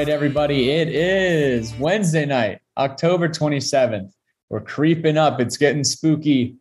right, 0.00 0.08
everybody. 0.08 0.70
It 0.70 0.88
is 0.88 1.74
Wednesday 1.74 2.24
night, 2.24 2.60
October 2.78 3.28
27th. 3.28 4.10
We're 4.48 4.62
creeping 4.62 5.18
up. 5.18 5.40
It's 5.40 5.58
getting 5.58 5.84
spooky 5.84 6.56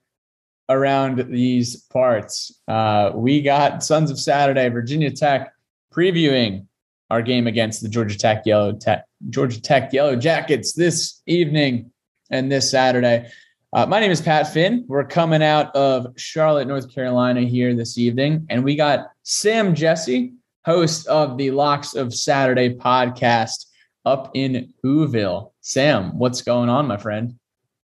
around 0.67 1.20
these 1.31 1.77
parts. 1.83 2.59
Uh, 2.67 3.11
we 3.16 3.41
got 3.41 3.81
Sons 3.81 4.11
of 4.11 4.20
Saturday, 4.20 4.67
Virginia 4.67 5.09
Tech 5.09 5.53
previewing 5.89 6.66
our 7.09 7.21
game 7.21 7.47
against 7.47 7.81
the 7.81 7.88
Georgia 7.88 8.17
Tech 8.17 8.45
Yellow 8.45 8.73
Tech 8.73 9.05
Georgia 9.30 9.61
Tech 9.61 9.94
Yellow 9.94 10.17
Jackets 10.17 10.73
this 10.73 11.21
evening 11.25 11.94
and 12.30 12.52
this 12.52 12.69
Saturday. 12.69 13.31
Uh, 13.71 13.85
my 13.85 14.02
name 14.02 14.11
is 14.11 14.19
Pat 14.19 14.52
Finn. 14.52 14.83
We're 14.89 15.05
coming 15.05 15.41
out 15.41 15.73
of 15.77 16.08
Charlotte, 16.17 16.67
North 16.67 16.94
Carolina 16.94 17.39
here 17.44 17.73
this 17.73 17.97
evening, 17.97 18.45
and 18.49 18.66
we 18.66 18.75
got 18.75 19.11
Sam 19.23 19.75
Jesse 19.75 20.33
host 20.66 21.08
of 21.08 21.38
the 21.38 21.52
Locks 21.52 21.95
of 21.95 22.13
Saturday 22.13 22.73
podcast 22.76 23.66
up 24.06 24.31
in 24.33 24.73
Whoville. 24.83 25.52
Sam, 25.61 26.17
what's 26.17 26.42
going 26.42 26.70
on, 26.70 26.88
my 26.88 26.97
friend? 26.97 27.36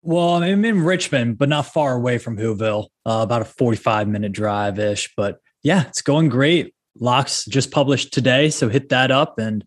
Well, 0.02 0.42
I'm 0.42 0.64
in 0.64 0.82
Richmond, 0.82 1.38
but 1.38 1.48
not 1.48 1.66
far 1.66 1.94
away 1.94 2.18
from 2.18 2.36
Whoville, 2.36 2.88
uh, 3.06 3.20
about 3.22 3.42
a 3.42 3.46
45 3.46 4.08
minute 4.08 4.32
drive 4.32 4.78
ish. 4.78 5.12
But 5.16 5.40
yeah, 5.62 5.86
it's 5.88 6.02
going 6.02 6.28
great. 6.28 6.74
Locks 6.98 7.44
just 7.46 7.70
published 7.70 8.12
today. 8.12 8.50
So 8.50 8.68
hit 8.68 8.90
that 8.90 9.10
up 9.10 9.38
and 9.38 9.64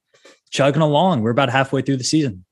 chugging 0.51 0.81
along. 0.81 1.21
We're 1.21 1.31
about 1.31 1.49
halfway 1.49 1.81
through 1.81 1.97
the 1.97 2.03
season. 2.03 2.45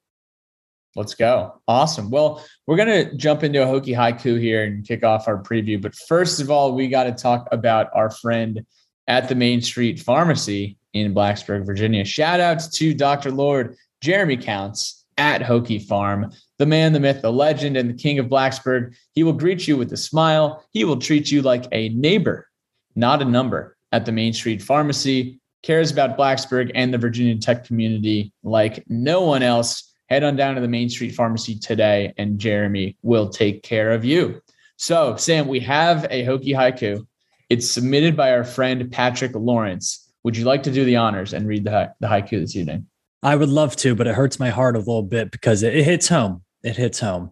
Let's 0.96 1.14
go. 1.14 1.62
Awesome. 1.68 2.10
Well, 2.10 2.44
we're 2.68 2.78
going 2.78 3.10
to 3.10 3.16
jump 3.18 3.44
into 3.44 3.62
a 3.62 3.66
Hokie 3.66 3.96
haiku 3.96 4.40
here 4.40 4.64
and 4.64 4.88
kick 4.88 5.04
off 5.04 5.28
our 5.28 5.42
preview. 5.42 5.82
But 5.82 5.94
first 5.94 6.40
of 6.40 6.50
all, 6.50 6.74
we 6.74 6.88
got 6.88 7.04
to 7.04 7.12
talk 7.12 7.48
about 7.52 7.90
our 7.94 8.10
friend 8.10 8.66
at 9.08 9.30
the 9.30 9.36
Main 9.36 9.62
Street 9.62 10.00
Pharmacy 10.00 10.78
in 10.94 11.14
Blacksburg, 11.14 11.66
Virginia. 11.66 12.06
Shout 12.06 12.40
out 12.40 12.62
to 12.74 12.94
Dr. 12.94 13.32
Lord 13.32 13.76
Jeremy 14.02 14.38
Counts 14.38 15.06
at 15.18 15.42
Hokie 15.42 15.84
Farm, 15.84 16.32
the 16.58 16.66
man, 16.66 16.94
the 16.94 17.00
myth, 17.00 17.22
the 17.22 17.32
legend, 17.32 17.78
and 17.78 17.90
the 17.90 17.94
king 17.94 18.20
of 18.20 18.28
Blacksburg. 18.28 18.96
He 19.14 19.24
will 19.24 19.34
greet 19.34 19.68
you 19.68 19.78
with 19.78 19.92
a 19.94 19.98
smile. 19.98 20.64
He 20.72 20.84
will 20.84 20.98
treat 20.98 21.32
you 21.32 21.42
like 21.42 21.66
a 21.72 21.90
neighbor, 21.90 22.48
not 22.96 23.22
a 23.22 23.26
number, 23.26 23.78
at 23.92 24.06
the 24.06 24.12
Main 24.12 24.34
Street 24.34 24.62
Pharmacy. 24.62 25.40
Cares 25.64 25.92
about 25.92 26.18
Blacksburg 26.18 26.72
and 26.76 26.94
the 26.94 26.98
Virginia 26.98 27.38
Tech 27.38 27.66
community 27.66 28.32
like 28.44 28.84
no 28.88 29.22
one 29.22 29.42
else. 29.42 29.94
Head 30.10 30.24
on 30.24 30.36
down 30.36 30.56
to 30.56 30.62
the 30.62 30.68
Main 30.68 30.90
Street 30.90 31.16
Pharmacy 31.16 31.58
today, 31.58 32.14
and 32.18 32.38
Jeremy 32.38 32.98
will 33.02 33.30
take 33.30 33.64
care 33.64 33.92
of 33.92 34.06
you. 34.06 34.42
So, 34.78 35.16
Sam, 35.16 35.48
we 35.48 35.60
have 35.62 36.06
a 36.12 36.24
Hokie 36.26 36.54
haiku 36.54 37.08
it's 37.50 37.70
submitted 37.70 38.16
by 38.16 38.32
our 38.32 38.44
friend 38.44 38.92
Patrick 38.92 39.32
Lawrence. 39.36 40.12
Would 40.24 40.36
you 40.36 40.46
like 40.46 40.64
to 40.64 40.72
do 40.72 40.86
the 40.86 40.96
honors 40.96 41.34
and 41.34 41.48
read 41.48 41.66
the, 41.66 41.94
the 42.00 42.08
haiku 42.08 42.40
this 42.40 42.56
evening? 42.56 42.88
I 43.22 43.36
would 43.36 43.50
love 43.50 43.76
to, 43.78 43.96
but 43.96 44.08
it 44.08 44.16
hurts 44.16 44.40
my 44.40 44.50
heart 44.50 44.76
a 44.76 44.80
little 44.80 45.04
bit 45.04 45.32
because 45.32 45.64
it, 45.64 45.76
it 45.76 45.84
hits 45.84 46.08
home. 46.08 46.44
It 46.64 46.76
hits 46.76 47.00
home. 47.00 47.32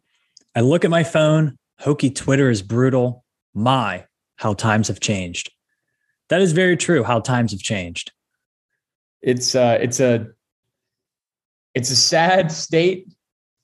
I 0.56 0.62
look 0.62 0.86
at 0.86 0.92
my 0.92 1.04
phone. 1.04 1.58
Hokie 1.82 2.14
Twitter 2.14 2.50
is 2.50 2.62
brutal. 2.62 3.24
My, 3.54 4.06
how 4.38 4.54
times 4.54 4.88
have 4.88 5.00
changed. 5.00 5.52
That 6.30 6.42
is 6.42 6.52
very 6.52 6.78
true. 6.78 7.04
How 7.04 7.20
times 7.20 7.52
have 7.52 7.62
changed. 7.62 8.12
It's 9.22 9.56
uh, 9.56 9.78
it's 9.82 10.00
a 10.00 10.28
it's 11.74 11.92
a 11.92 11.96
sad 11.96 12.52
state 12.52 13.08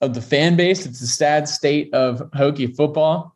of 0.01 0.13
the 0.13 0.21
fan 0.21 0.55
base. 0.55 0.85
It's 0.85 1.01
a 1.01 1.07
sad 1.07 1.47
state 1.47 1.93
of 1.93 2.19
Hokie 2.31 2.75
football. 2.75 3.35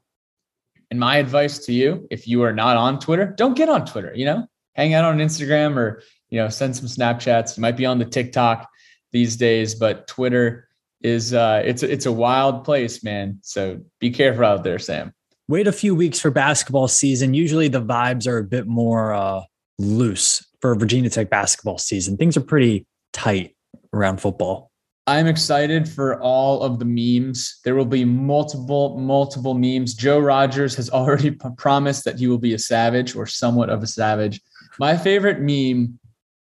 And 0.93 0.99
my 0.99 1.17
advice 1.17 1.57
to 1.65 1.73
you, 1.73 2.07
if 2.11 2.27
you 2.27 2.43
are 2.43 2.53
not 2.53 2.77
on 2.77 2.99
Twitter, 2.99 3.25
don't 3.25 3.57
get 3.57 3.67
on 3.67 3.83
Twitter, 3.83 4.13
you 4.15 4.25
know, 4.25 4.45
hang 4.75 4.93
out 4.93 5.03
on 5.03 5.17
Instagram 5.17 5.75
or, 5.75 6.03
you 6.29 6.37
know, 6.37 6.49
send 6.49 6.75
some 6.75 6.85
Snapchats. 6.85 7.57
You 7.57 7.61
might 7.61 7.75
be 7.75 7.87
on 7.87 7.97
the 7.97 8.05
TikTok 8.05 8.69
these 9.11 9.35
days, 9.35 9.73
but 9.73 10.05
Twitter 10.05 10.67
is 11.01 11.33
uh 11.33 11.63
it's 11.65 11.81
it's 11.81 12.05
a 12.05 12.11
wild 12.11 12.63
place, 12.63 13.03
man. 13.03 13.39
So 13.41 13.81
be 13.99 14.11
careful 14.11 14.45
out 14.45 14.63
there, 14.63 14.77
Sam. 14.77 15.15
Wait 15.47 15.65
a 15.65 15.71
few 15.71 15.95
weeks 15.95 16.19
for 16.19 16.29
basketball 16.29 16.87
season. 16.87 17.33
Usually 17.33 17.69
the 17.69 17.81
vibes 17.81 18.27
are 18.27 18.37
a 18.37 18.43
bit 18.43 18.67
more 18.67 19.15
uh 19.15 19.41
loose 19.79 20.45
for 20.61 20.75
Virginia 20.75 21.09
Tech 21.09 21.31
basketball 21.31 21.79
season. 21.79 22.17
Things 22.17 22.37
are 22.37 22.41
pretty 22.41 22.85
tight 23.13 23.55
around 23.93 24.21
football. 24.21 24.69
I'm 25.05 25.27
excited 25.27 25.89
for 25.89 26.21
all 26.21 26.63
of 26.63 26.79
the 26.79 26.85
memes. 26.85 27.59
There 27.65 27.75
will 27.75 27.85
be 27.85 28.05
multiple, 28.05 28.97
multiple 28.97 29.53
memes. 29.53 29.93
Joe 29.93 30.19
Rogers 30.19 30.75
has 30.75 30.89
already 30.91 31.31
p- 31.31 31.49
promised 31.57 32.05
that 32.05 32.19
he 32.19 32.27
will 32.27 32.37
be 32.37 32.53
a 32.53 32.59
savage 32.59 33.15
or 33.15 33.25
somewhat 33.25 33.69
of 33.69 33.83
a 33.83 33.87
savage. 33.87 34.41
My 34.79 34.97
favorite 34.97 35.41
meme 35.41 35.99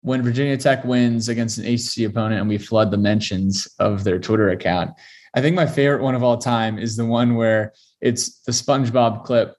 when 0.03 0.22
Virginia 0.22 0.59
Tech 0.59 0.84
wins 0.84 1.31
against 1.31 1.56
an 1.56 1.65
ACC 1.65 2.10
opponent 2.10 2.41
and 2.41 2.49
we 2.49 2.59
flood 2.59 2.91
the 2.91 2.99
mentions 2.99 3.66
of 3.78 4.04
their 4.04 4.19
Twitter 4.19 4.50
account. 4.50 4.91
I 5.34 5.41
think 5.41 5.56
my 5.56 5.66
favorite 5.66 6.03
one 6.03 6.15
of 6.15 6.22
all 6.22 6.37
time 6.37 6.78
is 6.78 6.97
the 6.97 7.06
one 7.06 7.37
where 7.37 7.72
it's 8.03 8.41
the 8.41 8.53
SpongeBob 8.53 9.25
clip 9.25 9.56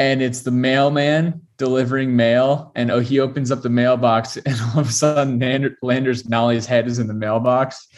and 0.00 0.20
it's 0.20 0.42
the 0.42 0.50
mailman 0.50 1.45
delivering 1.58 2.14
mail 2.14 2.72
and 2.74 2.90
oh 2.90 3.00
he 3.00 3.20
opens 3.20 3.50
up 3.50 3.62
the 3.62 3.70
mailbox 3.70 4.36
and 4.46 4.60
all 4.60 4.80
of 4.80 4.88
a 4.88 4.92
sudden 4.92 5.76
landers 5.82 6.28
nolly's 6.28 6.66
head 6.66 6.86
is 6.86 6.98
in 6.98 7.06
the 7.06 7.14
mailbox 7.14 7.88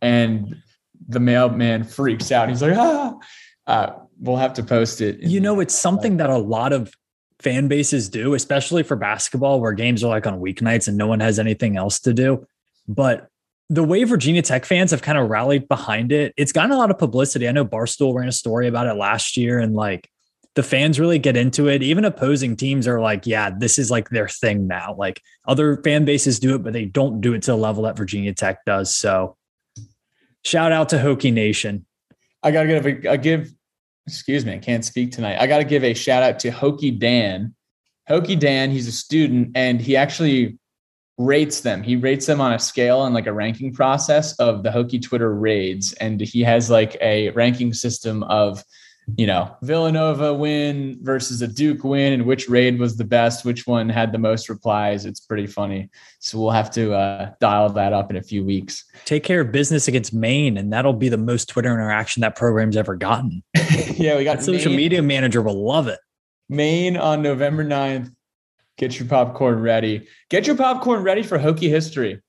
and 0.00 0.56
the 1.08 1.20
mailman 1.20 1.84
freaks 1.84 2.30
out. 2.30 2.48
He's 2.48 2.62
like 2.62 2.76
ah 2.76 3.16
uh, 3.66 3.92
we'll 4.18 4.36
have 4.36 4.54
to 4.54 4.62
post 4.62 5.00
it. 5.00 5.20
You 5.20 5.40
know 5.40 5.60
it's 5.60 5.74
something 5.74 6.16
that 6.18 6.30
a 6.30 6.38
lot 6.38 6.72
of 6.72 6.92
fan 7.40 7.68
bases 7.68 8.08
do 8.08 8.34
especially 8.34 8.82
for 8.82 8.96
basketball 8.96 9.60
where 9.60 9.72
games 9.72 10.02
are 10.02 10.08
like 10.08 10.26
on 10.26 10.40
weeknights 10.40 10.88
and 10.88 10.96
no 10.96 11.06
one 11.06 11.20
has 11.20 11.38
anything 11.38 11.76
else 11.76 12.00
to 12.00 12.12
do. 12.12 12.46
But 12.88 13.28
the 13.70 13.84
way 13.84 14.04
Virginia 14.04 14.42
Tech 14.42 14.64
fans 14.64 14.90
have 14.92 15.02
kind 15.02 15.18
of 15.18 15.28
rallied 15.28 15.68
behind 15.68 16.10
it, 16.10 16.32
it's 16.36 16.52
gotten 16.52 16.72
a 16.72 16.78
lot 16.78 16.90
of 16.90 16.98
publicity. 16.98 17.46
I 17.46 17.52
know 17.52 17.64
Barstool 17.64 18.14
ran 18.14 18.28
a 18.28 18.32
story 18.32 18.66
about 18.66 18.86
it 18.86 18.94
last 18.94 19.36
year, 19.36 19.58
and 19.58 19.74
like 19.74 20.10
the 20.54 20.62
fans 20.62 20.98
really 20.98 21.18
get 21.18 21.36
into 21.36 21.68
it. 21.68 21.82
Even 21.82 22.04
opposing 22.04 22.56
teams 22.56 22.88
are 22.88 23.00
like, 23.00 23.26
yeah, 23.26 23.50
this 23.56 23.78
is 23.78 23.90
like 23.90 24.10
their 24.10 24.28
thing 24.28 24.66
now. 24.66 24.94
Like 24.98 25.22
other 25.46 25.80
fan 25.82 26.04
bases 26.04 26.40
do 26.40 26.54
it, 26.54 26.62
but 26.62 26.72
they 26.72 26.84
don't 26.84 27.20
do 27.20 27.34
it 27.34 27.42
to 27.42 27.52
the 27.52 27.56
level 27.56 27.84
that 27.84 27.96
Virginia 27.96 28.34
Tech 28.34 28.64
does. 28.64 28.94
So 28.94 29.36
shout 30.44 30.72
out 30.72 30.88
to 30.90 30.96
Hokie 30.96 31.32
Nation. 31.32 31.86
I 32.42 32.50
gotta 32.50 32.68
give 32.68 33.22
give, 33.22 33.52
excuse 34.06 34.44
me, 34.44 34.54
I 34.54 34.58
can't 34.58 34.84
speak 34.84 35.12
tonight. 35.12 35.38
I 35.40 35.46
gotta 35.46 35.64
give 35.64 35.84
a 35.84 35.94
shout 35.94 36.22
out 36.22 36.38
to 36.40 36.50
Hokie 36.50 36.98
Dan. 36.98 37.54
Hokie 38.08 38.38
Dan, 38.38 38.70
he's 38.70 38.88
a 38.88 38.92
student 38.92 39.52
and 39.54 39.80
he 39.80 39.96
actually 39.96 40.58
rates 41.18 41.60
them. 41.60 41.82
He 41.82 41.96
rates 41.96 42.26
them 42.26 42.40
on 42.40 42.52
a 42.52 42.58
scale 42.58 43.04
and 43.04 43.14
like 43.14 43.26
a 43.26 43.32
ranking 43.32 43.74
process 43.74 44.34
of 44.38 44.62
the 44.62 44.70
Hokie 44.70 45.02
Twitter 45.02 45.34
raids. 45.34 45.92
And 45.94 46.20
he 46.20 46.42
has 46.42 46.70
like 46.70 46.96
a 47.00 47.30
ranking 47.30 47.74
system 47.74 48.22
of 48.24 48.62
you 49.16 49.26
know, 49.26 49.56
Villanova 49.62 50.34
win 50.34 50.98
versus 51.02 51.40
a 51.40 51.48
Duke 51.48 51.82
win 51.82 52.12
and 52.12 52.26
which 52.26 52.48
raid 52.48 52.78
was 52.78 52.96
the 52.96 53.04
best, 53.04 53.44
which 53.44 53.66
one 53.66 53.88
had 53.88 54.12
the 54.12 54.18
most 54.18 54.48
replies. 54.48 55.06
It's 55.06 55.20
pretty 55.20 55.46
funny. 55.46 55.88
So 56.18 56.38
we'll 56.38 56.50
have 56.50 56.70
to 56.72 56.94
uh, 56.94 57.32
dial 57.40 57.70
that 57.70 57.92
up 57.92 58.10
in 58.10 58.16
a 58.16 58.22
few 58.22 58.44
weeks. 58.44 58.84
Take 59.04 59.24
care 59.24 59.40
of 59.40 59.52
business 59.52 59.88
against 59.88 60.12
Maine, 60.12 60.58
and 60.58 60.72
that'll 60.72 60.92
be 60.92 61.08
the 61.08 61.16
most 61.16 61.48
Twitter 61.48 61.72
interaction 61.72 62.20
that 62.20 62.36
program's 62.36 62.76
ever 62.76 62.96
gotten. 62.96 63.42
yeah, 63.96 64.16
we 64.16 64.24
got 64.24 64.42
social 64.42 64.72
media 64.72 65.02
manager 65.02 65.40
will 65.40 65.64
love 65.64 65.88
it. 65.88 66.00
Maine 66.48 66.96
on 66.96 67.22
November 67.22 67.64
9th. 67.64 68.12
Get 68.76 68.98
your 68.98 69.08
popcorn 69.08 69.60
ready. 69.60 70.06
Get 70.30 70.46
your 70.46 70.56
popcorn 70.56 71.02
ready 71.02 71.22
for 71.22 71.38
Hokie 71.38 71.68
history. 71.68 72.20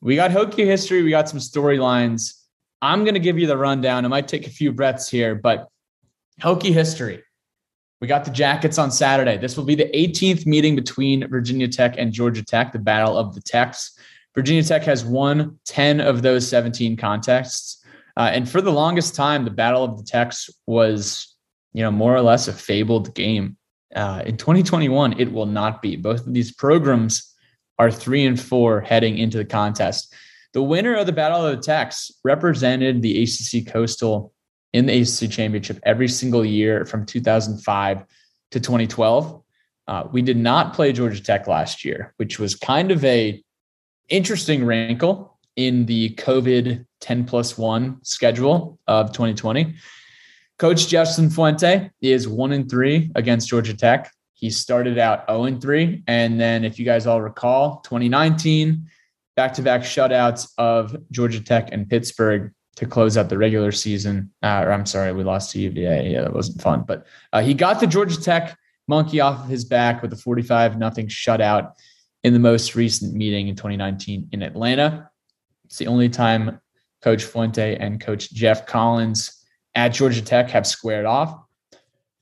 We 0.00 0.16
got 0.16 0.30
Hokie 0.30 0.64
history. 0.64 1.02
We 1.02 1.10
got 1.10 1.28
some 1.28 1.38
storylines. 1.38 2.34
I'm 2.80 3.04
going 3.04 3.14
to 3.14 3.20
give 3.20 3.38
you 3.38 3.46
the 3.46 3.58
rundown. 3.58 4.04
I 4.04 4.08
might 4.08 4.28
take 4.28 4.46
a 4.46 4.50
few 4.50 4.72
breaths 4.72 5.08
here, 5.08 5.34
but 5.34 5.68
Hokie 6.40 6.72
history. 6.72 7.22
We 8.00 8.06
got 8.06 8.24
the 8.24 8.30
Jackets 8.30 8.78
on 8.78 8.92
Saturday. 8.92 9.38
This 9.38 9.56
will 9.56 9.64
be 9.64 9.74
the 9.74 9.90
18th 9.92 10.46
meeting 10.46 10.76
between 10.76 11.28
Virginia 11.28 11.66
Tech 11.66 11.96
and 11.98 12.12
Georgia 12.12 12.44
Tech, 12.44 12.72
the 12.72 12.78
Battle 12.78 13.18
of 13.18 13.34
the 13.34 13.40
Techs. 13.40 13.98
Virginia 14.36 14.62
Tech 14.62 14.84
has 14.84 15.04
won 15.04 15.58
10 15.64 16.00
of 16.00 16.22
those 16.22 16.48
17 16.48 16.96
contests. 16.96 17.84
Uh, 18.16 18.30
and 18.32 18.48
for 18.48 18.60
the 18.60 18.70
longest 18.70 19.16
time, 19.16 19.44
the 19.44 19.50
Battle 19.50 19.82
of 19.82 19.96
the 19.96 20.04
Techs 20.04 20.48
was, 20.66 21.34
you 21.72 21.82
know, 21.82 21.90
more 21.90 22.14
or 22.14 22.20
less 22.20 22.46
a 22.46 22.52
fabled 22.52 23.14
game. 23.16 23.56
Uh, 23.94 24.22
in 24.24 24.36
2021, 24.36 25.18
it 25.18 25.32
will 25.32 25.46
not 25.46 25.82
be. 25.82 25.96
Both 25.96 26.26
of 26.26 26.34
these 26.34 26.52
programs 26.52 27.34
are 27.80 27.90
three 27.90 28.26
and 28.26 28.38
four 28.38 28.80
heading 28.80 29.18
into 29.18 29.38
the 29.38 29.44
contest. 29.44 30.14
The 30.52 30.62
winner 30.62 30.94
of 30.94 31.06
the 31.06 31.12
Battle 31.12 31.44
of 31.44 31.56
the 31.56 31.62
Techs 31.62 32.12
represented 32.24 33.02
the 33.02 33.22
ACC 33.22 33.72
Coastal 33.72 34.32
in 34.72 34.86
the 34.86 35.00
ACC 35.00 35.30
championship 35.30 35.80
every 35.82 36.08
single 36.08 36.44
year 36.44 36.84
from 36.84 37.06
2005 37.06 38.04
to 38.50 38.60
2012. 38.60 39.42
Uh, 39.86 40.04
we 40.12 40.20
did 40.20 40.36
not 40.36 40.74
play 40.74 40.92
Georgia 40.92 41.22
Tech 41.22 41.46
last 41.46 41.84
year, 41.84 42.12
which 42.18 42.38
was 42.38 42.54
kind 42.54 42.90
of 42.90 43.04
a 43.04 43.42
interesting 44.08 44.64
wrinkle 44.64 45.38
in 45.56 45.86
the 45.86 46.10
COVID 46.10 46.84
10 47.00 47.24
plus 47.24 47.56
one 47.56 47.98
schedule 48.04 48.78
of 48.86 49.12
2020. 49.12 49.74
Coach 50.58 50.88
Justin 50.88 51.30
Fuente 51.30 51.90
is 52.00 52.26
one 52.26 52.52
and 52.52 52.68
three 52.68 53.10
against 53.14 53.48
Georgia 53.48 53.76
Tech. 53.76 54.10
He 54.34 54.50
started 54.50 54.98
out 54.98 55.24
0 55.28 55.44
and 55.44 55.60
3. 55.60 56.04
And 56.06 56.40
then, 56.40 56.64
if 56.64 56.78
you 56.78 56.84
guys 56.84 57.06
all 57.06 57.20
recall, 57.20 57.80
2019, 57.80 58.86
back 59.36 59.52
to 59.54 59.62
back 59.62 59.82
shutouts 59.82 60.52
of 60.58 60.96
Georgia 61.10 61.42
Tech 61.42 61.70
and 61.72 61.88
Pittsburgh 61.88 62.52
to 62.78 62.86
close 62.86 63.16
out 63.16 63.28
the 63.28 63.36
regular 63.36 63.72
season. 63.72 64.30
Uh, 64.40 64.62
or 64.64 64.72
I'm 64.72 64.86
sorry, 64.86 65.12
we 65.12 65.24
lost 65.24 65.50
to 65.50 65.58
UVA. 65.58 66.12
Yeah, 66.12 66.22
that 66.22 66.32
wasn't 66.32 66.62
fun. 66.62 66.84
But 66.86 67.06
uh, 67.32 67.42
he 67.42 67.52
got 67.52 67.80
the 67.80 67.88
Georgia 67.88 68.20
Tech 68.20 68.56
monkey 68.86 69.18
off 69.18 69.40
of 69.42 69.48
his 69.48 69.64
back 69.64 70.00
with 70.00 70.12
a 70.12 70.16
45 70.16 70.78
nothing 70.78 71.08
shutout 71.08 71.72
in 72.22 72.34
the 72.34 72.38
most 72.38 72.76
recent 72.76 73.14
meeting 73.14 73.48
in 73.48 73.56
2019 73.56 74.28
in 74.30 74.42
Atlanta. 74.42 75.10
It's 75.64 75.78
the 75.78 75.88
only 75.88 76.08
time 76.08 76.60
Coach 77.02 77.24
Fuente 77.24 77.76
and 77.76 78.00
Coach 78.00 78.32
Geoff 78.32 78.64
Collins 78.64 79.44
at 79.74 79.88
Georgia 79.88 80.22
Tech 80.22 80.48
have 80.50 80.64
squared 80.64 81.04
off. 81.04 81.36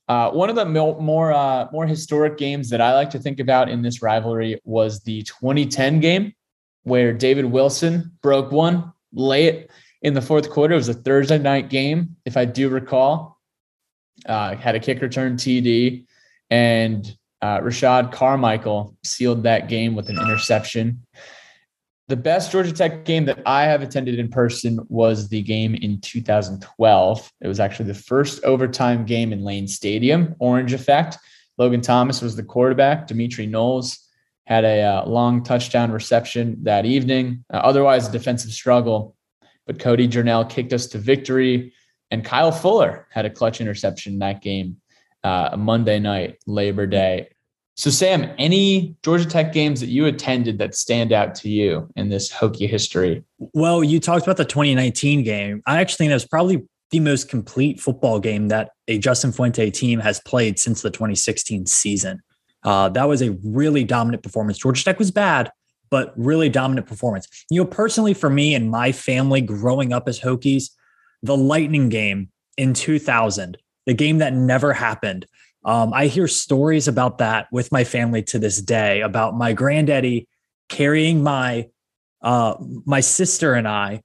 Uh, 0.07 0.31
one 0.31 0.49
of 0.49 0.55
the 0.55 0.65
more 0.65 1.33
uh, 1.33 1.67
more 1.71 1.85
historic 1.85 2.39
games 2.39 2.71
that 2.71 2.81
I 2.81 2.95
like 2.95 3.11
to 3.11 3.19
think 3.19 3.39
about 3.39 3.69
in 3.69 3.83
this 3.83 4.01
rivalry 4.01 4.59
was 4.63 5.01
the 5.01 5.21
2010 5.21 5.99
game, 5.99 6.33
where 6.81 7.13
David 7.13 7.45
Wilson 7.45 8.17
broke 8.23 8.51
one 8.51 8.91
late 9.13 9.69
in 10.01 10.13
the 10.13 10.21
fourth 10.21 10.49
quarter. 10.49 10.73
It 10.73 10.77
was 10.77 10.89
a 10.89 10.93
Thursday 10.93 11.37
night 11.37 11.69
game, 11.69 12.15
if 12.25 12.37
I 12.37 12.45
do 12.45 12.69
recall. 12.69 13.37
Uh, 14.25 14.55
had 14.55 14.75
a 14.75 14.79
kick 14.79 15.01
return 15.01 15.37
TD, 15.37 16.05
and 16.49 17.17
uh, 17.41 17.59
Rashad 17.59 18.11
Carmichael 18.11 18.95
sealed 19.03 19.43
that 19.43 19.69
game 19.69 19.95
with 19.95 20.09
an 20.09 20.17
interception. 20.17 21.05
The 22.07 22.15
best 22.15 22.51
Georgia 22.51 22.71
Tech 22.71 23.03
game 23.03 23.25
that 23.25 23.41
I 23.45 23.63
have 23.63 23.81
attended 23.81 24.17
in 24.17 24.29
person 24.29 24.79
was 24.87 25.27
the 25.27 25.41
game 25.41 25.75
in 25.75 25.99
2012. 25.99 27.33
It 27.41 27.47
was 27.47 27.59
actually 27.59 27.87
the 27.87 27.93
first 27.99 28.43
overtime 28.45 29.05
game 29.05 29.33
in 29.33 29.43
Lane 29.43 29.67
Stadium, 29.67 30.33
Orange 30.39 30.71
Effect. 30.71 31.17
Logan 31.57 31.81
Thomas 31.81 32.21
was 32.21 32.37
the 32.37 32.43
quarterback. 32.43 33.07
Demitri 33.07 33.45
Knowles 33.45 33.99
had 34.45 34.63
a 34.63 34.81
uh, 34.81 35.05
long 35.05 35.43
touchdown 35.43 35.91
reception 35.91 36.63
that 36.63 36.85
evening. 36.85 37.43
Uh, 37.53 37.57
otherwise, 37.57 38.07
a 38.07 38.11
defensive 38.11 38.51
struggle, 38.51 39.16
but 39.67 39.79
Cody 39.79 40.07
Journell 40.07 40.49
kicked 40.49 40.73
us 40.73 40.87
to 40.87 40.97
victory, 40.97 41.73
and 42.09 42.25
Kyle 42.25 42.51
Fuller 42.51 43.07
had 43.11 43.25
a 43.25 43.29
clutch 43.29 43.61
interception 43.61 44.17
that 44.19 44.41
game, 44.41 44.77
uh, 45.23 45.55
Monday 45.57 45.99
night, 45.99 46.37
Labor 46.47 46.87
Day. 46.87 47.29
So, 47.75 47.91
Sam, 47.91 48.33
any 48.39 48.95
Georgia 49.03 49.25
Tech 49.25 49.53
games 49.53 49.81
that 49.81 49.89
you 49.89 50.07
attended 50.07 50.57
that 50.57 50.73
stand 50.73 51.13
out 51.13 51.35
to 51.35 51.49
you 51.49 51.87
in 51.95 52.09
this 52.09 52.31
Hokie 52.31 52.67
history? 52.67 53.23
Well, 53.37 53.83
you 53.83 53.99
talked 53.99 54.25
about 54.25 54.37
the 54.37 54.45
2019 54.45 55.23
game. 55.23 55.61
I 55.67 55.79
actually 55.79 55.97
think 55.97 56.09
that 56.09 56.15
was 56.15 56.25
probably 56.25 56.65
the 56.89 56.99
most 57.01 57.29
complete 57.29 57.79
football 57.79 58.19
game 58.19 58.47
that 58.47 58.71
a 58.87 58.97
Justin 58.97 59.31
Fuente 59.31 59.69
team 59.69 59.99
has 59.99 60.19
played 60.21 60.57
since 60.57 60.81
the 60.81 60.89
2016 60.89 61.67
season. 61.67 62.21
Uh, 62.63 62.89
that 62.89 63.07
was 63.07 63.21
a 63.21 63.37
really 63.43 63.83
dominant 63.83 64.23
performance. 64.23 64.57
Georgia 64.57 64.83
Tech 64.83 64.97
was 64.97 65.11
bad, 65.11 65.51
but 65.89 66.13
really 66.17 66.49
dominant 66.49 66.87
performance. 66.87 67.27
You 67.49 67.61
know, 67.61 67.69
personally, 67.69 68.13
for 68.13 68.29
me 68.29 68.55
and 68.55 68.69
my 68.69 68.91
family 68.91 69.41
growing 69.41 69.93
up 69.93 70.07
as 70.07 70.19
Hokies, 70.19 70.71
the 71.23 71.37
Lightning 71.37 71.89
game 71.89 72.29
in 72.57 72.73
2000, 72.73 73.57
the 73.85 73.93
game 73.93 74.17
that 74.19 74.33
never 74.33 74.73
happened, 74.73 75.25
um, 75.65 75.93
I 75.93 76.07
hear 76.07 76.27
stories 76.27 76.87
about 76.87 77.17
that 77.17 77.47
with 77.51 77.71
my 77.71 77.83
family 77.83 78.23
to 78.23 78.39
this 78.39 78.61
day 78.61 79.01
about 79.01 79.35
my 79.35 79.53
granddaddy 79.53 80.27
carrying 80.69 81.23
my 81.23 81.67
uh, 82.21 82.55
my 82.85 82.99
sister 82.99 83.53
and 83.53 83.67
I 83.67 84.01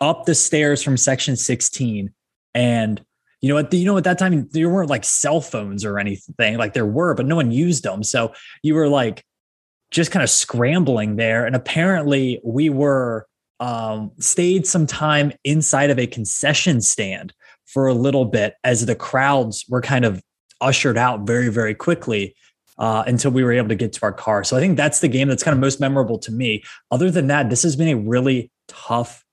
up 0.00 0.24
the 0.24 0.34
stairs 0.34 0.82
from 0.82 0.96
section 0.96 1.36
16. 1.36 2.12
And 2.54 3.04
you 3.40 3.48
know, 3.48 3.58
at 3.58 3.70
the, 3.70 3.78
you 3.78 3.86
know, 3.86 3.96
at 3.96 4.04
that 4.04 4.18
time 4.18 4.48
there 4.52 4.68
weren't 4.68 4.90
like 4.90 5.04
cell 5.04 5.40
phones 5.40 5.84
or 5.84 5.98
anything 5.98 6.56
like 6.58 6.74
there 6.74 6.86
were, 6.86 7.14
but 7.14 7.26
no 7.26 7.36
one 7.36 7.50
used 7.50 7.82
them. 7.82 8.02
So 8.02 8.32
you 8.62 8.74
were 8.74 8.88
like 8.88 9.24
just 9.92 10.10
kind 10.10 10.22
of 10.22 10.30
scrambling 10.30 11.16
there. 11.16 11.46
And 11.46 11.54
apparently 11.54 12.40
we 12.42 12.70
were 12.70 13.26
um, 13.60 14.10
stayed 14.18 14.66
some 14.66 14.86
time 14.86 15.32
inside 15.44 15.90
of 15.90 15.98
a 15.98 16.06
concession 16.06 16.80
stand 16.80 17.32
for 17.66 17.86
a 17.86 17.94
little 17.94 18.24
bit 18.24 18.54
as 18.64 18.86
the 18.86 18.96
crowds 18.96 19.64
were 19.68 19.80
kind 19.80 20.04
of 20.04 20.20
ushered 20.60 20.98
out 20.98 21.26
very, 21.26 21.48
very 21.48 21.74
quickly 21.74 22.34
uh, 22.78 23.04
until 23.06 23.30
we 23.30 23.44
were 23.44 23.52
able 23.52 23.68
to 23.68 23.74
get 23.74 23.92
to 23.92 24.02
our 24.02 24.12
car. 24.12 24.42
So 24.42 24.56
I 24.56 24.60
think 24.60 24.76
that's 24.76 25.00
the 25.00 25.08
game 25.08 25.28
that's 25.28 25.42
kind 25.42 25.54
of 25.54 25.60
most 25.60 25.78
memorable 25.78 26.18
to 26.20 26.32
me. 26.32 26.64
Other 26.90 27.10
than 27.10 27.28
that, 27.28 27.50
this 27.50 27.62
has 27.62 27.76
been 27.76 27.88
a 27.88 27.96
really 27.96 28.50
tough 28.66 29.24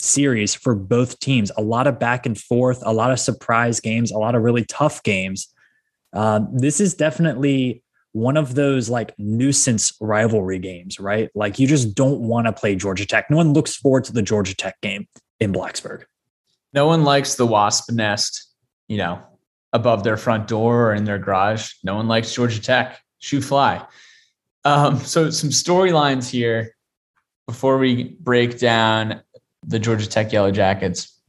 series 0.00 0.54
for 0.54 0.74
both 0.74 1.20
teams. 1.20 1.52
A 1.56 1.62
lot 1.62 1.86
of 1.86 1.98
back 1.98 2.26
and 2.26 2.38
forth, 2.38 2.82
a 2.84 2.92
lot 2.92 3.10
of 3.10 3.20
surprise 3.20 3.80
games, 3.80 4.10
a 4.10 4.18
lot 4.18 4.34
of 4.34 4.42
really 4.42 4.64
tough 4.64 5.02
games. 5.02 5.48
Uh, 6.12 6.40
this 6.52 6.80
is 6.80 6.94
definitely 6.94 7.82
one 8.16 8.38
of 8.38 8.54
those 8.54 8.88
like 8.88 9.12
nuisance 9.18 9.94
rivalry 10.00 10.58
games, 10.58 10.98
right? 10.98 11.28
Like 11.34 11.58
you 11.58 11.66
just 11.66 11.94
don't 11.94 12.20
want 12.20 12.46
to 12.46 12.52
play 12.52 12.74
Georgia 12.74 13.04
Tech. 13.04 13.26
No 13.30 13.36
one 13.36 13.52
looks 13.52 13.76
forward 13.76 14.04
to 14.04 14.12
the 14.14 14.22
Georgia 14.22 14.56
Tech 14.56 14.80
game 14.80 15.06
in 15.38 15.52
Blacksburg. 15.52 16.04
No 16.72 16.86
one 16.86 17.04
likes 17.04 17.34
the 17.34 17.44
wasp 17.44 17.92
nest, 17.92 18.50
you 18.88 18.96
know, 18.96 19.22
above 19.74 20.02
their 20.02 20.16
front 20.16 20.48
door 20.48 20.86
or 20.86 20.94
in 20.94 21.04
their 21.04 21.18
garage. 21.18 21.72
No 21.84 21.96
one 21.96 22.08
likes 22.08 22.34
Georgia 22.34 22.60
Tech. 22.60 23.02
Shoe 23.18 23.42
fly. 23.42 23.86
Um, 24.64 24.98
so 25.00 25.28
some 25.28 25.50
storylines 25.50 26.30
here 26.30 26.74
before 27.46 27.76
we 27.76 28.16
break 28.18 28.58
down 28.58 29.20
the 29.62 29.78
Georgia 29.78 30.08
Tech 30.08 30.32
Yellow 30.32 30.52
Jackets. 30.52 31.20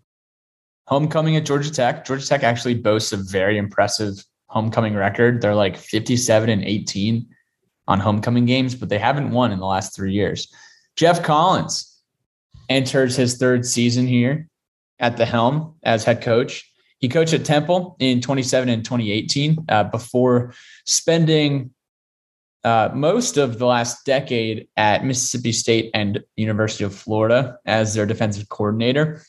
Homecoming 0.88 1.36
at 1.36 1.46
Georgia 1.46 1.70
Tech. 1.70 2.06
Georgia 2.06 2.26
Tech 2.26 2.44
actually 2.44 2.76
boasts 2.76 3.12
a 3.12 3.18
very 3.18 3.58
impressive 3.58 4.24
homecoming 4.58 4.96
record. 4.96 5.40
They're 5.40 5.54
like 5.54 5.78
57 5.78 6.50
and 6.50 6.64
18 6.64 7.28
on 7.88 8.00
homecoming 8.00 8.48
games, 8.48 8.74
but 8.74 8.90
they 8.90 8.98
haven't 8.98 9.30
won 9.30 9.52
in 9.52 9.60
the 9.60 9.68
last 9.68 9.96
three 9.96 10.14
years. 10.14 10.52
Geoff 10.96 11.22
Collins 11.22 12.02
enters 12.70 13.16
his 13.16 13.38
third 13.38 13.68
season 13.68 14.08
here 14.08 14.50
at 15.00 15.16
the 15.16 15.28
helm 15.28 15.76
as 15.84 16.04
head 16.04 16.24
coach. 16.24 16.72
He 16.98 17.08
coached 17.08 17.34
at 17.34 17.46
Temple 17.46 17.98
in 18.00 18.20
27 18.20 18.68
and 18.68 18.84
2018 18.84 19.58
uh, 19.70 19.84
before 19.84 20.56
spending 20.88 21.70
uh, 22.64 22.90
most 22.96 23.38
of 23.38 23.60
the 23.60 23.68
last 23.68 24.08
decade 24.08 24.68
at 24.76 25.06
Mississippi 25.06 25.52
State 25.52 25.92
and 25.94 26.24
University 26.36 26.84
of 26.84 26.96
Florida 26.96 27.60
as 27.68 27.94
their 27.94 28.08
defensive 28.08 28.50
coordinator. 28.50 29.22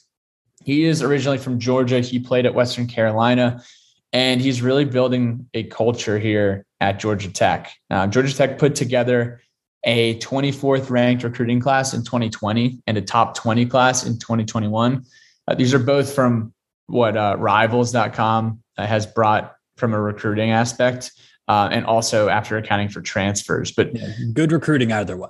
He 0.65 0.85
is 0.85 1.03
originally 1.03 1.37
from 1.37 1.59
Georgia. 1.59 2.01
He 2.01 2.19
played 2.19 2.47
at 2.47 2.55
Western 2.55 2.87
Carolina, 2.87 3.63
and 4.13 4.41
he's 4.41 4.63
really 4.63 4.85
building 4.85 5.49
a 5.55 5.65
culture 5.65 6.19
here 6.19 6.65
at 6.81 7.01
Georgia 7.01 7.31
Tech. 7.31 7.73
Uh, 7.91 8.07
Georgia 8.07 8.35
Tech 8.35 8.59
put 8.59 8.75
together 8.75 9.41
a 9.85 10.19
24th 10.19 10.91
ranked 10.91 11.23
recruiting 11.23 11.61
class 11.61 11.95
in 11.95 12.05
2020 12.05 12.83
and 12.87 12.99
a 12.99 13.03
top 13.03 13.37
20 13.37 13.67
class 13.67 14.05
in 14.05 14.19
2021. 14.19 15.05
Uh, 15.47 15.55
these 15.55 15.73
are 15.73 15.79
both 15.79 16.15
from 16.15 16.53
what 16.87 17.17
uh, 17.17 17.37
rivals.com 17.39 18.63
has 18.77 19.07
brought 19.07 19.57
from 19.77 19.95
a 19.95 20.01
recruiting 20.01 20.51
aspect 20.51 21.13
uh, 21.47 21.69
and 21.71 21.87
also 21.87 22.29
after 22.29 22.57
accounting 22.57 22.89
for 22.89 23.01
transfers 23.01 23.73
but 23.73 23.95
yeah, 23.95 24.13
good 24.33 24.53
recruiting 24.53 24.93
either 24.93 25.17
way 25.17 25.29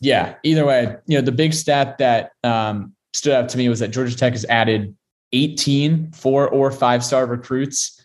yeah 0.00 0.34
either 0.42 0.66
way 0.66 0.96
you 1.06 1.16
know 1.16 1.22
the 1.22 1.32
big 1.32 1.52
stat 1.52 1.98
that 1.98 2.32
um, 2.44 2.92
stood 3.12 3.32
out 3.32 3.48
to 3.48 3.58
me 3.58 3.68
was 3.68 3.78
that 3.78 3.88
georgia 3.88 4.16
tech 4.16 4.32
has 4.32 4.44
added 4.46 4.94
18 5.32 6.12
four 6.12 6.48
or 6.48 6.70
five 6.70 7.04
star 7.04 7.26
recruits 7.26 7.97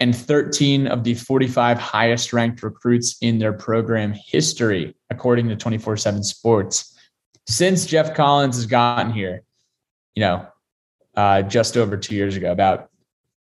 and 0.00 0.16
13 0.16 0.86
of 0.86 1.04
the 1.04 1.14
45 1.14 1.78
highest 1.78 2.32
ranked 2.32 2.62
recruits 2.62 3.16
in 3.20 3.38
their 3.38 3.52
program 3.52 4.12
history 4.12 4.94
according 5.10 5.48
to 5.48 5.56
24-7 5.56 6.24
sports 6.24 6.96
since 7.46 7.86
Geoff 7.86 8.14
collins 8.14 8.56
has 8.56 8.66
gotten 8.66 9.12
here 9.12 9.42
you 10.14 10.20
know 10.20 10.46
uh, 11.16 11.42
just 11.42 11.76
over 11.76 11.96
two 11.96 12.14
years 12.14 12.36
ago, 12.36 12.52
about 12.52 12.88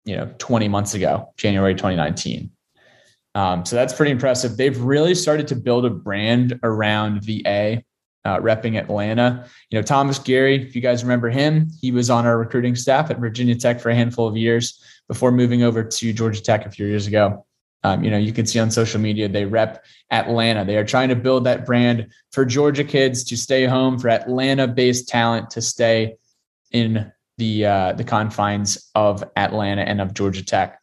you 0.04 0.16
know 0.16 0.32
20 0.38 0.68
months 0.68 0.94
ago, 0.94 1.32
January 1.36 1.74
2019. 1.74 2.50
Um, 3.34 3.64
so 3.64 3.74
that's 3.74 3.92
pretty 3.92 4.12
impressive. 4.12 4.56
They've 4.56 4.78
really 4.80 5.14
started 5.14 5.48
to 5.48 5.56
build 5.56 5.84
a 5.84 5.90
brand 5.90 6.60
around 6.62 7.24
VA, 7.24 7.82
uh, 8.24 8.38
repping 8.38 8.78
Atlanta. 8.78 9.48
You 9.70 9.78
know, 9.78 9.82
Thomas 9.82 10.18
Gary, 10.18 10.62
if 10.62 10.76
you 10.76 10.82
guys 10.82 11.02
remember 11.02 11.30
him, 11.30 11.68
he 11.80 11.90
was 11.90 12.10
on 12.10 12.26
our 12.26 12.38
recruiting 12.38 12.76
staff 12.76 13.10
at 13.10 13.18
Virginia 13.18 13.56
Tech 13.56 13.80
for 13.80 13.90
a 13.90 13.94
handful 13.94 14.28
of 14.28 14.36
years 14.36 14.80
before 15.08 15.32
moving 15.32 15.62
over 15.62 15.82
to 15.84 16.12
Georgia 16.12 16.42
Tech 16.42 16.66
a 16.66 16.70
few 16.70 16.86
years 16.86 17.06
ago. 17.06 17.44
Um, 17.82 18.02
you 18.02 18.10
know, 18.10 18.16
you 18.16 18.32
can 18.32 18.46
see 18.46 18.58
on 18.58 18.70
social 18.70 18.98
media 18.98 19.28
they 19.28 19.44
rep 19.44 19.84
Atlanta. 20.10 20.64
They 20.64 20.76
are 20.76 20.84
trying 20.84 21.10
to 21.10 21.16
build 21.16 21.44
that 21.44 21.66
brand 21.66 22.08
for 22.32 22.46
Georgia 22.46 22.84
kids 22.84 23.22
to 23.24 23.36
stay 23.36 23.66
home, 23.66 23.98
for 23.98 24.08
Atlanta-based 24.08 25.06
talent 25.06 25.50
to 25.50 25.60
stay 25.60 26.16
in 26.72 27.12
the 27.36 27.66
uh, 27.66 27.92
the 27.92 28.04
confines 28.04 28.90
of 28.94 29.22
Atlanta 29.36 29.82
and 29.82 30.00
of 30.00 30.14
Georgia 30.14 30.44
Tech. 30.44 30.80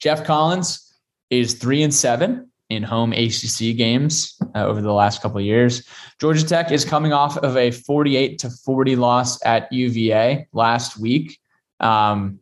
Geoff 0.00 0.24
Collins 0.24 0.96
is 1.30 1.54
three 1.54 1.82
and 1.82 1.94
seven 1.94 2.50
in 2.70 2.82
home 2.82 3.12
ACC 3.12 3.76
games 3.76 4.36
uh, 4.54 4.64
over 4.64 4.80
the 4.80 4.92
last 4.92 5.22
couple 5.22 5.38
of 5.38 5.44
years. 5.44 5.86
Georgia 6.20 6.44
Tech 6.44 6.72
is 6.72 6.84
coming 6.84 7.12
off 7.12 7.36
of 7.38 7.56
a 7.56 7.70
48 7.70 8.38
to 8.40 8.50
40 8.50 8.96
loss 8.96 9.44
at 9.44 9.72
UVA 9.72 10.46
last 10.52 10.98
week. 10.98 11.38
Um, 11.78 12.39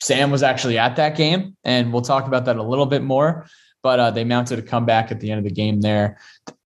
Sam 0.00 0.30
was 0.30 0.42
actually 0.42 0.78
at 0.78 0.96
that 0.96 1.16
game, 1.16 1.56
and 1.64 1.92
we'll 1.92 2.02
talk 2.02 2.26
about 2.26 2.44
that 2.44 2.56
a 2.56 2.62
little 2.62 2.86
bit 2.86 3.02
more. 3.02 3.46
but 3.82 4.00
uh, 4.00 4.10
they 4.10 4.24
mounted 4.24 4.58
a 4.58 4.62
comeback 4.62 5.12
at 5.12 5.20
the 5.20 5.30
end 5.30 5.38
of 5.38 5.44
the 5.44 5.54
game 5.54 5.80
there. 5.80 6.18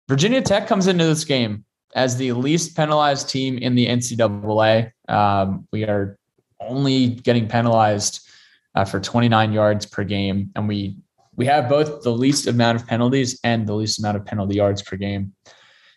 Virginia 0.08 0.42
Tech 0.42 0.66
comes 0.66 0.86
into 0.86 1.04
this 1.04 1.24
game 1.24 1.64
as 1.94 2.16
the 2.16 2.32
least 2.32 2.76
penalized 2.76 3.28
team 3.28 3.58
in 3.58 3.74
the 3.74 3.86
NCAA. 3.86 4.90
Um, 5.08 5.66
we 5.72 5.84
are 5.84 6.18
only 6.60 7.08
getting 7.08 7.48
penalized 7.48 8.28
uh, 8.74 8.84
for 8.84 9.00
29 9.00 9.52
yards 9.52 9.86
per 9.86 10.04
game, 10.04 10.50
and 10.54 10.68
we 10.68 10.96
we 11.36 11.46
have 11.46 11.68
both 11.68 12.02
the 12.02 12.10
least 12.10 12.46
amount 12.46 12.80
of 12.80 12.86
penalties 12.86 13.38
and 13.44 13.66
the 13.66 13.74
least 13.74 13.98
amount 13.98 14.16
of 14.16 14.24
penalty 14.24 14.56
yards 14.56 14.82
per 14.82 14.96
game. 14.96 15.32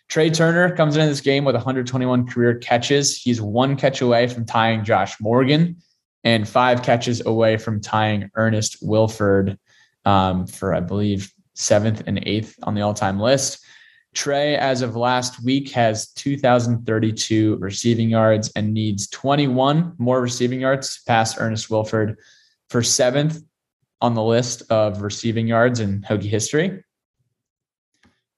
Trey 0.08 0.28
Turner 0.28 0.74
comes 0.76 0.96
into 0.96 1.08
this 1.08 1.20
game 1.20 1.44
with 1.44 1.54
121 1.54 2.26
career 2.26 2.58
catches. 2.58 3.16
He's 3.16 3.40
one 3.40 3.76
catch 3.76 4.00
away 4.00 4.26
from 4.26 4.44
tying 4.44 4.84
Josh 4.84 5.14
Morgan 5.20 5.76
and 6.24 6.48
five 6.48 6.82
catches 6.82 7.24
away 7.24 7.56
from 7.56 7.80
tying 7.80 8.30
Ernest 8.34 8.78
Wilford 8.82 9.58
um, 10.04 10.46
for, 10.46 10.74
I 10.74 10.80
believe, 10.80 11.32
seventh 11.54 12.02
and 12.06 12.22
eighth 12.26 12.56
on 12.62 12.74
the 12.74 12.82
all 12.82 12.94
time 12.94 13.18
list. 13.18 13.64
Trey, 14.12 14.56
as 14.56 14.82
of 14.82 14.96
last 14.96 15.42
week, 15.44 15.70
has 15.70 16.08
2,032 16.12 17.56
receiving 17.60 18.10
yards 18.10 18.50
and 18.56 18.74
needs 18.74 19.08
21 19.08 19.94
more 19.98 20.20
receiving 20.20 20.60
yards 20.60 20.96
to 20.96 21.04
pass 21.06 21.38
Ernest 21.38 21.70
Wilford 21.70 22.18
for 22.70 22.82
seventh 22.82 23.40
on 24.00 24.14
the 24.14 24.22
list 24.22 24.62
of 24.70 25.02
receiving 25.02 25.46
yards 25.46 25.78
in 25.78 26.02
Hokie 26.02 26.24
history. 26.24 26.82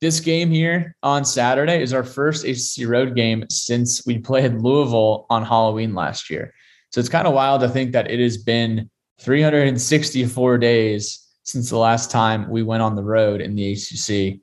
This 0.03 0.21
game 0.21 0.51
here 0.51 0.97
on 1.03 1.25
Saturday 1.25 1.81
is 1.81 1.95
our 1.95 2.03
first 2.03 2.45
ACC 2.45 2.89
road 2.89 3.15
game 3.15 3.45
since 3.49 4.05
we 4.05 4.19
played 4.19 4.55
Louisville 4.55 5.27
on 5.31 5.45
Halloween 5.45 5.95
last 5.95 6.29
year. 6.29 6.53
So 6.93 7.01
it's 7.01 7.09
kind 7.09 7.27
of 7.27 7.33
wild 7.33 7.63
to 7.63 7.69
think 7.69 7.93
that 7.93 8.11
it 8.11 8.21
has 8.21 8.37
been 8.37 8.91
364 9.21 10.59
days 10.59 11.27
since 11.43 11.71
the 11.71 11.79
last 11.79 12.11
time 12.11 12.49
we 12.51 12.63
went 12.63 12.83
on 12.83 12.95
the 12.95 13.03
road 13.03 13.41
in 13.41 13.55
the 13.55 13.73
ACC. 13.73 14.41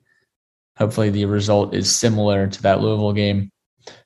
Hopefully, 0.76 1.10
the 1.10 1.26
result 1.26 1.74
is 1.74 1.94
similar 1.94 2.46
to 2.46 2.62
that 2.62 2.80
Louisville 2.80 3.12
game. 3.12 3.50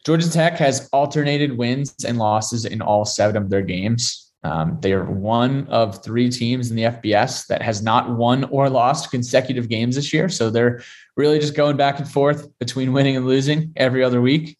Georgia 0.04 0.30
Tech 0.30 0.54
has 0.54 0.88
alternated 0.92 1.56
wins 1.56 1.94
and 2.06 2.18
losses 2.18 2.64
in 2.64 2.82
all 2.82 3.04
seven 3.04 3.36
of 3.36 3.48
their 3.48 3.62
games. 3.62 4.32
Um, 4.42 4.76
they 4.82 4.92
are 4.92 5.04
one 5.04 5.66
of 5.68 6.04
three 6.04 6.28
teams 6.28 6.70
in 6.70 6.76
the 6.76 6.82
FBS 6.82 7.46
that 7.46 7.62
has 7.62 7.82
not 7.82 8.10
won 8.10 8.44
or 8.44 8.68
lost 8.68 9.10
consecutive 9.10 9.70
games 9.70 9.96
this 9.96 10.12
year. 10.12 10.28
So 10.28 10.50
they're 10.50 10.82
really 11.16 11.38
just 11.38 11.56
going 11.56 11.78
back 11.78 11.98
and 11.98 12.10
forth 12.10 12.46
between 12.58 12.92
winning 12.92 13.16
and 13.16 13.26
losing 13.26 13.72
every 13.76 14.04
other 14.04 14.20
week. 14.20 14.58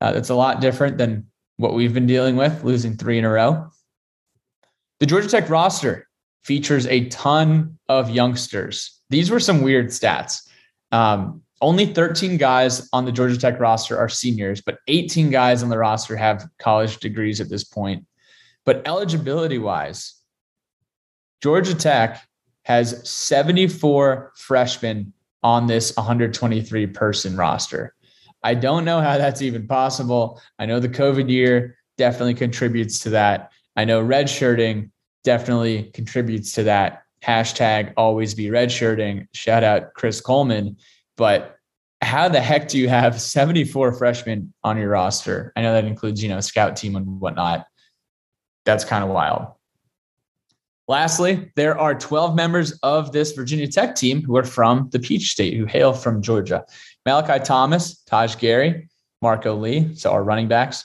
Uh, 0.00 0.12
that's 0.12 0.30
a 0.30 0.34
lot 0.34 0.62
different 0.62 0.96
than 0.96 1.26
what 1.58 1.74
we've 1.74 1.92
been 1.92 2.06
dealing 2.06 2.36
with, 2.36 2.64
losing 2.64 2.96
three 2.96 3.18
in 3.18 3.24
a 3.24 3.30
row. 3.30 3.68
The 5.00 5.06
Georgia 5.06 5.28
Tech 5.28 5.50
roster 5.50 6.08
features 6.44 6.86
a 6.86 7.08
ton 7.08 7.78
of 7.88 8.10
youngsters. 8.10 9.00
These 9.10 9.30
were 9.30 9.40
some 9.40 9.60
weird 9.60 9.88
stats. 9.88 10.48
Um, 10.92 11.42
only 11.60 11.86
13 11.86 12.36
guys 12.36 12.88
on 12.92 13.04
the 13.04 13.12
Georgia 13.12 13.36
Tech 13.36 13.60
roster 13.60 13.98
are 13.98 14.08
seniors, 14.08 14.60
but 14.60 14.78
18 14.86 15.30
guys 15.30 15.62
on 15.62 15.68
the 15.68 15.78
roster 15.78 16.16
have 16.16 16.46
college 16.58 16.98
degrees 16.98 17.40
at 17.40 17.48
this 17.48 17.64
point. 17.64 18.06
But 18.64 18.86
eligibility 18.86 19.58
wise, 19.58 20.14
Georgia 21.42 21.74
Tech 21.74 22.22
has 22.62 23.08
74 23.08 24.32
freshmen 24.36 25.12
on 25.42 25.66
this 25.66 25.96
123 25.96 26.86
person 26.88 27.36
roster. 27.36 27.94
I 28.42 28.54
don't 28.54 28.84
know 28.84 29.00
how 29.00 29.18
that's 29.18 29.42
even 29.42 29.66
possible. 29.66 30.40
I 30.58 30.66
know 30.66 30.80
the 30.80 30.88
COVID 30.88 31.28
year 31.28 31.76
definitely 31.96 32.34
contributes 32.34 33.00
to 33.00 33.10
that. 33.10 33.50
I 33.76 33.84
know 33.84 34.04
redshirting 34.04 34.90
definitely 35.24 35.90
contributes 35.94 36.52
to 36.52 36.62
that. 36.64 37.02
Hashtag 37.24 37.92
always 37.96 38.34
be 38.34 38.46
redshirting. 38.46 39.26
Shout 39.34 39.64
out 39.64 39.94
Chris 39.94 40.20
Coleman. 40.20 40.76
But 41.16 41.56
how 42.00 42.28
the 42.28 42.40
heck 42.40 42.68
do 42.68 42.78
you 42.78 42.88
have 42.88 43.20
74 43.20 43.94
freshmen 43.94 44.52
on 44.62 44.78
your 44.78 44.90
roster? 44.90 45.52
I 45.56 45.62
know 45.62 45.72
that 45.72 45.84
includes, 45.84 46.22
you 46.22 46.28
know, 46.28 46.40
scout 46.40 46.76
team 46.76 46.96
and 46.96 47.20
whatnot. 47.20 47.66
That's 48.64 48.84
kind 48.84 49.02
of 49.02 49.10
wild. 49.10 49.48
Lastly, 50.88 51.52
there 51.54 51.78
are 51.78 51.94
12 51.94 52.34
members 52.34 52.72
of 52.82 53.12
this 53.12 53.32
Virginia 53.32 53.68
Tech 53.68 53.94
team 53.94 54.22
who 54.22 54.38
are 54.38 54.44
from 54.44 54.88
the 54.90 54.98
Peach 54.98 55.30
State, 55.30 55.54
who 55.54 55.66
hail 55.66 55.92
from 55.92 56.22
Georgia. 56.22 56.64
Malachi 57.08 57.42
Thomas, 57.42 58.02
Taj 58.02 58.36
Gary, 58.36 58.86
Marco 59.22 59.54
Lee, 59.54 59.94
so 59.94 60.12
our 60.12 60.22
running 60.22 60.46
backs. 60.46 60.84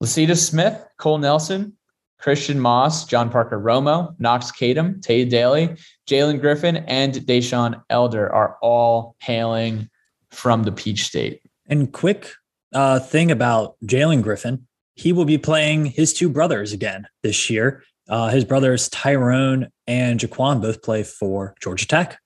Lecitus 0.00 0.48
Smith, 0.48 0.80
Cole 0.96 1.18
Nelson, 1.18 1.76
Christian 2.20 2.60
Moss, 2.60 3.04
John 3.04 3.30
Parker 3.30 3.58
Romo, 3.58 4.14
Knox 4.20 4.52
Kadum, 4.52 5.02
Tay 5.02 5.24
Daly, 5.24 5.74
Jalen 6.08 6.40
Griffin, 6.40 6.76
and 6.86 7.14
Deshaun 7.14 7.82
Elder 7.90 8.32
are 8.32 8.58
all 8.62 9.16
hailing 9.18 9.90
from 10.30 10.62
the 10.62 10.70
Peach 10.70 11.02
State. 11.02 11.42
And 11.66 11.92
quick 11.92 12.30
uh, 12.72 13.00
thing 13.00 13.32
about 13.32 13.74
Jalen 13.84 14.22
Griffin, 14.22 14.68
he 14.94 15.12
will 15.12 15.24
be 15.24 15.36
playing 15.36 15.86
his 15.86 16.14
two 16.14 16.28
brothers 16.28 16.72
again 16.72 17.08
this 17.24 17.50
year. 17.50 17.82
Uh, 18.08 18.28
his 18.28 18.44
brothers 18.44 18.88
Tyrone 18.90 19.66
and 19.88 20.20
Jaquan 20.20 20.62
both 20.62 20.80
play 20.80 21.02
for 21.02 21.56
Georgia 21.60 21.88
Tech. 21.88 22.20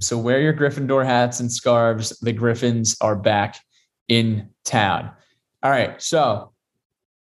So 0.00 0.18
wear 0.18 0.40
your 0.40 0.54
Gryffindor 0.54 1.04
hats 1.04 1.40
and 1.40 1.50
scarves. 1.50 2.10
The 2.20 2.32
Griffins 2.32 2.96
are 3.00 3.16
back 3.16 3.58
in 4.08 4.50
town. 4.64 5.10
All 5.62 5.70
right. 5.70 6.00
So 6.00 6.52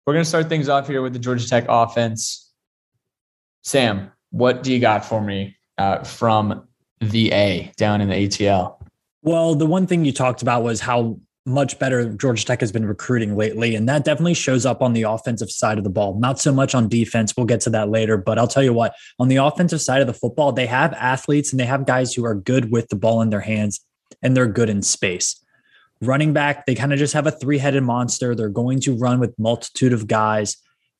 we're 0.06 0.14
going 0.14 0.24
to 0.24 0.28
start 0.28 0.48
things 0.48 0.68
off 0.68 0.86
here 0.86 1.02
with 1.02 1.12
the 1.12 1.18
Georgia 1.18 1.48
Tech 1.48 1.66
offense. 1.68 2.52
Sam, 3.62 4.10
what 4.30 4.62
do 4.62 4.72
you 4.72 4.80
got 4.80 5.04
for 5.04 5.20
me 5.20 5.56
uh, 5.78 6.02
from 6.04 6.66
the 7.00 7.32
A 7.32 7.72
down 7.76 8.00
in 8.00 8.08
the 8.08 8.14
ATL? 8.14 8.76
Well, 9.22 9.54
the 9.54 9.66
one 9.66 9.86
thing 9.86 10.04
you 10.04 10.12
talked 10.12 10.42
about 10.42 10.62
was 10.62 10.80
how 10.80 11.18
much 11.44 11.78
better 11.78 12.12
Georgia 12.14 12.44
Tech 12.44 12.60
has 12.60 12.70
been 12.70 12.86
recruiting 12.86 13.36
lately. 13.36 13.74
And 13.74 13.88
that 13.88 14.04
definitely 14.04 14.34
shows 14.34 14.64
up 14.64 14.80
on 14.80 14.92
the 14.92 15.02
offensive 15.02 15.50
side 15.50 15.78
of 15.78 15.84
the 15.84 15.90
ball, 15.90 16.18
not 16.18 16.38
so 16.38 16.52
much 16.52 16.74
on 16.74 16.88
defense. 16.88 17.34
We'll 17.36 17.46
get 17.46 17.60
to 17.62 17.70
that 17.70 17.90
later. 17.90 18.16
But 18.16 18.38
I'll 18.38 18.48
tell 18.48 18.62
you 18.62 18.72
what, 18.72 18.94
on 19.18 19.28
the 19.28 19.36
offensive 19.36 19.80
side 19.80 20.00
of 20.00 20.06
the 20.06 20.14
football, 20.14 20.52
they 20.52 20.66
have 20.66 20.92
athletes 20.94 21.52
and 21.52 21.58
they 21.58 21.66
have 21.66 21.86
guys 21.86 22.14
who 22.14 22.24
are 22.24 22.34
good 22.34 22.70
with 22.70 22.88
the 22.88 22.96
ball 22.96 23.22
in 23.22 23.30
their 23.30 23.40
hands 23.40 23.84
and 24.22 24.36
they're 24.36 24.46
good 24.46 24.70
in 24.70 24.82
space. 24.82 25.44
Running 26.00 26.32
back, 26.32 26.66
they 26.66 26.74
kind 26.74 26.92
of 26.92 26.98
just 26.98 27.14
have 27.14 27.26
a 27.26 27.32
three 27.32 27.58
headed 27.58 27.82
monster. 27.82 28.34
They're 28.34 28.48
going 28.48 28.80
to 28.80 28.96
run 28.96 29.18
with 29.18 29.38
multitude 29.38 29.92
of 29.92 30.06
guys 30.06 30.56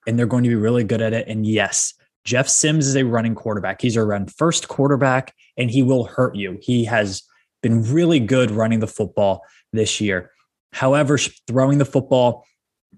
and 0.06 0.18
they're 0.18 0.26
going 0.26 0.44
to 0.44 0.50
be 0.50 0.56
really 0.56 0.84
good 0.84 1.02
at 1.02 1.12
it. 1.12 1.28
And 1.28 1.46
yes, 1.46 1.94
Jeff 2.25 2.49
Sims 2.49 2.87
is 2.87 2.96
a 2.96 3.04
running 3.04 3.34
quarterback. 3.34 3.80
He's 3.80 3.96
a 3.96 4.04
run 4.04 4.26
first 4.26 4.68
quarterback 4.68 5.34
and 5.56 5.70
he 5.70 5.82
will 5.82 6.04
hurt 6.04 6.34
you. 6.34 6.58
He 6.61 6.84
has 6.84 7.22
been 7.62 7.82
really 7.92 8.20
good 8.20 8.50
running 8.50 8.80
the 8.80 8.87
football 8.87 9.44
this 9.72 10.00
year. 10.00 10.31
However, 10.72 11.18
throwing 11.46 11.78
the 11.78 11.84
football, 11.84 12.44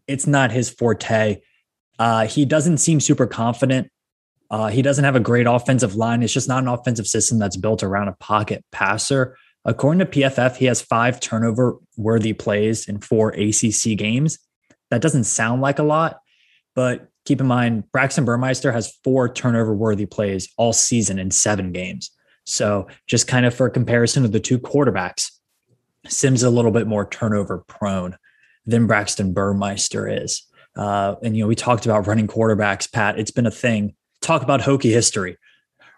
it's 0.06 0.26
not 0.26 0.52
his 0.52 0.70
forte. 0.70 1.40
Uh, 1.98 2.26
he 2.26 2.44
doesn't 2.44 2.78
seem 2.78 3.00
super 3.00 3.26
confident. 3.26 3.90
Uh, 4.50 4.68
he 4.68 4.82
doesn't 4.82 5.04
have 5.04 5.16
a 5.16 5.20
great 5.20 5.46
offensive 5.46 5.96
line. 5.96 6.22
It's 6.22 6.32
just 6.32 6.48
not 6.48 6.62
an 6.62 6.68
offensive 6.68 7.06
system 7.06 7.38
that's 7.38 7.56
built 7.56 7.82
around 7.82 8.08
a 8.08 8.12
pocket 8.12 8.64
passer. 8.72 9.36
According 9.64 10.00
to 10.00 10.06
PFF, 10.06 10.56
he 10.56 10.66
has 10.66 10.82
five 10.82 11.20
turnover 11.20 11.76
worthy 11.96 12.34
plays 12.34 12.86
in 12.86 13.00
four 13.00 13.30
ACC 13.30 13.96
games. 13.96 14.38
That 14.90 15.00
doesn't 15.00 15.24
sound 15.24 15.62
like 15.62 15.78
a 15.78 15.82
lot, 15.82 16.20
but 16.74 17.08
keep 17.24 17.40
in 17.40 17.46
mind, 17.46 17.90
Braxton 17.90 18.24
Burmeister 18.24 18.70
has 18.72 18.96
four 19.02 19.32
turnover 19.32 19.74
worthy 19.74 20.06
plays 20.06 20.48
all 20.58 20.72
season 20.72 21.18
in 21.18 21.30
seven 21.30 21.72
games. 21.72 22.10
So, 22.46 22.86
just 23.06 23.26
kind 23.26 23.46
of 23.46 23.54
for 23.54 23.70
comparison 23.70 24.24
of 24.24 24.32
the 24.32 24.40
two 24.40 24.58
quarterbacks, 24.58 25.30
Sims 26.06 26.42
a 26.42 26.50
little 26.50 26.70
bit 26.70 26.87
more 26.87 27.08
turnover 27.08 27.58
prone 27.58 28.16
than 28.66 28.87
Braxton 28.87 29.32
Burmeister 29.32 30.08
is. 30.08 30.42
Uh, 30.76 31.14
and, 31.23 31.37
you 31.37 31.42
know, 31.42 31.49
we 31.49 31.54
talked 31.54 31.87
about 31.87 32.06
running 32.06 32.26
quarterbacks, 32.26 32.90
Pat. 32.90 33.18
It's 33.18 33.30
been 33.30 33.46
a 33.46 33.50
thing. 33.50 33.94
Talk 34.20 34.42
about 34.42 34.61
Hokie 34.61 34.90
history. 34.90 35.37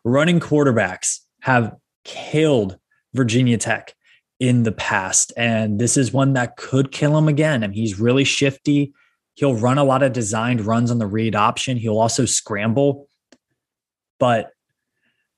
Running 0.05 0.41
quarterbacks 0.41 1.21
have 1.41 1.75
killed 2.05 2.79
Virginia 3.15 3.59
Tech 3.59 3.95
in 4.39 4.65
the 4.65 4.73
past. 4.73 5.33
And 5.37 5.79
this 5.79 5.97
is 5.97 6.13
one 6.13 6.35
that 6.35 6.57
could 6.57 6.93
kill 6.93 7.17
him 7.17 7.29
again. 7.29 7.63
Mean, 7.63 7.73
he's 7.73 7.99
really 7.99 8.25
shifty. 8.25 8.93
He'll 9.35 9.55
run 9.55 9.79
a 9.79 9.85
lot 9.85 10.03
of 10.03 10.13
designed 10.13 10.61
runs 10.61 10.91
on 10.91 10.99
the 10.99 11.07
read 11.07 11.35
option. 11.35 11.77
He'll 11.77 11.99
also 11.99 12.25
scramble. 12.25 13.09
But 14.19 14.51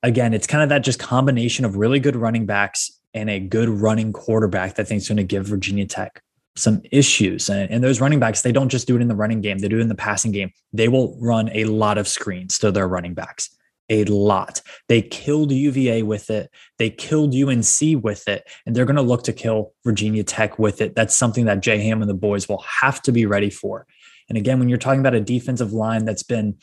again, 0.03 0.33
it's 0.33 0.47
kind 0.47 0.63
of 0.63 0.69
that 0.69 0.83
just 0.83 0.99
combination 0.99 1.65
of 1.65 1.75
really 1.75 1.99
good 1.99 2.15
running 2.15 2.45
backs 2.45 2.98
and 3.13 3.29
a 3.29 3.39
good 3.39 3.69
running 3.69 4.13
quarterback 4.13 4.75
that 4.75 4.83
I 4.83 4.85
think 4.85 5.01
is 5.01 5.07
going 5.07 5.17
to 5.17 5.23
give 5.23 5.45
Virginia 5.45 5.85
Tech 5.85 6.21
some 6.55 6.81
issues. 6.91 7.49
And, 7.49 7.69
and, 7.71 7.83
those 7.83 8.01
running 8.01 8.19
backs, 8.19 8.41
they 8.41 8.51
don't 8.51 8.69
just 8.69 8.87
do 8.87 8.95
it 8.95 9.01
in 9.01 9.07
the 9.07 9.15
running 9.15 9.41
game, 9.41 9.59
they 9.59 9.67
do 9.67 9.77
it 9.77 9.81
in 9.81 9.87
the 9.87 9.95
passing 9.95 10.31
game. 10.31 10.51
They 10.73 10.87
will 10.87 11.17
run 11.19 11.49
a 11.53 11.65
lot 11.65 11.97
of 11.97 12.07
screens 12.07 12.59
to 12.59 12.71
their 12.71 12.87
running 12.87 13.13
backs. 13.13 13.49
A 13.91 14.03
lot. 14.03 14.61
They 14.87 15.01
killed 15.01 15.51
UVA 15.51 16.03
with 16.03 16.29
it. 16.29 16.51
They 16.77 16.91
killed 16.91 17.33
UNC 17.33 18.03
with 18.03 18.27
it. 18.27 18.47
And 18.65 18.75
they're 18.75 18.85
going 18.85 18.97
to 18.97 19.01
look 19.01 19.23
to 19.23 19.33
kill 19.33 19.73
Virginia 19.83 20.23
Tech 20.23 20.59
with 20.59 20.79
it. 20.79 20.93
That's 20.95 21.15
something 21.15 21.45
that 21.45 21.61
Jay 21.61 21.79
Ham 21.79 22.01
and 22.01 22.09
the 22.09 22.13
boys 22.13 22.47
will 22.47 22.61
have 22.81 23.01
to 23.03 23.11
be 23.11 23.25
ready 23.25 23.49
for. 23.49 23.87
And 24.27 24.37
again, 24.37 24.59
when 24.59 24.69
you're 24.69 24.77
talking 24.77 24.99
about 24.99 25.15
a 25.15 25.21
defensive 25.21 25.73
line 25.73 26.05
that's 26.05 26.21
been 26.21 26.57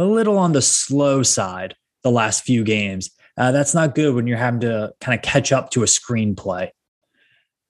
a 0.00 0.04
little 0.04 0.38
on 0.38 0.52
the 0.52 0.62
slow 0.62 1.22
side 1.22 1.76
the 2.02 2.10
last 2.10 2.42
few 2.42 2.64
games, 2.64 3.10
Uh, 3.36 3.52
that's 3.52 3.74
not 3.74 3.94
good 3.94 4.14
when 4.14 4.26
you're 4.26 4.38
having 4.38 4.60
to 4.60 4.92
kind 5.00 5.18
of 5.18 5.22
catch 5.22 5.52
up 5.52 5.70
to 5.70 5.82
a 5.82 5.86
screenplay. 5.86 6.70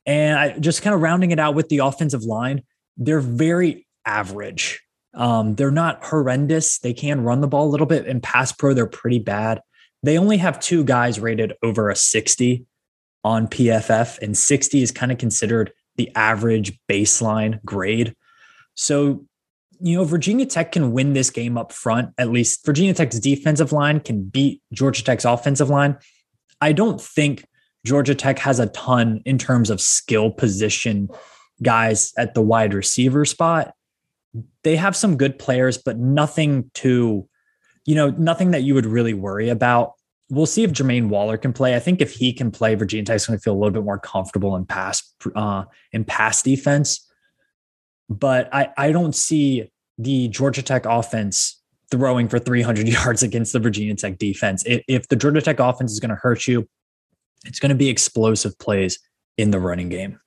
And 0.07 0.39
I 0.39 0.59
just 0.59 0.83
kind 0.83 0.95
of 0.95 1.03
rounding 1.03 1.31
it 1.31 1.39
out 1.39 1.55
with 1.55 1.69
the 1.69 1.79
offensive 1.79 2.25
line, 2.25 2.63
they're 2.97 3.21
very 3.21 3.87
average. 4.05 4.81
Um, 5.15 5.55
they're 5.55 5.71
not 5.71 6.05
horrendous. 6.05 6.79
They 6.79 6.93
can 6.93 7.23
run 7.23 7.41
the 7.41 7.49
ball 7.49 7.67
a 7.67 7.71
little 7.71 7.87
bit. 7.87 8.07
In 8.07 8.21
pass 8.21 8.53
pro, 8.53 8.75
they're 8.75 8.87
pretty 8.87 9.19
bad. 9.19 9.61
They 10.03 10.19
only 10.19 10.39
have 10.39 10.61
two 10.61 10.85
guys 10.85 11.21
rated 11.21 11.55
over 11.63 11.91
a 11.91 11.97
60 11.97 12.65
on 13.23 13.49
PFF, 13.49 14.19
and 14.21 14.37
60 14.37 14.83
is 14.83 14.91
kind 14.91 15.13
of 15.13 15.19
considered 15.19 15.73
the 15.97 16.11
average 16.15 16.79
baseline 16.89 17.63
grade. 17.65 18.15
So, 18.75 19.27
you 19.81 19.97
know, 19.97 20.05
Virginia 20.05 20.47
Tech 20.47 20.73
can 20.73 20.93
win 20.93 21.13
this 21.15 21.31
game 21.31 21.57
up 21.57 21.73
front. 21.73 22.11
At 22.19 22.31
least 22.31 22.65
Virginia 22.65 22.95
Tech's 22.95 23.19
defensive 23.19 23.73
line 23.73 24.01
can 24.01 24.23
beat 24.23 24.63
Georgia 24.73 25.03
Tech's 25.03 25.25
offensive 25.25 25.71
line. 25.71 25.97
I 26.61 26.73
don't 26.73 27.01
think 27.01 27.47
Georgia 27.85 28.15
Tech 28.15 28.39
has 28.41 28.61
a 28.61 28.67
ton 28.67 29.23
in 29.25 29.39
terms 29.39 29.71
of 29.71 29.81
skill 29.81 30.31
position 30.31 31.09
guys 31.63 32.13
at 32.19 32.35
the 32.35 32.43
wide 32.43 32.75
receiver 32.75 33.25
spot. 33.25 33.75
They 34.63 34.77
have 34.77 34.95
some 34.95 35.17
good 35.17 35.39
players, 35.39 35.79
but 35.79 35.99
nothing 35.99 36.71
to, 36.75 37.27
you 37.87 37.95
know, 37.95 38.11
nothing 38.11 38.51
that 38.51 38.63
you 38.63 38.75
would 38.75 38.87
really 38.87 39.15
worry 39.15 39.49
about. 39.49 39.95
We'll 40.29 40.47
see 40.47 40.63
if 40.63 40.73
Jermaine 40.73 41.09
Waller 41.09 41.37
can 41.37 41.53
play. 41.53 41.75
I 41.75 41.81
think 41.81 42.01
if 42.01 42.13
he 42.13 42.33
can 42.33 42.51
play, 42.51 42.75
Virginia 42.75 43.05
Tech's 43.05 43.27
going 43.27 43.39
to 43.39 43.43
feel 43.43 43.55
a 43.55 43.59
little 43.59 43.73
bit 43.73 43.83
more 43.83 43.99
comfortable 43.99 44.55
in 44.57 44.67
pass 44.67 45.03
uh, 45.35 45.65
in 45.93 46.05
pass 46.05 46.43
defense. 46.43 47.10
But 48.11 48.53
I 48.53 48.69
I 48.77 48.93
don't 48.93 49.15
see 49.15 49.71
the 49.97 50.29
Georgia 50.29 50.63
Tech 50.63 50.85
offense 50.85 51.61
throwing 51.91 52.29
for 52.29 52.39
300 52.39 52.89
yards 52.89 53.23
against 53.23 53.53
the 53.53 53.61
Virginia 53.61 53.95
Tech 53.95 54.19
defense. 54.19 54.63
If, 54.67 54.83
if 54.87 55.09
the 55.09 55.17
Georgia 55.17 55.41
Tech 55.41 55.59
offense 55.59 55.93
is 55.93 56.01
going 56.01 56.11
to 56.11 56.17
hurt 56.17 56.47
you, 56.47 56.69
it's 57.47 57.59
going 57.59 57.71
to 57.71 57.77
be 57.77 57.89
explosive 57.89 58.59
plays 58.59 58.99
in 59.39 59.51
the 59.51 59.59
running 59.59 59.89
game. 59.89 60.19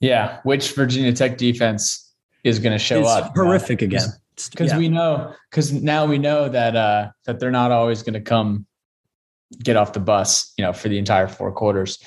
Yeah, 0.00 0.40
which 0.42 0.72
Virginia 0.72 1.12
Tech 1.12 1.38
defense 1.38 2.12
is 2.44 2.58
going 2.58 2.72
to 2.72 2.78
show 2.78 3.00
it's 3.00 3.08
up? 3.08 3.36
Horrific 3.36 3.82
again. 3.82 4.08
Because 4.50 4.72
yeah. 4.72 4.78
we 4.78 4.88
know, 4.88 5.34
because 5.50 5.72
now 5.72 6.06
we 6.06 6.18
know 6.18 6.48
that 6.48 6.74
uh 6.74 7.10
that 7.26 7.38
they're 7.38 7.50
not 7.50 7.70
always 7.70 8.02
going 8.02 8.14
to 8.14 8.20
come 8.20 8.66
get 9.62 9.76
off 9.76 9.92
the 9.92 10.00
bus, 10.00 10.52
you 10.56 10.64
know, 10.64 10.72
for 10.72 10.88
the 10.88 10.98
entire 10.98 11.28
four 11.28 11.52
quarters. 11.52 11.98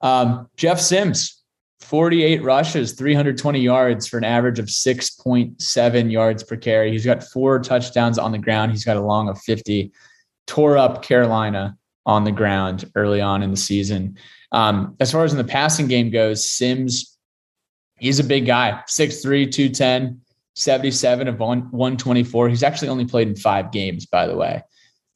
Um, 0.00 0.48
Jeff 0.56 0.80
Sims, 0.80 1.42
48 1.84 2.42
rushes, 2.42 2.92
320 2.92 3.60
yards 3.60 4.06
for 4.06 4.16
an 4.16 4.24
average 4.24 4.58
of 4.58 4.66
6.7 4.66 6.10
yards 6.10 6.42
per 6.42 6.56
carry. 6.56 6.90
He's 6.90 7.04
got 7.04 7.22
four 7.22 7.58
touchdowns 7.60 8.18
on 8.18 8.32
the 8.32 8.38
ground. 8.38 8.72
He's 8.72 8.84
got 8.84 8.96
a 8.96 9.02
long 9.02 9.28
of 9.28 9.38
50. 9.42 9.92
Tore 10.46 10.78
up 10.78 11.02
Carolina 11.02 11.76
on 12.06 12.24
the 12.24 12.32
ground 12.32 12.90
early 12.94 13.20
on 13.20 13.42
in 13.42 13.50
the 13.50 13.56
season. 13.56 14.16
Um, 14.50 14.96
as 14.98 15.12
far 15.12 15.24
as 15.24 15.32
in 15.32 15.38
the 15.38 15.44
passing 15.44 15.86
game 15.86 16.10
goes, 16.10 16.48
Sims, 16.48 17.18
he's 17.98 18.18
a 18.18 18.24
big 18.24 18.46
guy, 18.46 18.82
6'3, 18.88 19.52
210, 19.52 20.20
77 20.54 21.28
of 21.28 21.38
124. 21.38 22.48
He's 22.48 22.62
actually 22.62 22.88
only 22.88 23.04
played 23.04 23.28
in 23.28 23.36
five 23.36 23.72
games, 23.72 24.06
by 24.06 24.26
the 24.26 24.36
way. 24.36 24.62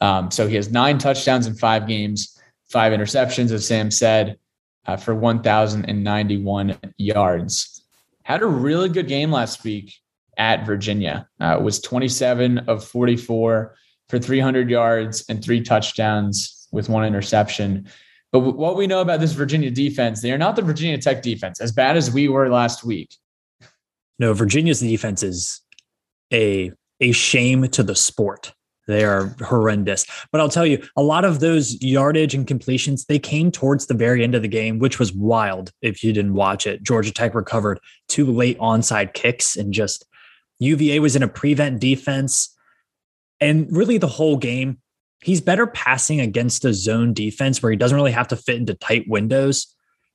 Um, 0.00 0.30
so 0.30 0.46
he 0.46 0.56
has 0.56 0.70
nine 0.70 0.98
touchdowns 0.98 1.46
in 1.46 1.54
five 1.54 1.86
games, 1.86 2.38
five 2.70 2.92
interceptions, 2.92 3.52
as 3.52 3.66
Sam 3.66 3.90
said, 3.90 4.38
uh, 4.88 4.96
for 4.96 5.14
1,091 5.14 6.78
yards. 6.96 7.82
Had 8.24 8.42
a 8.42 8.46
really 8.46 8.88
good 8.88 9.06
game 9.06 9.30
last 9.30 9.62
week 9.62 9.94
at 10.38 10.66
Virginia. 10.66 11.28
Uh, 11.38 11.60
was 11.62 11.80
27 11.80 12.58
of 12.60 12.82
44 12.84 13.76
for 14.08 14.18
300 14.18 14.70
yards 14.70 15.24
and 15.28 15.44
three 15.44 15.60
touchdowns 15.60 16.66
with 16.72 16.88
one 16.88 17.04
interception. 17.04 17.86
But 18.32 18.40
what 18.40 18.76
we 18.76 18.86
know 18.86 19.00
about 19.00 19.20
this 19.20 19.32
Virginia 19.32 19.70
defense, 19.70 20.22
they 20.22 20.32
are 20.32 20.38
not 20.38 20.56
the 20.56 20.62
Virginia 20.62 20.98
Tech 20.98 21.22
defense, 21.22 21.60
as 21.60 21.70
bad 21.70 21.96
as 21.96 22.10
we 22.10 22.28
were 22.28 22.48
last 22.48 22.84
week. 22.84 23.14
No, 24.18 24.32
Virginia's 24.32 24.80
defense 24.80 25.22
is 25.22 25.60
a 26.32 26.72
a 27.00 27.12
shame 27.12 27.68
to 27.68 27.82
the 27.82 27.94
sport. 27.94 28.52
They 28.88 29.04
are 29.04 29.36
horrendous. 29.42 30.06
But 30.32 30.40
I'll 30.40 30.48
tell 30.48 30.66
you, 30.66 30.82
a 30.96 31.02
lot 31.02 31.26
of 31.26 31.40
those 31.40 31.80
yardage 31.82 32.34
and 32.34 32.46
completions, 32.46 33.04
they 33.04 33.18
came 33.18 33.52
towards 33.52 33.86
the 33.86 33.94
very 33.94 34.24
end 34.24 34.34
of 34.34 34.40
the 34.40 34.48
game, 34.48 34.78
which 34.78 34.98
was 34.98 35.12
wild 35.12 35.70
if 35.82 36.02
you 36.02 36.12
didn't 36.12 36.32
watch 36.32 36.66
it. 36.66 36.82
Georgia 36.82 37.12
Tech 37.12 37.34
recovered 37.34 37.78
two 38.08 38.24
late 38.24 38.58
onside 38.58 39.12
kicks 39.12 39.56
and 39.56 39.74
just 39.74 40.06
UVA 40.58 41.00
was 41.00 41.14
in 41.14 41.22
a 41.22 41.28
prevent 41.28 41.80
defense. 41.80 42.56
And 43.40 43.68
really 43.70 43.98
the 43.98 44.08
whole 44.08 44.38
game, 44.38 44.78
he's 45.22 45.42
better 45.42 45.66
passing 45.66 46.18
against 46.18 46.64
a 46.64 46.72
zone 46.72 47.12
defense 47.12 47.62
where 47.62 47.70
he 47.70 47.76
doesn't 47.76 47.96
really 47.96 48.12
have 48.12 48.28
to 48.28 48.36
fit 48.36 48.56
into 48.56 48.72
tight 48.72 49.04
windows. 49.06 49.66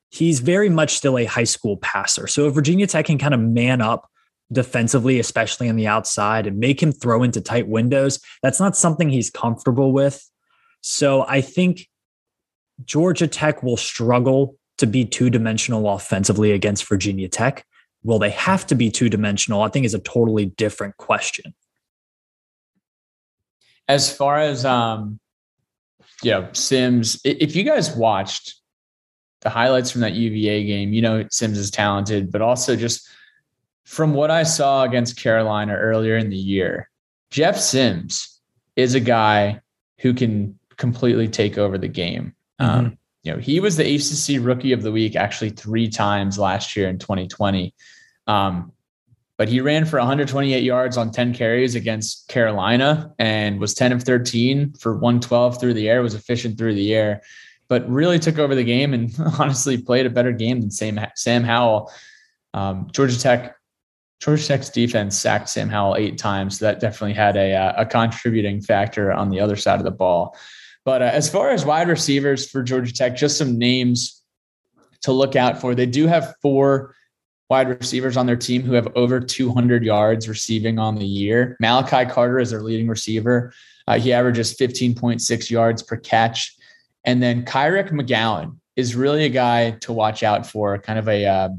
He's 0.09 0.39
very 0.39 0.69
much 0.69 0.95
still 0.95 1.19
a 1.19 1.25
high 1.25 1.43
school 1.43 1.77
passer. 1.77 2.25
So 2.25 2.47
if 2.47 2.55
Virginia 2.55 2.87
Tech 2.87 3.05
can 3.05 3.19
kind 3.19 3.35
of 3.35 3.39
man 3.39 3.81
up 3.81 4.09
defensively, 4.53 5.19
especially 5.19 5.69
on 5.69 5.75
the 5.75 5.87
outside, 5.87 6.47
and 6.47 6.57
make 6.57 6.81
him 6.81 6.91
throw 6.91 7.23
into 7.23 7.41
tight 7.41 7.67
windows. 7.67 8.19
That's 8.41 8.59
not 8.59 8.77
something 8.77 9.09
he's 9.09 9.29
comfortable 9.29 9.91
with. 9.91 10.29
So 10.81 11.25
I 11.27 11.41
think 11.41 11.89
Georgia 12.85 13.27
Tech 13.27 13.63
will 13.63 13.77
struggle 13.77 14.57
to 14.77 14.87
be 14.87 15.05
two 15.05 15.29
dimensional 15.29 15.89
offensively 15.89 16.51
against 16.51 16.87
Virginia 16.87 17.29
Tech. 17.29 17.65
Will 18.03 18.19
they 18.19 18.31
have 18.31 18.67
to 18.67 18.75
be 18.75 18.91
two 18.91 19.09
dimensional? 19.09 19.61
I 19.61 19.69
think 19.69 19.85
is 19.85 19.93
a 19.93 19.99
totally 19.99 20.45
different 20.45 20.97
question. 20.97 21.53
As 23.87 24.15
far 24.15 24.39
as 24.39 24.65
um, 24.65 25.19
know, 26.23 26.49
Sims, 26.53 27.19
if 27.23 27.55
you 27.55 27.63
guys 27.63 27.95
watched 27.95 28.55
the 29.41 29.49
highlights 29.49 29.91
from 29.91 30.01
that 30.01 30.13
UVA 30.13 30.65
game, 30.65 30.93
you 30.93 31.01
know 31.01 31.25
Sims 31.31 31.57
is 31.57 31.71
talented, 31.71 32.31
but 32.31 32.41
also 32.41 32.75
just 32.75 33.07
from 33.83 34.13
what 34.13 34.31
I 34.31 34.43
saw 34.43 34.83
against 34.83 35.17
Carolina 35.17 35.75
earlier 35.75 36.17
in 36.17 36.29
the 36.29 36.37
year, 36.37 36.89
Jeff 37.31 37.57
Sims 37.57 38.39
is 38.75 38.95
a 38.95 38.99
guy 38.99 39.61
who 39.99 40.13
can 40.13 40.57
completely 40.77 41.27
take 41.27 41.57
over 41.57 41.77
the 41.77 41.87
game. 41.87 42.33
Mm-hmm. 42.59 42.85
Um, 42.85 42.97
you 43.23 43.31
know, 43.31 43.39
he 43.39 43.59
was 43.59 43.77
the 43.77 43.95
ACC 43.95 44.45
Rookie 44.45 44.73
of 44.73 44.83
the 44.83 44.91
Week 44.91 45.15
actually 45.15 45.51
three 45.51 45.87
times 45.87 46.37
last 46.37 46.75
year 46.75 46.89
in 46.89 46.99
2020. 46.99 47.73
Um, 48.27 48.71
but 49.37 49.47
he 49.47 49.61
ran 49.61 49.85
for 49.85 49.97
128 49.97 50.61
yards 50.61 50.97
on 50.97 51.11
10 51.11 51.33
carries 51.33 51.75
against 51.75 52.27
Carolina 52.27 53.13
and 53.17 53.59
was 53.59 53.73
10 53.73 53.91
of 53.93 54.03
13 54.03 54.73
for 54.73 54.93
112 54.93 55.59
through 55.59 55.73
the 55.73 55.89
air, 55.89 56.01
was 56.01 56.13
efficient 56.13 56.57
through 56.57 56.75
the 56.75 56.93
air, 56.93 57.21
but 57.67 57.89
really 57.89 58.19
took 58.19 58.37
over 58.37 58.55
the 58.55 58.63
game 58.63 58.93
and 58.93 59.15
honestly 59.39 59.81
played 59.81 60.05
a 60.05 60.09
better 60.09 60.31
game 60.31 60.61
than 60.61 60.69
Sam, 60.69 60.99
Sam 61.15 61.43
Howell. 61.43 61.91
Um, 62.53 62.87
Georgia 62.91 63.19
Tech 63.19 63.55
Georgia 64.23 64.47
Tech's 64.47 64.69
defense 64.69 65.17
sacked 65.17 65.49
Sam 65.49 65.67
Howell 65.67 65.97
eight 65.97 66.17
times. 66.17 66.59
So 66.59 66.65
that 66.65 66.79
definitely 66.79 67.13
had 67.13 67.35
a, 67.35 67.53
uh, 67.53 67.73
a 67.81 67.85
contributing 67.85 68.61
factor 68.61 69.11
on 69.11 69.29
the 69.29 69.41
other 69.41 69.57
side 69.57 69.79
of 69.79 69.83
the 69.83 69.91
ball. 69.91 70.37
But 70.85 71.01
uh, 71.01 71.05
as 71.11 71.29
far 71.29 71.49
as 71.49 71.65
wide 71.65 71.89
receivers 71.89 72.49
for 72.49 72.63
Georgia 72.63 72.93
Tech, 72.93 73.17
just 73.17 73.37
some 73.37 73.57
names 73.57 74.21
to 75.01 75.11
look 75.11 75.35
out 75.35 75.59
for. 75.59 75.75
They 75.75 75.85
do 75.85 76.07
have 76.07 76.35
four 76.41 76.95
wide 77.49 77.67
receivers 77.67 78.15
on 78.15 78.25
their 78.25 78.37
team 78.37 78.61
who 78.61 78.71
have 78.73 78.87
over 78.95 79.19
200 79.19 79.83
yards 79.83 80.29
receiving 80.29 80.79
on 80.79 80.95
the 80.95 81.05
year. 81.05 81.57
Malachi 81.59 82.09
Carter 82.09 82.39
is 82.39 82.51
their 82.51 82.61
leading 82.61 82.87
receiver. 82.87 83.53
Uh, 83.87 83.99
he 83.99 84.13
averages 84.13 84.55
15.6 84.55 85.49
yards 85.51 85.83
per 85.83 85.97
catch. 85.97 86.55
And 87.03 87.21
then 87.21 87.43
Kyric 87.43 87.89
McGowan 87.91 88.57
is 88.77 88.95
really 88.95 89.25
a 89.25 89.29
guy 89.29 89.71
to 89.81 89.91
watch 89.91 90.23
out 90.23 90.47
for, 90.47 90.77
kind 90.79 90.97
of 90.97 91.09
a, 91.09 91.25
uh, 91.25 91.49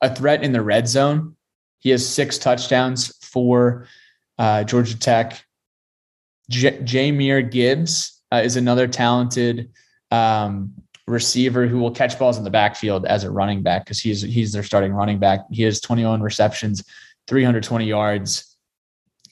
a 0.00 0.14
threat 0.14 0.42
in 0.42 0.52
the 0.52 0.62
red 0.62 0.88
zone. 0.88 1.36
He 1.84 1.90
has 1.90 2.06
six 2.06 2.38
touchdowns 2.38 3.14
for 3.22 3.86
uh, 4.38 4.64
Georgia 4.64 4.98
Tech. 4.98 5.44
J- 6.48 6.78
Jahmyr 6.78 7.48
Gibbs 7.48 8.22
uh, 8.32 8.40
is 8.42 8.56
another 8.56 8.88
talented 8.88 9.70
um, 10.10 10.72
receiver 11.06 11.66
who 11.66 11.78
will 11.78 11.90
catch 11.90 12.18
balls 12.18 12.38
in 12.38 12.44
the 12.44 12.50
backfield 12.50 13.04
as 13.04 13.22
a 13.22 13.30
running 13.30 13.62
back 13.62 13.84
because 13.84 14.00
he's 14.00 14.22
he's 14.22 14.52
their 14.52 14.62
starting 14.62 14.94
running 14.94 15.18
back. 15.18 15.40
He 15.50 15.62
has 15.64 15.78
21 15.80 16.22
receptions, 16.22 16.82
320 17.28 17.84
yards, 17.84 18.56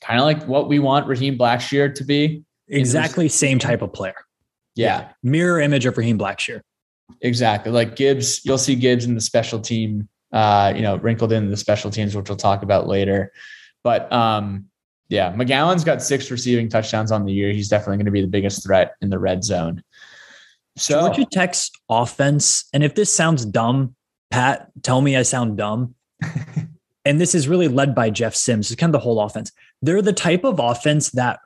kind 0.03 0.21
of 0.21 0.27
like 0.27 0.47
what 0.47 0.69
we 0.69 0.79
want 0.79 1.07
Raheem 1.07 1.39
Blackshear 1.39 1.95
to 1.95 2.05
be. 2.05 2.45
Exactly 2.69 3.29
same 3.29 3.59
type 3.59 3.81
of 3.81 3.95
player. 3.95 4.15
Yeah. 4.75 5.01
yeah. 5.01 5.09
Mirror 5.23 5.61
image 5.63 5.87
of 5.87 5.97
Raheem 5.97 6.19
Blackshear. 6.19 6.61
Exactly. 7.23 7.73
Like 7.73 7.97
Gibbs, 7.97 8.45
you'll 8.45 8.59
see 8.59 8.75
Gibbs 8.75 9.07
in 9.07 9.15
the 9.15 9.21
special 9.23 9.59
team 9.59 10.09
uh, 10.33 10.73
you 10.75 10.83
know, 10.83 10.97
wrinkled 10.97 11.33
in 11.33 11.51
the 11.51 11.57
special 11.57 11.91
teams, 11.91 12.15
which 12.15 12.29
we'll 12.29 12.37
talk 12.37 12.63
about 12.63 12.87
later. 12.87 13.33
But 13.83 14.13
um, 14.13 14.67
yeah, 15.09 15.33
McGowan's 15.33 15.85
got 15.85 16.03
six 16.03 16.31
receiving 16.31 16.69
touchdowns 16.69 17.13
on 17.13 17.25
the 17.25 17.33
year. 17.33 17.53
He's 17.53 17.69
definitely 17.69 17.97
going 17.97 18.07
to 18.07 18.13
be 18.13 18.23
the 18.23 18.29
biggest 18.29 18.65
threat 18.65 18.95
in 19.03 19.11
the 19.11 19.19
red 19.19 19.45
zone. 19.45 19.83
So 20.77 21.01
Georgia 21.01 21.27
Tech's 21.31 21.71
offense, 21.89 22.65
and 22.73 22.83
if 22.83 22.95
this 22.95 23.13
sounds 23.15 23.45
dumb, 23.45 23.95
Pat, 24.31 24.71
tell 24.83 25.03
me 25.03 25.17
I 25.17 25.23
sound 25.23 25.59
dumb. 25.59 25.95
and 27.05 27.21
this 27.21 27.35
is 27.35 27.47
really 27.49 27.69
led 27.69 27.95
by 27.95 28.09
Jeff 28.09 28.35
Sims. 28.35 28.71
It's 28.71 28.81
kind 28.81 28.89
of 28.89 28.99
the 28.99 29.05
whole 29.05 29.21
offense. 29.21 29.53
They're 29.83 30.01
the 30.01 30.15
type 30.15 30.45
of 30.45 30.59
offense 30.59 31.11
that 31.11 31.41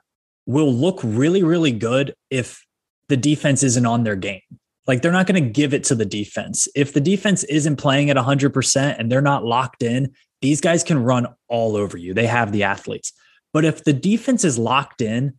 will 0.45 0.73
look 0.73 1.01
really, 1.03 1.43
really 1.43 1.73
good 1.73 2.15
if 2.29 2.65
the 3.09 3.17
defense 3.17 3.63
isn't 3.63 3.85
on 3.85 4.03
their 4.03 4.15
game. 4.15 4.41
Like 4.87 5.01
they're 5.01 5.11
not 5.11 5.27
going 5.27 5.43
to 5.43 5.49
give 5.49 5.73
it 5.73 5.83
to 5.85 5.95
the 5.95 6.05
defense. 6.05 6.67
If 6.73 6.93
the 6.93 7.01
defense 7.01 7.43
isn't 7.43 7.75
playing 7.75 8.09
at 8.09 8.17
100% 8.17 8.95
and 8.97 9.11
they're 9.11 9.21
not 9.21 9.43
locked 9.43 9.83
in, 9.83 10.13
these 10.41 10.61
guys 10.61 10.83
can 10.83 11.03
run 11.03 11.27
all 11.49 11.75
over 11.75 11.97
you. 11.97 12.13
They 12.13 12.27
have 12.27 12.51
the 12.51 12.63
athletes. 12.63 13.11
But 13.53 13.65
if 13.65 13.83
the 13.83 13.93
defense 13.93 14.43
is 14.43 14.57
locked 14.57 15.01
in, 15.01 15.33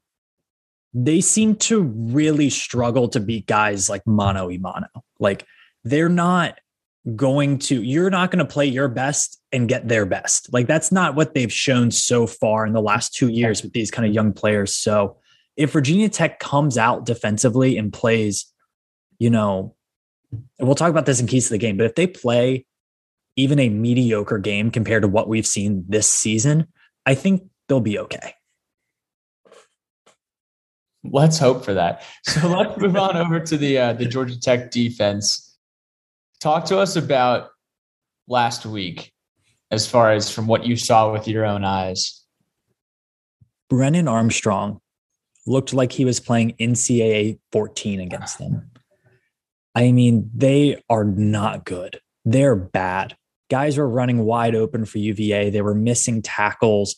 they 0.92 1.20
seem 1.20 1.56
to 1.56 1.82
really 1.82 2.50
struggle 2.50 3.08
to 3.08 3.20
beat 3.20 3.46
guys 3.46 3.88
like 3.88 4.06
mano 4.06 4.48
Imano. 4.48 4.88
Like 5.20 5.46
they're 5.84 6.08
not 6.08 6.58
going 7.14 7.58
to, 7.58 7.82
you're 7.82 8.10
not 8.10 8.30
going 8.30 8.44
to 8.44 8.52
play 8.52 8.66
your 8.66 8.88
best 8.88 9.40
and 9.52 9.68
get 9.68 9.88
their 9.88 10.04
best. 10.04 10.52
Like 10.52 10.66
that's 10.66 10.92
not 10.92 11.14
what 11.14 11.34
they've 11.34 11.52
shown 11.52 11.90
so 11.90 12.26
far 12.26 12.66
in 12.66 12.72
the 12.72 12.82
last 12.82 13.14
two 13.14 13.28
years 13.28 13.62
with 13.62 13.72
these 13.72 13.90
kind 13.90 14.06
of 14.06 14.12
young 14.12 14.32
players. 14.32 14.74
So 14.74 15.16
if 15.56 15.72
Virginia 15.72 16.08
Tech 16.08 16.38
comes 16.38 16.76
out 16.76 17.06
defensively 17.06 17.78
and 17.78 17.92
plays 17.92 18.46
you 19.18 19.30
know, 19.30 19.74
we'll 20.58 20.74
talk 20.74 20.90
about 20.90 21.06
this 21.06 21.20
in 21.20 21.26
keys 21.26 21.46
to 21.46 21.54
the 21.54 21.58
game, 21.58 21.76
but 21.76 21.86
if 21.86 21.94
they 21.94 22.06
play 22.06 22.66
even 23.36 23.58
a 23.58 23.68
mediocre 23.68 24.38
game 24.38 24.70
compared 24.70 25.02
to 25.02 25.08
what 25.08 25.28
we've 25.28 25.46
seen 25.46 25.84
this 25.88 26.10
season, 26.10 26.66
I 27.06 27.14
think 27.14 27.44
they'll 27.68 27.80
be 27.80 27.98
okay. 27.98 28.34
Let's 31.04 31.38
hope 31.38 31.64
for 31.64 31.74
that. 31.74 32.02
So 32.24 32.48
let's 32.56 32.78
move 32.78 32.96
on 32.96 33.16
over 33.16 33.40
to 33.40 33.56
the 33.56 33.78
uh, 33.78 33.92
the 33.92 34.04
Georgia 34.04 34.38
Tech 34.38 34.70
defense. 34.70 35.56
Talk 36.40 36.64
to 36.66 36.78
us 36.78 36.96
about 36.96 37.50
last 38.26 38.66
week, 38.66 39.12
as 39.70 39.86
far 39.88 40.12
as 40.12 40.30
from 40.30 40.46
what 40.46 40.66
you 40.66 40.76
saw 40.76 41.12
with 41.12 41.26
your 41.26 41.46
own 41.46 41.64
eyes. 41.64 42.24
Brennan 43.70 44.08
Armstrong 44.08 44.80
looked 45.46 45.72
like 45.72 45.92
he 45.92 46.04
was 46.04 46.20
playing 46.20 46.54
NCAA 46.60 47.38
14 47.52 48.00
against 48.00 48.38
them. 48.38 48.70
I 49.78 49.92
mean, 49.92 50.28
they 50.34 50.82
are 50.90 51.04
not 51.04 51.64
good. 51.64 52.00
They're 52.24 52.56
bad. 52.56 53.16
Guys 53.48 53.78
were 53.78 53.88
running 53.88 54.24
wide 54.24 54.56
open 54.56 54.84
for 54.84 54.98
UVA. 54.98 55.50
They 55.50 55.62
were 55.62 55.74
missing 55.74 56.20
tackles. 56.20 56.96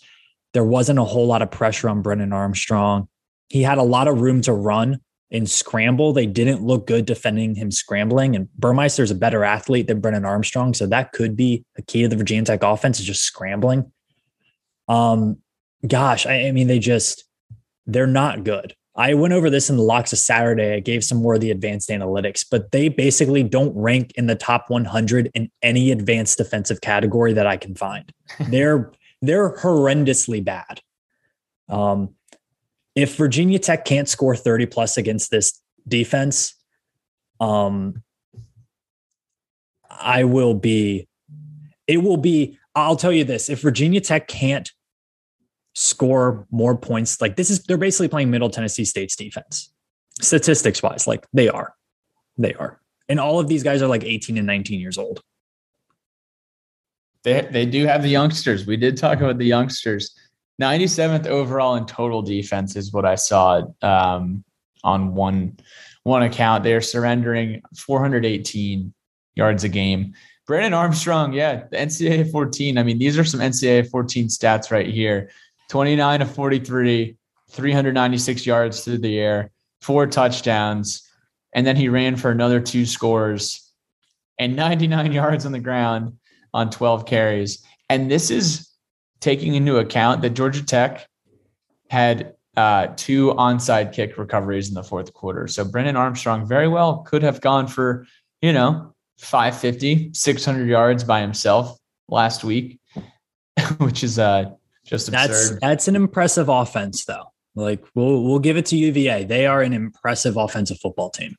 There 0.55 0.64
wasn't 0.64 0.99
a 0.99 1.05
whole 1.05 1.27
lot 1.27 1.43
of 1.43 1.51
pressure 1.51 1.90
on 1.90 2.01
Brennan 2.01 2.33
Armstrong. 2.33 3.07
He 3.51 3.62
had 3.62 3.77
a 3.77 3.83
lot 3.83 4.09
of 4.09 4.23
room 4.23 4.40
to 4.43 4.55
run 4.55 5.01
and 5.31 5.49
scramble. 5.49 6.14
They 6.14 6.25
didn't 6.25 6.62
look 6.62 6.87
good 6.87 7.05
defending 7.05 7.55
him 7.55 7.71
scrambling. 7.71 8.35
And 8.35 8.51
Burmeister's 8.55 9.11
a 9.11 9.14
better 9.14 9.45
athlete 9.45 9.87
than 9.87 10.01
Brennan 10.01 10.25
Armstrong. 10.25 10.73
So 10.73 10.87
that 10.87 11.12
could 11.12 11.37
be 11.37 11.66
a 11.77 11.83
key 11.83 12.01
to 12.01 12.09
the 12.09 12.16
Virginia 12.16 12.45
Tech 12.45 12.62
offense 12.62 12.99
is 12.99 13.05
just 13.05 13.25
scrambling. 13.25 13.93
Um, 14.88 15.37
gosh, 15.87 16.25
I, 16.25 16.47
I 16.47 16.53
mean, 16.53 16.66
they 16.66 16.79
just, 16.79 17.25
they're 17.85 18.07
not 18.07 18.43
good. 18.43 18.75
I 18.96 19.14
went 19.14 19.33
over 19.33 19.48
this 19.48 19.70
in 19.70 19.76
the 19.76 19.83
locks 19.83 20.12
of 20.12 20.18
Saturday. 20.18 20.74
I 20.74 20.81
gave 20.81 21.05
some 21.05 21.18
more 21.18 21.35
of 21.35 21.40
the 21.40 21.50
advanced 21.50 21.90
analytics, 21.90 22.44
but 22.48 22.72
they 22.72 22.88
basically 22.88 23.42
don't 23.42 23.74
rank 23.76 24.12
in 24.16 24.26
the 24.26 24.35
top 24.35 24.68
100 24.68 25.31
in 25.35 25.50
any 25.62 25.92
advanced 25.92 26.38
defensive 26.38 26.81
category 26.81 27.33
that 27.33 27.46
I 27.46 27.57
can 27.57 27.74
find. 27.74 28.12
they're 28.48 28.92
they're 29.22 29.57
horrendously 29.57 30.44
bad. 30.44 30.81
Um, 31.68 32.14
if 32.94 33.16
Virginia 33.16 33.59
Tech 33.59 33.85
can't 33.85 34.09
score 34.09 34.35
30 34.35 34.66
plus 34.66 34.96
against 34.96 35.31
this 35.31 35.61
defense, 35.87 36.55
um, 37.38 38.03
I 39.88 40.24
will 40.24 40.55
be. 40.55 41.07
It 41.87 41.98
will 41.98 42.16
be. 42.16 42.59
I'll 42.74 42.96
tell 42.96 43.12
you 43.12 43.24
this: 43.24 43.48
if 43.48 43.61
Virginia 43.61 44.00
Tech 44.00 44.26
can't 44.26 44.70
score 45.81 46.47
more 46.51 46.77
points. 46.77 47.23
Like 47.23 47.37
this 47.37 47.49
is 47.49 47.64
they're 47.64 47.79
basically 47.79 48.09
playing 48.09 48.31
Middle 48.31 48.51
Tennessee 48.51 48.85
State's 48.85 49.16
defense. 49.16 49.73
Statistics 50.21 50.83
wise, 50.83 51.07
like 51.07 51.27
they 51.33 51.49
are. 51.49 51.75
They 52.37 52.53
are. 52.55 52.79
And 53.09 53.19
all 53.19 53.40
of 53.40 53.49
these 53.49 53.62
guys 53.62 53.81
are 53.81 53.87
like 53.87 54.05
18 54.05 54.37
and 54.37 54.47
19 54.47 54.79
years 54.79 54.99
old. 54.99 55.23
They 57.25 57.49
they 57.51 57.64
do 57.64 57.87
have 57.87 58.03
the 58.03 58.11
youngsters. 58.11 58.66
We 58.66 58.77
did 58.77 58.99
talk 58.99 59.19
about 59.21 59.38
the 59.38 59.47
youngsters. 59.47 60.14
97th 60.61 61.27
overall 61.27 61.77
in 61.77 61.87
total 61.87 62.21
defense 62.21 62.77
is 62.77 62.93
what 62.93 63.07
I 63.07 63.14
saw 63.14 63.62
um, 63.81 64.45
on 64.85 65.14
one 65.14 65.57
one 66.03 66.23
account. 66.23 66.62
They're 66.62 66.83
surrendering 66.83 67.62
418 67.75 68.93
yards 69.35 69.64
a 69.64 69.69
game. 69.71 70.12
Brandon 70.47 70.75
Armstrong, 70.75 71.33
yeah, 71.33 71.64
the 71.71 71.77
NCAA 71.79 72.31
14. 72.31 72.77
I 72.77 72.83
mean, 72.83 72.99
these 72.99 73.19
are 73.19 73.25
some 73.25 73.40
NCAA 73.40 73.88
14 73.88 74.27
stats 74.27 74.71
right 74.71 74.88
here. 74.88 75.31
29 75.70 76.22
of 76.22 76.35
43, 76.35 77.16
396 77.48 78.44
yards 78.44 78.85
through 78.85 78.98
the 78.98 79.18
air, 79.18 79.52
four 79.80 80.06
touchdowns. 80.06 81.09
And 81.54 81.64
then 81.64 81.76
he 81.76 81.88
ran 81.88 82.16
for 82.16 82.30
another 82.30 82.61
two 82.61 82.85
scores 82.85 83.72
and 84.37 84.56
99 84.56 85.12
yards 85.12 85.46
on 85.46 85.52
the 85.52 85.61
ground 85.61 86.18
on 86.52 86.70
12 86.70 87.06
carries. 87.06 87.64
And 87.88 88.11
this 88.11 88.30
is 88.30 88.68
taking 89.20 89.54
into 89.54 89.78
account 89.78 90.22
that 90.22 90.30
Georgia 90.30 90.64
Tech 90.64 91.06
had 91.88 92.35
uh, 92.56 92.88
two 92.96 93.28
onside 93.35 93.92
kick 93.92 94.18
recoveries 94.18 94.68
in 94.68 94.74
the 94.74 94.83
fourth 94.83 95.12
quarter. 95.12 95.46
So 95.46 95.64
Brennan 95.64 95.96
Armstrong 95.96 96.48
very 96.48 96.66
well 96.66 96.98
could 96.98 97.22
have 97.22 97.40
gone 97.40 97.68
for, 97.68 98.06
you 98.42 98.52
know, 98.52 98.92
550, 99.18 100.11
600 100.14 100.68
yards 100.68 101.04
by 101.04 101.20
himself 101.20 101.78
last 102.09 102.42
week, 102.42 102.80
which 103.78 104.02
is 104.02 104.18
uh, 104.18 104.50
just 104.90 105.09
absurd. 105.09 105.29
That's 105.29 105.61
that's 105.61 105.88
an 105.88 105.96
impressive 105.96 106.48
offense, 106.48 107.05
though. 107.05 107.33
Like 107.55 107.83
we'll 107.94 108.24
we'll 108.24 108.40
give 108.40 108.57
it 108.57 108.66
to 108.66 108.76
UVA. 108.76 109.24
They 109.24 109.46
are 109.46 109.62
an 109.62 109.72
impressive 109.72 110.37
offensive 110.37 110.79
football 110.81 111.11
team. 111.11 111.37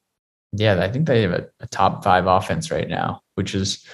Yeah, 0.53 0.81
I 0.81 0.89
think 0.89 1.05
they 1.05 1.21
have 1.21 1.31
a, 1.31 1.47
a 1.59 1.67
top 1.67 2.03
five 2.03 2.27
offense 2.27 2.71
right 2.71 2.87
now, 2.87 3.21
which 3.35 3.53
is 3.53 3.85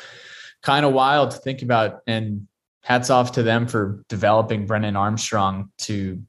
kind 0.61 0.85
of 0.85 0.93
wild 0.93 1.31
to 1.31 1.37
think 1.37 1.61
about. 1.61 2.01
And 2.07 2.47
hats 2.83 3.09
off 3.09 3.33
to 3.33 3.43
them 3.43 3.67
for 3.67 4.03
developing 4.09 4.65
Brennan 4.65 4.95
Armstrong 4.95 5.71
to 5.79 6.21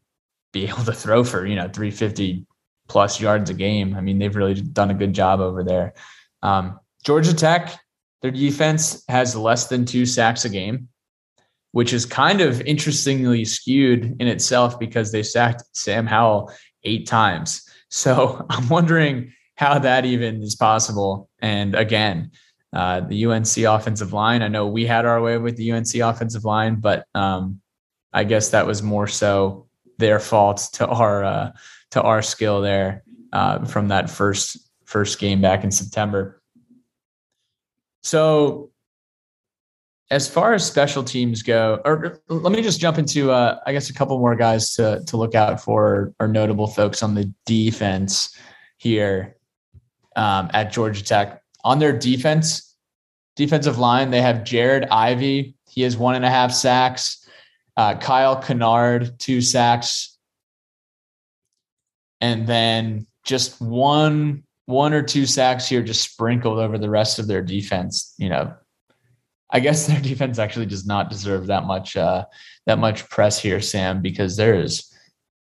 be 0.52 0.64
able 0.68 0.84
to 0.84 0.92
throw 0.92 1.22
for 1.22 1.46
you 1.46 1.54
know 1.54 1.68
350 1.68 2.46
plus 2.88 3.20
yards 3.20 3.50
a 3.50 3.54
game. 3.54 3.94
I 3.94 4.00
mean, 4.00 4.18
they've 4.18 4.34
really 4.34 4.54
done 4.54 4.90
a 4.90 4.94
good 4.94 5.12
job 5.12 5.40
over 5.40 5.62
there. 5.62 5.92
Um, 6.42 6.80
Georgia 7.04 7.34
Tech, 7.34 7.78
their 8.22 8.30
defense 8.30 9.04
has 9.08 9.36
less 9.36 9.66
than 9.66 9.84
two 9.84 10.06
sacks 10.06 10.46
a 10.46 10.48
game 10.48 10.88
which 11.72 11.92
is 11.92 12.06
kind 12.06 12.40
of 12.40 12.60
interestingly 12.62 13.44
skewed 13.44 14.16
in 14.20 14.28
itself 14.28 14.78
because 14.78 15.12
they 15.12 15.22
sacked 15.22 15.62
Sam 15.72 16.06
Howell 16.06 16.52
eight 16.84 17.06
times. 17.06 17.62
So 17.90 18.46
I'm 18.50 18.68
wondering 18.68 19.32
how 19.56 19.78
that 19.80 20.04
even 20.04 20.42
is 20.42 20.54
possible. 20.54 21.28
And 21.40 21.74
again, 21.74 22.30
uh, 22.72 23.00
the 23.00 23.26
UNC 23.26 23.56
offensive 23.58 24.12
line. 24.12 24.42
I 24.42 24.48
know 24.48 24.66
we 24.66 24.86
had 24.86 25.06
our 25.06 25.20
way 25.22 25.38
with 25.38 25.56
the 25.56 25.72
UNC 25.72 25.94
offensive 25.96 26.44
line, 26.44 26.76
but 26.76 27.06
um, 27.14 27.60
I 28.12 28.24
guess 28.24 28.50
that 28.50 28.66
was 28.66 28.82
more 28.82 29.06
so 29.06 29.66
their 29.98 30.20
fault 30.20 30.68
to 30.74 30.86
our 30.86 31.24
uh, 31.24 31.52
to 31.92 32.02
our 32.02 32.22
skill 32.22 32.60
there 32.60 33.02
uh, 33.32 33.64
from 33.64 33.88
that 33.88 34.10
first 34.10 34.58
first 34.84 35.18
game 35.18 35.40
back 35.40 35.64
in 35.64 35.70
September. 35.70 36.42
So 38.02 38.70
as 40.10 40.28
far 40.28 40.54
as 40.54 40.64
special 40.64 41.04
teams 41.04 41.42
go, 41.42 41.80
or 41.84 42.20
let 42.28 42.52
me 42.52 42.62
just 42.62 42.80
jump 42.80 42.98
into, 42.98 43.30
uh, 43.30 43.58
I 43.66 43.72
guess, 43.72 43.90
a 43.90 43.94
couple 43.94 44.18
more 44.18 44.36
guys 44.36 44.72
to 44.74 45.02
to 45.06 45.16
look 45.16 45.34
out 45.34 45.60
for, 45.60 46.14
or 46.18 46.28
notable 46.28 46.66
folks 46.66 47.02
on 47.02 47.14
the 47.14 47.32
defense 47.44 48.34
here 48.78 49.36
um, 50.16 50.50
at 50.54 50.72
Georgia 50.72 51.04
Tech. 51.04 51.42
On 51.64 51.78
their 51.78 51.96
defense, 51.96 52.74
defensive 53.36 53.78
line, 53.78 54.10
they 54.10 54.22
have 54.22 54.44
Jared 54.44 54.84
Ivey. 54.86 55.54
He 55.68 55.82
has 55.82 55.96
one 55.96 56.14
and 56.14 56.24
a 56.24 56.30
half 56.30 56.52
sacks. 56.52 57.28
Uh, 57.76 57.96
Kyle 57.96 58.36
Kennard, 58.36 59.18
two 59.18 59.40
sacks, 59.40 60.16
and 62.20 62.46
then 62.46 63.06
just 63.24 63.60
one 63.60 64.42
one 64.64 64.92
or 64.92 65.02
two 65.02 65.26
sacks 65.26 65.68
here, 65.68 65.82
just 65.82 66.12
sprinkled 66.12 66.58
over 66.58 66.76
the 66.78 66.90
rest 66.90 67.18
of 67.18 67.26
their 67.26 67.42
defense. 67.42 68.14
You 68.18 68.30
know, 68.30 68.54
I 69.50 69.60
guess 69.60 69.86
their 69.88 70.00
defense 70.00 70.38
actually 70.38 70.66
does 70.66 70.86
not 70.86 71.10
deserve 71.10 71.46
that 71.46 71.64
much 71.64 71.96
uh, 71.96 72.24
that 72.66 72.78
much 72.78 73.08
press 73.08 73.40
here, 73.40 73.60
Sam, 73.60 74.02
because 74.02 74.36
there 74.36 74.60
is 74.60 74.92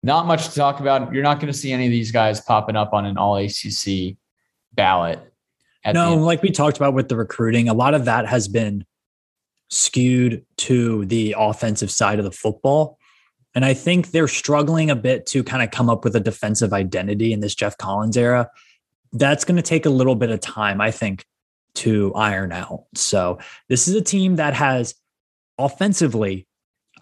not 0.03 0.25
much 0.25 0.49
to 0.49 0.55
talk 0.55 0.79
about. 0.79 1.13
You're 1.13 1.23
not 1.23 1.39
going 1.39 1.51
to 1.51 1.57
see 1.57 1.71
any 1.71 1.85
of 1.85 1.91
these 1.91 2.11
guys 2.11 2.41
popping 2.41 2.75
up 2.75 2.93
on 2.93 3.05
an 3.05 3.17
All 3.17 3.37
ACC 3.37 4.17
ballot. 4.73 5.19
No, 5.93 6.15
like 6.15 6.43
we 6.43 6.51
talked 6.51 6.77
about 6.77 6.93
with 6.93 7.09
the 7.09 7.15
recruiting, 7.15 7.67
a 7.67 7.73
lot 7.73 7.93
of 7.93 8.05
that 8.05 8.27
has 8.27 8.47
been 8.47 8.85
skewed 9.71 10.45
to 10.57 11.05
the 11.05 11.35
offensive 11.37 11.89
side 11.89 12.19
of 12.19 12.25
the 12.25 12.31
football. 12.31 12.99
And 13.55 13.65
I 13.65 13.73
think 13.73 14.11
they're 14.11 14.27
struggling 14.27 14.89
a 14.91 14.95
bit 14.95 15.25
to 15.27 15.43
kind 15.43 15.63
of 15.63 15.71
come 15.71 15.89
up 15.89 16.03
with 16.03 16.15
a 16.15 16.19
defensive 16.19 16.71
identity 16.71 17.33
in 17.33 17.39
this 17.39 17.55
Geoff 17.55 17.77
Collins 17.77 18.15
era. 18.15 18.49
That's 19.11 19.43
going 19.43 19.57
to 19.57 19.61
take 19.61 19.85
a 19.85 19.89
little 19.89 20.15
bit 20.15 20.29
of 20.29 20.39
time, 20.39 20.79
I 20.79 20.91
think, 20.91 21.25
to 21.75 22.13
iron 22.15 22.51
out. 22.51 22.85
So 22.95 23.39
this 23.69 23.87
is 23.87 23.95
a 23.95 24.01
team 24.01 24.35
that 24.35 24.53
has 24.53 24.95
offensively, 25.57 26.47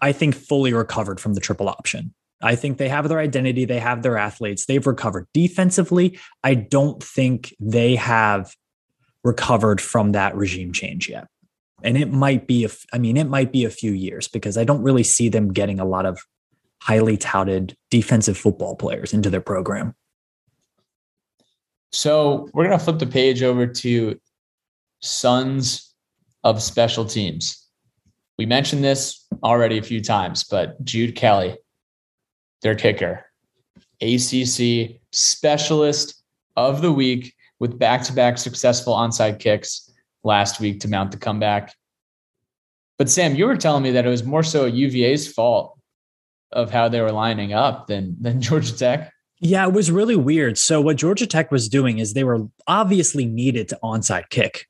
I 0.00 0.12
think, 0.12 0.34
fully 0.34 0.72
recovered 0.72 1.20
from 1.20 1.34
the 1.34 1.40
triple 1.40 1.68
option. 1.68 2.14
I 2.42 2.54
think 2.54 2.78
they 2.78 2.88
have 2.88 3.08
their 3.08 3.18
identity, 3.18 3.64
they 3.64 3.80
have 3.80 4.02
their 4.02 4.16
athletes, 4.16 4.64
they've 4.64 4.86
recovered. 4.86 5.26
Defensively, 5.34 6.18
I 6.42 6.54
don't 6.54 7.02
think 7.02 7.54
they 7.60 7.96
have 7.96 8.54
recovered 9.24 9.80
from 9.80 10.12
that 10.12 10.34
regime 10.34 10.72
change 10.72 11.08
yet. 11.08 11.26
And 11.82 11.96
it 11.96 12.10
might 12.10 12.46
be, 12.46 12.64
a, 12.64 12.70
I 12.92 12.98
mean, 12.98 13.16
it 13.16 13.28
might 13.28 13.52
be 13.52 13.64
a 13.64 13.70
few 13.70 13.92
years 13.92 14.28
because 14.28 14.56
I 14.56 14.64
don't 14.64 14.82
really 14.82 15.02
see 15.02 15.28
them 15.28 15.52
getting 15.52 15.80
a 15.80 15.84
lot 15.84 16.06
of 16.06 16.22
highly 16.82 17.16
touted 17.16 17.76
defensive 17.90 18.38
football 18.38 18.74
players 18.76 19.12
into 19.12 19.28
their 19.28 19.40
program. 19.40 19.94
So 21.92 22.48
we're 22.54 22.66
going 22.66 22.78
to 22.78 22.84
flip 22.84 22.98
the 22.98 23.06
page 23.06 23.42
over 23.42 23.66
to 23.66 24.18
Sons 25.00 25.94
of 26.44 26.62
Special 26.62 27.04
Teams. 27.04 27.66
We 28.38 28.46
mentioned 28.46 28.82
this 28.82 29.26
already 29.42 29.78
a 29.78 29.82
few 29.82 30.00
times, 30.00 30.44
but 30.44 30.82
Jude 30.84 31.14
Kelley, 31.14 31.56
their 32.62 32.74
kicker, 32.74 33.24
ACC 34.00 35.00
specialist 35.12 36.22
of 36.56 36.82
the 36.82 36.92
week 36.92 37.34
with 37.58 37.78
back 37.78 38.02
to 38.04 38.12
back 38.12 38.38
successful 38.38 38.94
onside 38.94 39.38
kicks 39.38 39.90
last 40.24 40.60
week 40.60 40.80
to 40.80 40.88
mount 40.88 41.10
the 41.10 41.18
comeback. 41.18 41.74
But 42.98 43.10
Sam, 43.10 43.34
you 43.34 43.46
were 43.46 43.56
telling 43.56 43.82
me 43.82 43.92
that 43.92 44.06
it 44.06 44.10
was 44.10 44.24
more 44.24 44.42
so 44.42 44.66
UVA's 44.66 45.30
fault 45.30 45.78
of 46.52 46.70
how 46.70 46.88
they 46.88 47.00
were 47.00 47.12
lining 47.12 47.52
up 47.52 47.86
than 47.86 48.16
than 48.20 48.40
Georgia 48.42 48.76
Tech. 48.76 49.12
Yeah, 49.40 49.66
it 49.66 49.72
was 49.72 49.90
really 49.90 50.16
weird. 50.16 50.58
So 50.58 50.82
what 50.82 50.96
Georgia 50.96 51.26
Tech 51.26 51.50
was 51.50 51.68
doing 51.68 51.98
is 51.98 52.12
they 52.12 52.24
were 52.24 52.46
obviously 52.66 53.24
needed 53.24 53.68
to 53.70 53.78
onside 53.82 54.28
kick. 54.28 54.66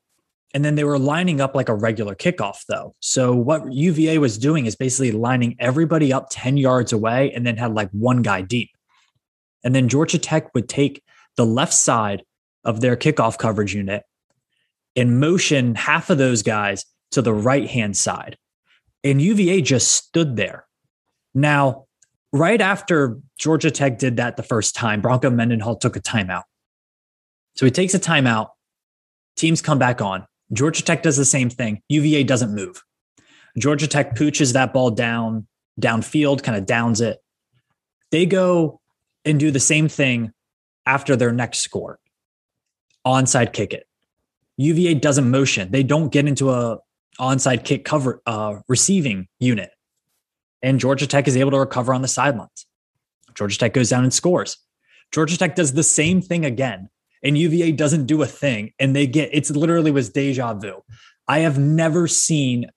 And 0.52 0.64
then 0.64 0.74
they 0.74 0.84
were 0.84 0.98
lining 0.98 1.40
up 1.40 1.54
like 1.54 1.68
a 1.68 1.74
regular 1.74 2.14
kickoff, 2.14 2.64
though. 2.66 2.94
So 3.00 3.34
what 3.34 3.72
UVA 3.72 4.18
was 4.18 4.36
doing 4.36 4.66
is 4.66 4.74
basically 4.74 5.12
lining 5.12 5.54
everybody 5.60 6.12
up 6.12 6.26
10 6.30 6.56
yards 6.56 6.92
away 6.92 7.32
and 7.32 7.46
then 7.46 7.56
had 7.56 7.74
like 7.74 7.90
one 7.90 8.22
guy 8.22 8.42
deep. 8.42 8.70
And 9.62 9.74
then 9.74 9.88
Georgia 9.88 10.18
Tech 10.18 10.52
would 10.54 10.68
take 10.68 11.02
the 11.36 11.46
left 11.46 11.72
side 11.72 12.24
of 12.64 12.80
their 12.80 12.96
kickoff 12.96 13.38
coverage 13.38 13.74
unit 13.74 14.02
and 14.96 15.20
motion 15.20 15.74
half 15.76 16.10
of 16.10 16.18
those 16.18 16.42
guys 16.42 16.84
to 17.12 17.22
the 17.22 17.32
right 17.32 17.68
hand 17.68 17.96
side. 17.96 18.36
And 19.04 19.22
UVA 19.22 19.62
just 19.62 19.92
stood 19.92 20.36
there. 20.36 20.66
Now, 21.32 21.86
right 22.32 22.60
after 22.60 23.18
Georgia 23.38 23.70
Tech 23.70 23.98
did 23.98 24.16
that 24.16 24.36
the 24.36 24.42
first 24.42 24.74
time, 24.74 25.00
Bronco 25.00 25.30
Mendenhall 25.30 25.76
took 25.76 25.96
a 25.96 26.00
timeout. 26.00 26.42
So 27.54 27.66
he 27.66 27.70
takes 27.70 27.94
a 27.94 28.00
timeout. 28.00 28.48
Teams 29.36 29.62
come 29.62 29.78
back 29.78 30.00
on. 30.00 30.26
Georgia 30.52 30.82
Tech 30.82 31.02
does 31.02 31.16
the 31.16 31.24
same 31.24 31.50
thing. 31.50 31.82
UVA 31.88 32.24
doesn't 32.24 32.54
move. 32.54 32.82
Georgia 33.58 33.86
Tech 33.86 34.14
pooches 34.14 34.52
that 34.52 34.72
ball 34.72 34.90
down 34.90 35.46
downfield, 35.80 36.42
kind 36.42 36.58
of 36.58 36.66
downs 36.66 37.00
it. 37.00 37.18
They 38.10 38.26
go 38.26 38.80
and 39.24 39.38
do 39.38 39.50
the 39.50 39.60
same 39.60 39.88
thing 39.88 40.32
after 40.86 41.16
their 41.16 41.32
next 41.32 41.58
score. 41.60 41.98
Onside 43.06 43.52
kick 43.52 43.72
it. 43.72 43.86
UVA 44.56 44.94
doesn't 44.94 45.30
motion. 45.30 45.70
They 45.70 45.82
don't 45.82 46.10
get 46.10 46.26
into 46.26 46.50
a 46.50 46.78
onside 47.18 47.64
kick 47.64 47.84
cover 47.84 48.20
uh, 48.26 48.60
receiving 48.68 49.28
unit. 49.38 49.70
And 50.62 50.78
Georgia 50.78 51.06
Tech 51.06 51.26
is 51.28 51.36
able 51.36 51.52
to 51.52 51.58
recover 51.58 51.94
on 51.94 52.02
the 52.02 52.08
sidelines. 52.08 52.66
Georgia 53.34 53.58
Tech 53.58 53.72
goes 53.72 53.88
down 53.88 54.04
and 54.04 54.12
scores. 54.12 54.58
Georgia 55.12 55.38
Tech 55.38 55.54
does 55.54 55.72
the 55.72 55.82
same 55.82 56.20
thing 56.20 56.44
again 56.44 56.90
and 57.22 57.36
UVA 57.36 57.72
doesn't 57.72 58.06
do 58.06 58.22
a 58.22 58.26
thing 58.26 58.72
and 58.78 58.94
they 58.94 59.06
get 59.06 59.30
it's 59.32 59.50
literally 59.50 59.90
was 59.90 60.10
deja 60.10 60.54
vu. 60.54 60.82
I 61.28 61.40
have 61.40 61.58
never 61.58 62.08
seen 62.08 62.70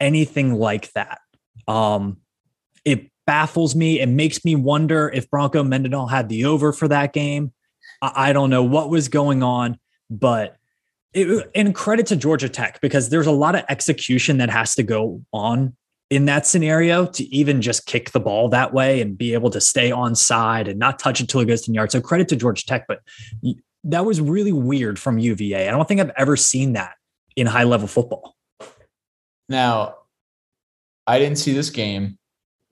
anything 0.00 0.54
like 0.54 0.92
that. 0.92 1.20
Um, 1.66 2.18
it 2.84 3.10
baffles 3.26 3.74
me. 3.74 4.00
It 4.00 4.08
makes 4.08 4.44
me 4.44 4.54
wonder 4.54 5.10
if 5.12 5.30
Bronco 5.30 5.62
Mendenhall 5.62 6.06
had 6.06 6.28
the 6.28 6.46
over 6.46 6.72
for 6.72 6.88
that 6.88 7.12
game. 7.12 7.52
I, 8.02 8.30
I 8.30 8.32
don't 8.32 8.50
know 8.50 8.64
what 8.64 8.90
was 8.90 9.08
going 9.08 9.42
on, 9.42 9.78
but 10.10 10.56
it, 11.12 11.50
and 11.54 11.74
credit 11.74 12.06
to 12.06 12.16
Georgia 12.16 12.48
Tech 12.48 12.80
because 12.80 13.10
there's 13.10 13.26
a 13.26 13.32
lot 13.32 13.54
of 13.54 13.64
execution 13.68 14.38
that 14.38 14.50
has 14.50 14.74
to 14.74 14.82
go 14.82 15.22
on 15.32 15.76
in 16.10 16.24
that 16.24 16.46
scenario 16.46 17.06
to 17.06 17.24
even 17.24 17.60
just 17.60 17.86
kick 17.86 18.12
the 18.12 18.20
ball 18.20 18.48
that 18.48 18.72
way 18.72 19.00
and 19.00 19.18
be 19.18 19.34
able 19.34 19.50
to 19.50 19.60
stay 19.60 19.90
on 19.92 20.14
side 20.14 20.66
and 20.68 20.78
not 20.78 20.98
touch 20.98 21.20
it 21.20 21.28
till 21.28 21.40
it 21.40 21.46
goes 21.46 21.62
10 21.62 21.74
yards. 21.74 21.92
So 21.92 22.00
credit 22.00 22.28
to 22.28 22.36
Georgia 22.36 22.64
Tech, 22.64 22.86
but 22.88 23.00
that 23.84 24.04
was 24.04 24.20
really 24.20 24.52
weird 24.52 24.98
from 24.98 25.18
UVA. 25.18 25.68
I 25.68 25.70
don't 25.70 25.86
think 25.86 26.00
I've 26.00 26.12
ever 26.16 26.36
seen 26.36 26.72
that 26.72 26.94
in 27.36 27.46
high 27.46 27.64
level 27.64 27.86
football. 27.86 28.34
Now, 29.48 29.96
I 31.06 31.18
didn't 31.18 31.38
see 31.38 31.52
this 31.52 31.70
game. 31.70 32.18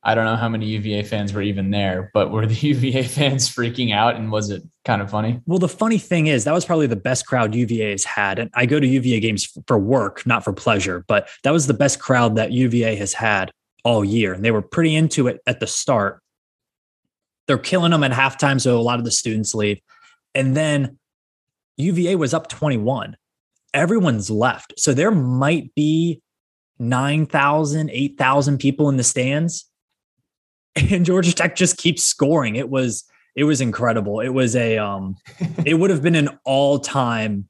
I 0.07 0.14
don't 0.14 0.25
know 0.25 0.37
how 0.37 0.49
many 0.49 0.66
UVA 0.66 1.03
fans 1.03 1.33
were 1.33 1.42
even 1.42 1.73
there, 1.73 2.12
but 2.14 2.31
were 2.31 2.47
the 2.47 2.55
UVA 2.69 3.03
fans 3.03 3.49
freaking 3.49 3.92
out 3.92 4.14
and 4.14 4.31
was 4.31 4.51
it 4.51 4.62
kind 4.85 5.03
of 5.03 5.11
funny? 5.11 5.40
Well, 5.47 5.59
the 5.59 5.69
funny 5.69 5.99
thing 5.99 6.29
is 6.29 6.45
that 6.45 6.55
was 6.55 6.64
probably 6.64 6.87
the 6.87 6.95
best 6.95 7.27
crowd 7.27 7.57
UVA 7.57 7.90
has 7.90 8.05
had. 8.05 8.38
And 8.38 8.49
I 8.55 8.66
go 8.66 8.79
to 8.79 8.87
UVA 8.87 9.19
games 9.19 9.53
for 9.66 9.77
work, 9.77 10.25
not 10.25 10.45
for 10.45 10.53
pleasure, 10.53 11.05
but 11.09 11.29
that 11.42 11.51
was 11.51 11.66
the 11.66 11.75
best 11.75 11.99
crowd 11.99 12.37
that 12.37 12.53
UVA 12.53 12.95
has 12.95 13.14
had 13.14 13.51
all 13.83 14.05
year. 14.05 14.33
And 14.33 14.45
they 14.45 14.53
were 14.53 14.62
pretty 14.62 14.95
into 14.95 15.27
it 15.27 15.40
at 15.45 15.59
the 15.59 15.66
start. 15.66 16.23
They're 17.49 17.59
killing 17.59 17.90
them 17.90 18.05
at 18.05 18.12
halftime. 18.12 18.61
So 18.61 18.79
a 18.79 18.83
lot 18.83 19.01
of 19.01 19.05
the 19.05 19.11
students 19.11 19.57
leave. 19.57 19.81
And 20.37 20.57
then 20.57 20.99
UVA 21.79 22.14
was 22.14 22.33
up 22.33 22.49
21. 22.49 23.16
Everyone's 23.75 24.31
left. 24.31 24.73
So 24.79 24.95
there 24.95 25.11
might 25.11 25.75
be 25.75 26.23
9,000, 26.79 27.90
8,000 27.90 28.59
people 28.59 28.88
in 28.88 28.99
the 28.99 29.03
stands 29.03 29.69
and 30.77 31.05
Georgia 31.05 31.33
Tech 31.33 31.57
just 31.57 31.77
keeps 31.77 32.05
scoring. 32.05 32.57
It 32.57 32.69
was 32.69 33.05
it 33.35 33.45
was 33.45 33.61
incredible. 33.61 34.21
It 34.21 34.31
was 34.31 34.55
a 34.57 34.79
um 34.79 35.17
it 35.65 35.75
would 35.75 35.91
have 35.91 36.03
been 36.03 36.15
an 36.15 36.39
all-time 36.45 37.49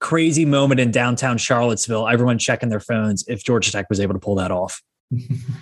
crazy 0.00 0.44
moment 0.44 0.80
in 0.80 0.90
downtown 0.90 1.38
Charlottesville. 1.38 2.08
Everyone 2.08 2.38
checking 2.38 2.68
their 2.68 2.80
phones 2.80 3.24
if 3.28 3.44
Georgia 3.44 3.70
Tech 3.70 3.86
was 3.88 4.00
able 4.00 4.14
to 4.14 4.20
pull 4.20 4.34
that 4.36 4.50
off. 4.50 4.82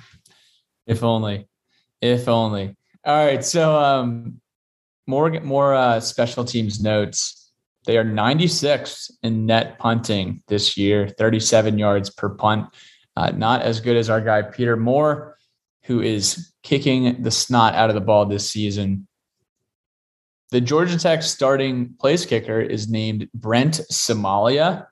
if 0.86 1.02
only. 1.02 1.46
If 2.00 2.28
only. 2.28 2.76
All 3.04 3.26
right, 3.26 3.44
so 3.44 3.76
um 3.76 4.40
more 5.06 5.30
more 5.40 5.74
uh 5.74 6.00
special 6.00 6.44
teams 6.44 6.82
notes. 6.82 7.36
They 7.86 7.96
are 7.96 8.04
96 8.04 9.10
in 9.22 9.46
net 9.46 9.78
punting 9.78 10.42
this 10.48 10.76
year, 10.76 11.08
37 11.08 11.78
yards 11.78 12.10
per 12.10 12.28
punt. 12.28 12.68
Uh, 13.16 13.30
not 13.30 13.62
as 13.62 13.80
good 13.80 13.96
as 13.96 14.10
our 14.10 14.20
guy 14.20 14.42
Peter 14.42 14.76
Moore, 14.76 15.38
who 15.84 16.00
is 16.00 16.52
kicking 16.62 17.22
the 17.22 17.30
snot 17.30 17.74
out 17.74 17.90
of 17.90 17.94
the 17.94 18.00
ball 18.00 18.26
this 18.26 18.48
season. 18.48 19.06
The 20.50 20.60
Georgia 20.60 20.98
Tech 20.98 21.22
starting 21.22 21.94
place 22.00 22.26
kicker 22.26 22.60
is 22.60 22.88
named 22.88 23.28
Brent 23.34 23.80
Cimaglia. 23.90 24.86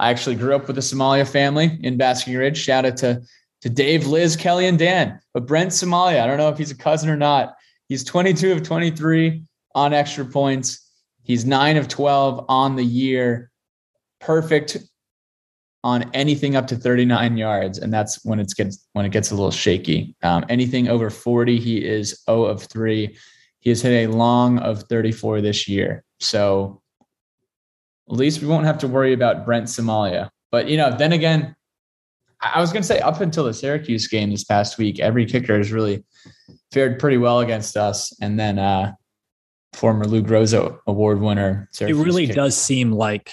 I 0.00 0.10
actually 0.10 0.36
grew 0.36 0.56
up 0.56 0.66
with 0.66 0.76
the 0.76 0.82
Cimaglia 0.82 1.28
family 1.28 1.78
in 1.82 1.96
Basking 1.96 2.34
Ridge. 2.34 2.58
Shout 2.58 2.84
out 2.84 2.96
to, 2.98 3.22
to 3.60 3.68
Dave, 3.68 4.06
Liz, 4.06 4.36
Kelly, 4.36 4.66
and 4.66 4.78
Dan. 4.78 5.20
But 5.34 5.46
Brent 5.46 5.70
Cimaglia, 5.70 6.22
I 6.22 6.26
don't 6.26 6.38
know 6.38 6.48
if 6.48 6.58
he's 6.58 6.70
a 6.70 6.76
cousin 6.76 7.10
or 7.10 7.16
not. 7.16 7.54
He's 7.88 8.04
22 8.04 8.52
of 8.52 8.62
23 8.62 9.44
on 9.74 9.92
extra 9.92 10.24
points. 10.24 10.90
He's 11.22 11.44
9 11.44 11.76
of 11.76 11.88
12 11.88 12.46
on 12.48 12.76
the 12.76 12.84
year. 12.84 13.50
Perfect 14.18 14.78
on 15.84 16.08
anything 16.14 16.54
up 16.54 16.66
to 16.68 16.76
39 16.76 17.36
yards, 17.36 17.78
and 17.78 17.92
that's 17.92 18.24
when 18.24 18.38
it 18.38 18.52
gets 18.56 18.86
when 18.92 19.04
it 19.04 19.10
gets 19.10 19.30
a 19.30 19.34
little 19.34 19.50
shaky. 19.50 20.14
Um, 20.22 20.44
anything 20.48 20.88
over 20.88 21.10
40, 21.10 21.58
he 21.58 21.84
is 21.84 22.22
0 22.26 22.44
of 22.44 22.62
3. 22.62 23.16
He 23.58 23.70
has 23.70 23.82
hit 23.82 24.08
a 24.08 24.12
long 24.12 24.58
of 24.58 24.84
34 24.84 25.40
this 25.40 25.68
year. 25.68 26.04
So 26.20 26.82
at 28.10 28.16
least 28.16 28.40
we 28.40 28.48
won't 28.48 28.66
have 28.66 28.78
to 28.78 28.88
worry 28.88 29.12
about 29.12 29.44
Brent 29.44 29.66
Cimaglia. 29.66 30.30
But 30.50 30.68
you 30.68 30.76
know, 30.76 30.94
then 30.96 31.12
again, 31.12 31.56
I 32.40 32.60
was 32.60 32.72
going 32.72 32.82
to 32.82 32.88
say 32.88 33.00
up 33.00 33.20
until 33.20 33.44
the 33.44 33.54
Syracuse 33.54 34.08
game 34.08 34.30
this 34.30 34.44
past 34.44 34.78
week, 34.78 34.98
every 35.00 35.26
kicker 35.26 35.56
has 35.56 35.72
really 35.72 36.04
fared 36.72 36.98
pretty 36.98 37.16
well 37.16 37.40
against 37.40 37.76
us. 37.76 38.12
And 38.20 38.38
then 38.38 38.58
uh, 38.58 38.92
former 39.72 40.04
Lou 40.04 40.22
Groza 40.22 40.78
Award 40.86 41.20
winner. 41.20 41.68
Syracuse 41.72 42.00
it 42.00 42.04
really 42.04 42.26
kicker. 42.26 42.36
does 42.36 42.56
seem 42.56 42.92
like 42.92 43.32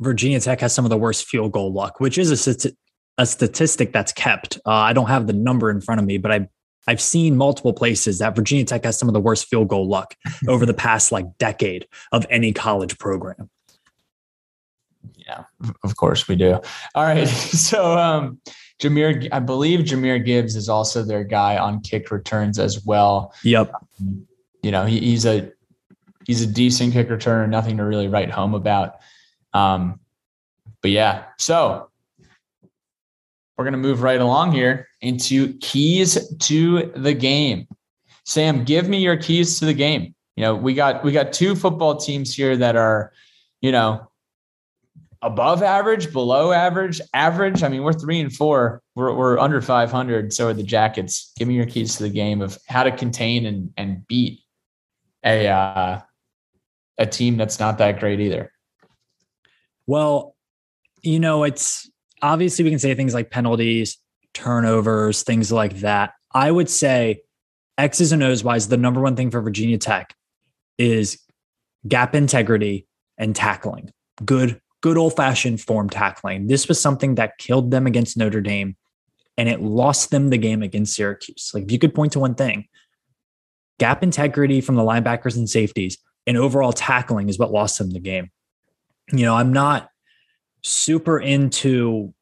Virginia 0.00 0.40
Tech 0.40 0.60
has 0.60 0.74
some 0.74 0.84
of 0.84 0.90
the 0.90 0.96
worst 0.96 1.26
field 1.26 1.52
goal 1.52 1.72
luck, 1.72 2.00
which 2.00 2.18
is 2.18 2.46
a, 2.46 2.70
a 3.18 3.26
statistic 3.26 3.92
that's 3.92 4.12
kept. 4.12 4.58
Uh, 4.66 4.70
I 4.70 4.92
don't 4.92 5.08
have 5.08 5.26
the 5.26 5.32
number 5.32 5.70
in 5.70 5.80
front 5.80 6.00
of 6.00 6.06
me, 6.06 6.18
but 6.18 6.32
I 6.32 6.48
I've 6.88 7.00
seen 7.00 7.36
multiple 7.36 7.72
places 7.72 8.18
that 8.18 8.34
Virginia 8.34 8.64
Tech 8.64 8.84
has 8.84 8.98
some 8.98 9.08
of 9.08 9.12
the 9.12 9.20
worst 9.20 9.46
field 9.46 9.68
goal 9.68 9.86
luck 9.86 10.16
over 10.48 10.66
the 10.66 10.74
past 10.74 11.12
like 11.12 11.26
decade 11.38 11.86
of 12.12 12.26
any 12.30 12.52
college 12.52 12.98
program. 12.98 13.50
Yeah, 15.16 15.44
of 15.84 15.96
course 15.96 16.26
we 16.26 16.36
do. 16.36 16.60
All 16.94 17.04
right, 17.04 17.28
so 17.28 17.96
um, 17.96 18.40
Jahmyr, 18.80 19.28
I 19.30 19.40
believe 19.40 19.80
Jahmyr 19.80 20.24
Gibbs 20.24 20.56
is 20.56 20.68
also 20.68 21.02
their 21.02 21.22
guy 21.22 21.58
on 21.58 21.80
kick 21.80 22.10
returns 22.10 22.58
as 22.58 22.84
well. 22.84 23.34
Yep. 23.44 23.72
You 24.62 24.70
know, 24.70 24.86
he, 24.86 24.98
he's 24.98 25.26
a 25.26 25.52
he's 26.26 26.42
a 26.42 26.46
decent 26.46 26.92
kick 26.92 27.08
returner, 27.08 27.48
nothing 27.48 27.76
to 27.76 27.84
really 27.84 28.08
write 28.08 28.30
home 28.30 28.54
about. 28.54 28.96
Um, 29.52 30.00
but 30.82 30.90
yeah, 30.90 31.24
so 31.38 31.90
we're 33.56 33.64
going 33.64 33.72
to 33.72 33.78
move 33.78 34.02
right 34.02 34.20
along 34.20 34.52
here 34.52 34.88
into 35.00 35.54
keys 35.58 36.34
to 36.38 36.92
the 36.96 37.14
game. 37.14 37.66
Sam, 38.24 38.64
give 38.64 38.88
me 38.88 38.98
your 38.98 39.16
keys 39.16 39.58
to 39.58 39.66
the 39.66 39.74
game. 39.74 40.14
You 40.36 40.44
know, 40.44 40.54
we 40.54 40.72
got 40.72 41.04
we 41.04 41.12
got 41.12 41.32
two 41.32 41.54
football 41.54 41.96
teams 41.96 42.34
here 42.34 42.56
that 42.56 42.76
are, 42.76 43.12
you 43.60 43.72
know, 43.72 44.10
above 45.22 45.62
average, 45.62 46.12
below 46.12 46.52
average, 46.52 47.00
average. 47.12 47.62
I 47.62 47.68
mean, 47.68 47.82
we're 47.82 47.92
three 47.92 48.20
and 48.20 48.32
four. 48.32 48.82
We're, 48.94 49.14
we're 49.14 49.38
under 49.38 49.60
500. 49.60 50.32
So 50.32 50.48
are 50.48 50.54
the 50.54 50.62
Jackets. 50.62 51.32
Give 51.38 51.48
me 51.48 51.54
your 51.54 51.66
keys 51.66 51.96
to 51.96 52.04
the 52.04 52.08
game 52.08 52.40
of 52.40 52.58
how 52.66 52.84
to 52.84 52.90
contain 52.90 53.46
and, 53.46 53.72
and 53.76 54.06
beat 54.06 54.40
a, 55.24 55.48
uh, 55.48 56.00
a 56.98 57.06
team 57.06 57.36
that's 57.36 57.60
not 57.60 57.78
that 57.78 58.00
great 58.00 58.20
either. 58.20 58.52
Well, 59.90 60.36
you 61.02 61.18
know, 61.18 61.42
it's 61.42 61.90
obviously 62.22 62.62
we 62.62 62.70
can 62.70 62.78
say 62.78 62.94
things 62.94 63.12
like 63.12 63.32
penalties, 63.32 63.98
turnovers, 64.34 65.24
things 65.24 65.50
like 65.50 65.80
that. 65.80 66.12
I 66.32 66.48
would 66.48 66.70
say 66.70 67.22
X's 67.76 68.12
and 68.12 68.22
O's 68.22 68.44
wise, 68.44 68.68
the 68.68 68.76
number 68.76 69.00
one 69.00 69.16
thing 69.16 69.32
for 69.32 69.40
Virginia 69.40 69.78
Tech 69.78 70.14
is 70.78 71.18
gap 71.88 72.14
integrity 72.14 72.86
and 73.18 73.34
tackling. 73.34 73.90
Good 74.24 74.60
good 74.80 74.96
old 74.96 75.16
fashioned 75.16 75.60
form 75.60 75.90
tackling. 75.90 76.46
This 76.46 76.68
was 76.68 76.80
something 76.80 77.16
that 77.16 77.38
killed 77.38 77.72
them 77.72 77.88
against 77.88 78.16
Notre 78.16 78.40
Dame 78.40 78.76
and 79.36 79.48
it 79.48 79.60
lost 79.60 80.12
them 80.12 80.30
the 80.30 80.38
game 80.38 80.62
against 80.62 80.94
Syracuse. 80.94 81.50
Like 81.52 81.64
if 81.64 81.72
you 81.72 81.80
could 81.80 81.96
point 81.96 82.12
to 82.12 82.20
one 82.20 82.36
thing, 82.36 82.68
gap 83.80 84.04
integrity 84.04 84.60
from 84.60 84.76
the 84.76 84.84
linebackers 84.84 85.36
and 85.36 85.50
safeties 85.50 85.98
and 86.28 86.36
overall 86.36 86.72
tackling 86.72 87.28
is 87.28 87.40
what 87.40 87.50
lost 87.50 87.78
them 87.78 87.90
the 87.90 87.98
game. 87.98 88.30
You 89.12 89.24
know, 89.24 89.34
I'm 89.34 89.52
not 89.52 89.88
super 90.62 91.18
into 91.18 92.12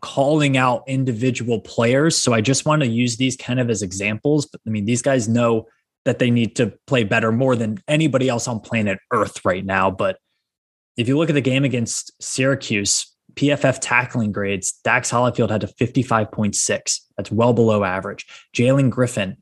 calling 0.00 0.56
out 0.58 0.84
individual 0.86 1.60
players. 1.60 2.16
So 2.16 2.34
I 2.34 2.42
just 2.42 2.66
want 2.66 2.82
to 2.82 2.88
use 2.88 3.16
these 3.16 3.36
kind 3.36 3.58
of 3.58 3.70
as 3.70 3.80
examples. 3.80 4.46
But 4.46 4.60
I 4.66 4.70
mean, 4.70 4.84
these 4.84 5.00
guys 5.00 5.28
know 5.28 5.66
that 6.04 6.18
they 6.18 6.30
need 6.30 6.56
to 6.56 6.74
play 6.86 7.04
better 7.04 7.32
more 7.32 7.56
than 7.56 7.78
anybody 7.88 8.28
else 8.28 8.46
on 8.46 8.60
planet 8.60 8.98
Earth 9.10 9.42
right 9.44 9.64
now. 9.64 9.90
But 9.90 10.18
if 10.96 11.08
you 11.08 11.16
look 11.16 11.30
at 11.30 11.34
the 11.34 11.40
game 11.40 11.64
against 11.64 12.12
Syracuse, 12.22 13.10
PFF 13.34 13.78
tackling 13.80 14.30
grades, 14.30 14.72
Dax 14.84 15.10
Hollifield 15.10 15.50
had 15.50 15.64
a 15.64 15.68
55.6. 15.68 17.00
That's 17.16 17.32
well 17.32 17.54
below 17.54 17.82
average. 17.82 18.26
Jalen 18.54 18.90
Griffin, 18.90 19.38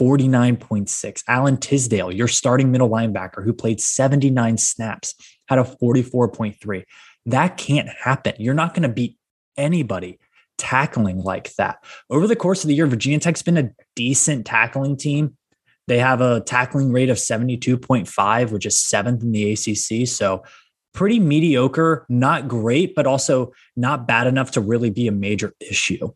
49.6. 0.00 1.22
Alan 1.28 1.58
Tisdale, 1.58 2.10
your 2.10 2.28
starting 2.28 2.70
middle 2.70 2.88
linebacker 2.88 3.44
who 3.44 3.52
played 3.52 3.80
79 3.80 4.56
snaps, 4.56 5.14
had 5.46 5.58
a 5.58 5.64
44.3. 5.64 6.84
That 7.26 7.56
can't 7.58 7.88
happen. 7.88 8.34
You're 8.38 8.54
not 8.54 8.72
going 8.72 8.84
to 8.84 8.88
beat 8.88 9.18
anybody 9.58 10.18
tackling 10.56 11.18
like 11.18 11.54
that. 11.56 11.84
Over 12.08 12.26
the 12.26 12.36
course 12.36 12.64
of 12.64 12.68
the 12.68 12.74
year, 12.74 12.86
Virginia 12.86 13.18
Tech's 13.18 13.42
been 13.42 13.58
a 13.58 13.70
decent 13.94 14.46
tackling 14.46 14.96
team. 14.96 15.36
They 15.86 15.98
have 15.98 16.20
a 16.20 16.40
tackling 16.40 16.92
rate 16.92 17.10
of 17.10 17.16
72.5, 17.16 18.52
which 18.52 18.64
is 18.64 18.78
seventh 18.78 19.22
in 19.22 19.32
the 19.32 19.52
ACC. 19.52 20.06
So 20.08 20.44
pretty 20.94 21.18
mediocre, 21.18 22.06
not 22.08 22.48
great, 22.48 22.94
but 22.94 23.06
also 23.06 23.52
not 23.76 24.06
bad 24.06 24.26
enough 24.26 24.52
to 24.52 24.60
really 24.60 24.90
be 24.90 25.08
a 25.08 25.12
major 25.12 25.54
issue. 25.60 26.12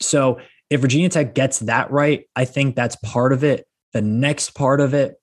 So 0.00 0.40
if 0.74 0.80
Virginia 0.80 1.08
Tech 1.08 1.36
gets 1.36 1.60
that 1.60 1.92
right, 1.92 2.28
I 2.34 2.44
think 2.44 2.74
that's 2.74 2.96
part 2.96 3.32
of 3.32 3.44
it. 3.44 3.64
The 3.92 4.02
next 4.02 4.56
part 4.56 4.80
of 4.80 4.92
it 4.92 5.14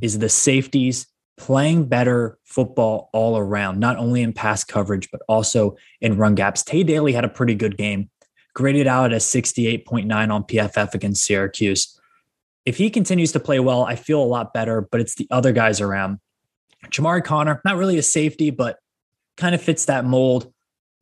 is 0.00 0.18
the 0.18 0.30
safeties 0.30 1.06
playing 1.36 1.84
better 1.84 2.38
football 2.44 3.10
all 3.12 3.36
around, 3.36 3.78
not 3.78 3.98
only 3.98 4.22
in 4.22 4.32
pass 4.32 4.64
coverage, 4.64 5.10
but 5.10 5.20
also 5.28 5.76
in 6.00 6.16
run 6.16 6.34
gaps. 6.34 6.62
Tae 6.62 6.82
Daley 6.82 7.12
had 7.12 7.26
a 7.26 7.28
pretty 7.28 7.54
good 7.54 7.76
game, 7.76 8.08
graded 8.54 8.86
out 8.86 9.12
at 9.12 9.16
a 9.16 9.16
68.9 9.16 10.32
on 10.32 10.44
PFF 10.44 10.94
against 10.94 11.26
Syracuse. 11.26 12.00
If 12.64 12.78
he 12.78 12.88
continues 12.88 13.32
to 13.32 13.40
play 13.40 13.60
well, 13.60 13.84
I 13.84 13.96
feel 13.96 14.22
a 14.22 14.24
lot 14.24 14.54
better, 14.54 14.80
but 14.80 15.02
it's 15.02 15.16
the 15.16 15.28
other 15.30 15.52
guys 15.52 15.82
around. 15.82 16.20
Chamarri 16.86 17.22
Conner, 17.22 17.60
not 17.66 17.76
really 17.76 17.98
a 17.98 18.02
safety, 18.02 18.50
but 18.50 18.78
kind 19.36 19.54
of 19.54 19.60
fits 19.60 19.84
that 19.84 20.06
mold. 20.06 20.50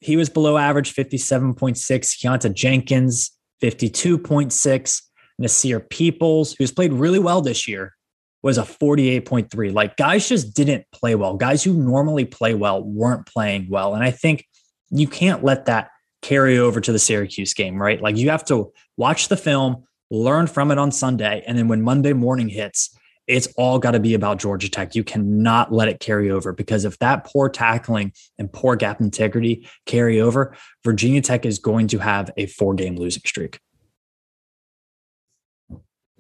He 0.01 0.17
was 0.17 0.29
below 0.29 0.59
average, 0.59 0.93
57.6. 0.93 1.79
Keonta 1.79 2.53
Jenkins, 2.53 3.31
52.6. 3.63 5.03
Nasir 5.39 5.81
Peoples, 5.81 6.55
who's 6.57 6.71
played 6.71 6.93
really 6.93 7.19
well 7.19 7.41
this 7.41 7.67
year, 7.67 7.95
was 8.43 8.59
a 8.59 8.63
48.3. 8.63 9.73
Like 9.73 9.97
guys 9.97 10.29
just 10.29 10.55
didn't 10.55 10.85
play 10.93 11.15
well. 11.15 11.37
Guys 11.37 11.65
who 11.65 11.73
normally 11.73 12.25
play 12.25 12.55
well 12.55 12.83
weren't 12.83 13.27
playing 13.27 13.69
well. 13.71 13.95
And 13.95 14.05
I 14.05 14.11
think 14.11 14.47
you 14.91 15.09
can't 15.09 15.43
let 15.43 15.65
that 15.65 15.91
carry 16.23 16.59
over 16.59 16.81
to 16.81 16.93
the 16.93 16.99
Syracuse 16.99 17.55
game, 17.55 17.81
right? 17.81 18.01
Like 18.01 18.17
you 18.17 18.31
have 18.31 18.45
to 18.47 18.73
watch 18.97 19.29
the 19.29 19.37
film, 19.37 19.85
learn 20.11 20.47
from 20.47 20.71
it 20.71 20.79
on 20.79 20.93
Sunday. 20.93 21.43
And 21.47 21.59
then 21.59 21.69
when 21.69 21.83
Monday 21.83 22.13
morning 22.13 22.49
hits, 22.49 22.97
it's 23.27 23.49
all 23.57 23.79
got 23.79 23.93
to 23.93 24.01
be 24.01 24.15
about 24.15 24.39
Georgia 24.39 24.69
Tech. 24.69 24.95
You 24.95 25.05
cannot 25.05 25.73
let 25.73 25.89
it 25.89 26.01
carry 26.01 26.31
over 26.31 26.53
because 26.53 26.85
if 26.85 26.99
that 26.99 27.25
poor 27.25 27.49
tackling 27.49 28.13
and 28.39 28.53
poor 28.53 28.77
gap 28.77 29.01
integrity 29.01 29.69
carry 29.87 30.21
over, 30.21 30.57
Virginia 30.85 31.23
Tech 31.23 31.47
is 31.47 31.59
going 31.59 31.89
to 31.89 31.99
have 31.99 32.31
a 32.37 32.47
four 32.47 32.75
game 32.75 32.97
losing 32.97 33.23
streak. 33.25 33.59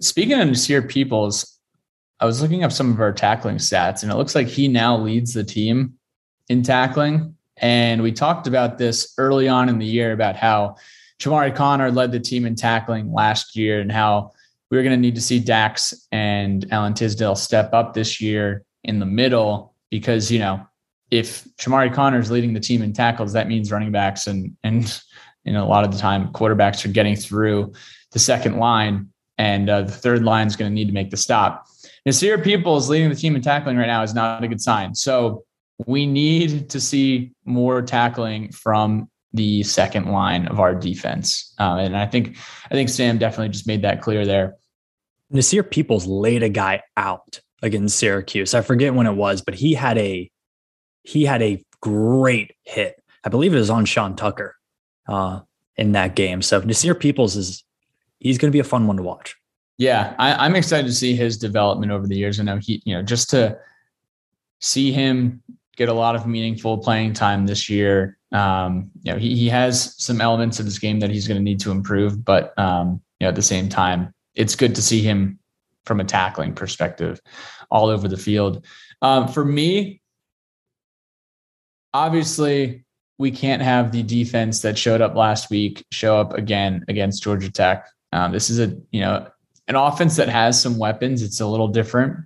Speaking 0.00 0.40
of 0.40 0.48
Nasir 0.48 0.82
Peoples, 0.82 1.58
I 2.20 2.26
was 2.26 2.40
looking 2.40 2.64
up 2.64 2.72
some 2.72 2.90
of 2.90 3.00
our 3.00 3.12
tackling 3.12 3.56
stats, 3.56 4.02
and 4.02 4.10
it 4.10 4.16
looks 4.16 4.34
like 4.34 4.48
he 4.48 4.68
now 4.68 4.96
leads 4.96 5.34
the 5.34 5.44
team 5.44 5.94
in 6.48 6.62
tackling. 6.62 7.36
And 7.58 8.02
we 8.02 8.12
talked 8.12 8.46
about 8.46 8.78
this 8.78 9.14
early 9.18 9.48
on 9.48 9.68
in 9.68 9.78
the 9.78 9.86
year 9.86 10.12
about 10.12 10.36
how 10.36 10.76
Chamarri 11.20 11.54
Conner 11.54 11.90
led 11.90 12.12
the 12.12 12.20
team 12.20 12.44
in 12.44 12.54
tackling 12.54 13.12
last 13.12 13.56
year 13.56 13.80
and 13.80 13.92
how 13.92 14.32
we 14.70 14.78
are 14.78 14.82
going 14.82 14.96
to 14.96 15.00
need 15.00 15.14
to 15.14 15.20
see 15.20 15.38
Dax 15.38 15.94
and 16.10 16.66
Alan 16.72 16.94
Tisdale 16.94 17.36
step 17.36 17.72
up 17.72 17.94
this 17.94 18.20
year 18.20 18.64
in 18.82 18.98
the 18.98 19.06
middle 19.06 19.74
because, 19.90 20.30
you 20.30 20.38
know, 20.38 20.66
if 21.10 21.44
Chamarri 21.58 21.92
Conner 21.92 22.18
is 22.18 22.30
leading 22.30 22.54
the 22.54 22.60
team 22.60 22.82
in 22.82 22.92
tackles, 22.92 23.32
that 23.34 23.48
means 23.48 23.70
running 23.70 23.92
backs 23.92 24.26
and, 24.26 24.56
and, 24.64 25.00
you 25.44 25.52
know, 25.52 25.64
a 25.64 25.68
lot 25.68 25.84
of 25.84 25.92
the 25.92 25.98
time 25.98 26.32
quarterbacks 26.32 26.84
are 26.84 26.88
getting 26.88 27.14
through 27.14 27.72
the 28.12 28.18
second 28.18 28.58
line 28.58 29.08
and 29.38 29.68
uh, 29.68 29.82
the 29.82 29.92
third 29.92 30.22
line 30.22 30.46
is 30.46 30.56
going 30.56 30.70
to 30.70 30.74
need 30.74 30.86
to 30.86 30.92
make 30.92 31.10
the 31.10 31.16
stop. 31.16 31.66
Nasir 32.06 32.38
Peoples 32.38 32.88
leading 32.88 33.08
the 33.08 33.16
team 33.16 33.34
in 33.36 33.42
tackling 33.42 33.76
right 33.76 33.86
now 33.86 34.02
is 34.02 34.14
not 34.14 34.42
a 34.42 34.48
good 34.48 34.60
sign. 34.60 34.94
So 34.94 35.44
we 35.86 36.06
need 36.06 36.70
to 36.70 36.80
see 36.80 37.32
more 37.44 37.82
tackling 37.82 38.52
from 38.52 39.10
the 39.34 39.64
second 39.64 40.06
line 40.06 40.46
of 40.46 40.60
our 40.60 40.74
defense. 40.74 41.52
Uh, 41.58 41.76
and 41.80 41.96
I 41.96 42.06
think 42.06 42.36
I 42.70 42.74
think 42.74 42.88
Sam 42.88 43.18
definitely 43.18 43.50
just 43.50 43.66
made 43.66 43.82
that 43.82 44.00
clear 44.00 44.24
there. 44.24 44.54
Nasir 45.30 45.62
Peoples 45.62 46.06
laid 46.06 46.42
a 46.42 46.48
guy 46.48 46.82
out 46.96 47.40
against 47.60 47.98
Syracuse. 47.98 48.54
I 48.54 48.62
forget 48.62 48.94
when 48.94 49.06
it 49.06 49.14
was, 49.14 49.42
but 49.42 49.54
he 49.54 49.74
had 49.74 49.98
a 49.98 50.30
he 51.02 51.24
had 51.24 51.42
a 51.42 51.62
great 51.80 52.52
hit. 52.62 53.02
I 53.24 53.28
believe 53.28 53.54
it 53.54 53.58
was 53.58 53.70
on 53.70 53.84
Sean 53.84 54.14
Tucker 54.16 54.56
uh, 55.08 55.40
in 55.76 55.92
that 55.92 56.14
game. 56.14 56.40
So 56.40 56.60
Nasir 56.60 56.94
Peoples 56.94 57.36
is 57.36 57.64
he's 58.20 58.38
going 58.38 58.50
to 58.50 58.56
be 58.56 58.60
a 58.60 58.64
fun 58.64 58.86
one 58.86 58.96
to 58.96 59.02
watch. 59.02 59.36
Yeah, 59.76 60.14
I, 60.18 60.46
I'm 60.46 60.54
excited 60.54 60.86
to 60.86 60.94
see 60.94 61.16
his 61.16 61.36
development 61.36 61.90
over 61.90 62.06
the 62.06 62.16
years. 62.16 62.38
I 62.38 62.44
know 62.44 62.58
he, 62.58 62.80
you 62.84 62.94
know, 62.94 63.02
just 63.02 63.30
to 63.30 63.58
see 64.60 64.92
him 64.92 65.42
get 65.76 65.88
a 65.88 65.92
lot 65.92 66.14
of 66.14 66.26
meaningful 66.26 66.78
playing 66.78 67.14
time 67.14 67.46
this 67.46 67.68
year. 67.68 68.16
Um, 68.34 68.90
you 69.02 69.12
know, 69.12 69.18
he, 69.18 69.36
he 69.36 69.48
has 69.48 69.94
some 70.02 70.20
elements 70.20 70.58
of 70.58 70.66
his 70.66 70.78
game 70.78 71.00
that 71.00 71.10
he's 71.10 71.26
going 71.26 71.38
to 71.38 71.42
need 71.42 71.60
to 71.60 71.70
improve, 71.70 72.24
but 72.24 72.58
um, 72.58 73.00
you 73.20 73.24
know, 73.24 73.28
at 73.28 73.36
the 73.36 73.42
same 73.42 73.68
time, 73.68 74.12
it's 74.34 74.56
good 74.56 74.74
to 74.74 74.82
see 74.82 75.00
him 75.00 75.38
from 75.86 76.00
a 76.00 76.04
tackling 76.04 76.54
perspective 76.54 77.20
all 77.70 77.88
over 77.88 78.08
the 78.08 78.16
field. 78.16 78.64
Um, 79.02 79.28
for 79.28 79.44
me, 79.44 80.00
obviously, 81.92 82.84
we 83.18 83.30
can't 83.30 83.62
have 83.62 83.92
the 83.92 84.02
defense 84.02 84.62
that 84.62 84.76
showed 84.76 85.00
up 85.00 85.14
last 85.14 85.50
week 85.50 85.84
show 85.92 86.18
up 86.18 86.34
again 86.34 86.84
against 86.88 87.22
Georgia 87.22 87.50
Tech. 87.50 87.88
Um, 88.12 88.32
this 88.32 88.50
is 88.50 88.58
a 88.58 88.76
you 88.90 89.00
know 89.00 89.28
an 89.68 89.76
offense 89.76 90.16
that 90.16 90.28
has 90.28 90.60
some 90.60 90.76
weapons. 90.76 91.22
It's 91.22 91.40
a 91.40 91.46
little 91.46 91.68
different 91.68 92.18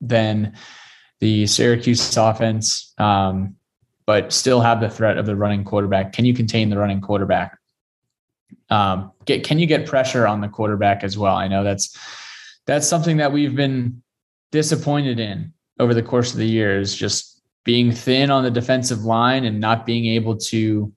than 0.00 0.54
the 1.20 1.46
Syracuse 1.46 2.16
offense, 2.16 2.92
um, 2.98 3.56
but 4.06 4.32
still 4.32 4.60
have 4.60 4.80
the 4.80 4.88
threat 4.88 5.18
of 5.18 5.26
the 5.26 5.36
running 5.36 5.64
quarterback. 5.64 6.12
Can 6.12 6.24
you 6.24 6.34
contain 6.34 6.70
the 6.70 6.78
running 6.78 7.00
quarterback? 7.00 7.58
Um, 8.70 9.12
get 9.24 9.44
can 9.44 9.58
you 9.58 9.66
get 9.66 9.86
pressure 9.86 10.26
on 10.26 10.40
the 10.40 10.48
quarterback 10.48 11.04
as 11.04 11.18
well? 11.18 11.36
I 11.36 11.48
know 11.48 11.64
that's 11.64 11.96
that's 12.66 12.86
something 12.88 13.16
that 13.18 13.32
we've 13.32 13.54
been 13.54 14.02
disappointed 14.52 15.20
in 15.20 15.52
over 15.78 15.94
the 15.94 16.02
course 16.02 16.32
of 16.32 16.38
the 16.38 16.48
years, 16.48 16.94
just 16.94 17.42
being 17.64 17.92
thin 17.92 18.30
on 18.30 18.44
the 18.44 18.50
defensive 18.50 19.04
line 19.04 19.44
and 19.44 19.60
not 19.60 19.84
being 19.84 20.06
able 20.06 20.36
to 20.36 20.92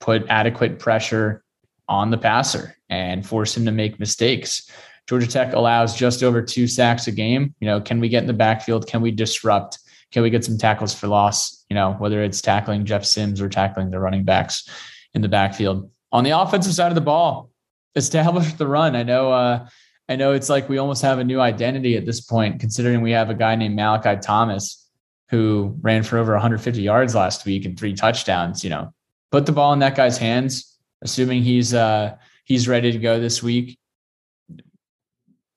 put 0.00 0.26
adequate 0.28 0.78
pressure 0.78 1.44
on 1.88 2.10
the 2.10 2.18
passer 2.18 2.76
and 2.88 3.26
force 3.26 3.56
him 3.56 3.64
to 3.64 3.72
make 3.72 4.00
mistakes. 4.00 4.68
Georgia 5.08 5.26
Tech 5.26 5.54
allows 5.54 5.96
just 5.96 6.22
over 6.22 6.40
two 6.42 6.66
sacks 6.66 7.06
a 7.06 7.12
game. 7.12 7.54
You 7.60 7.66
know, 7.66 7.80
can 7.80 8.00
we 8.00 8.08
get 8.08 8.22
in 8.22 8.26
the 8.26 8.32
backfield? 8.32 8.86
Can 8.86 9.00
we 9.00 9.10
disrupt? 9.10 9.79
Can 10.12 10.22
we 10.22 10.30
get 10.30 10.44
some 10.44 10.58
tackles 10.58 10.94
for 10.94 11.06
loss? 11.06 11.64
You 11.68 11.74
know, 11.74 11.92
whether 11.94 12.22
it's 12.22 12.40
tackling 12.40 12.84
Jeff 12.84 13.04
Sims 13.04 13.40
or 13.40 13.48
tackling 13.48 13.90
the 13.90 14.00
running 14.00 14.24
backs 14.24 14.68
in 15.14 15.22
the 15.22 15.28
backfield 15.28 15.90
on 16.12 16.24
the 16.24 16.30
offensive 16.30 16.74
side 16.74 16.88
of 16.88 16.94
the 16.94 17.00
ball, 17.00 17.50
establish 17.94 18.52
the 18.54 18.66
run. 18.66 18.96
I 18.96 19.02
know, 19.02 19.32
uh, 19.32 19.68
I 20.08 20.16
know 20.16 20.32
it's 20.32 20.48
like 20.48 20.68
we 20.68 20.78
almost 20.78 21.02
have 21.02 21.18
a 21.18 21.24
new 21.24 21.40
identity 21.40 21.96
at 21.96 22.06
this 22.06 22.20
point, 22.20 22.60
considering 22.60 23.00
we 23.00 23.12
have 23.12 23.30
a 23.30 23.34
guy 23.34 23.54
named 23.54 23.76
Malachi 23.76 24.20
Thomas 24.20 24.88
who 25.28 25.76
ran 25.80 26.02
for 26.02 26.18
over 26.18 26.32
150 26.32 26.82
yards 26.82 27.14
last 27.14 27.44
week 27.44 27.64
and 27.64 27.78
three 27.78 27.94
touchdowns. 27.94 28.64
You 28.64 28.70
know, 28.70 28.92
put 29.30 29.46
the 29.46 29.52
ball 29.52 29.72
in 29.72 29.78
that 29.78 29.94
guy's 29.94 30.18
hands, 30.18 30.76
assuming 31.02 31.42
he's 31.42 31.72
uh, 31.72 32.16
he's 32.44 32.66
ready 32.66 32.90
to 32.90 32.98
go 32.98 33.20
this 33.20 33.42
week. 33.42 33.78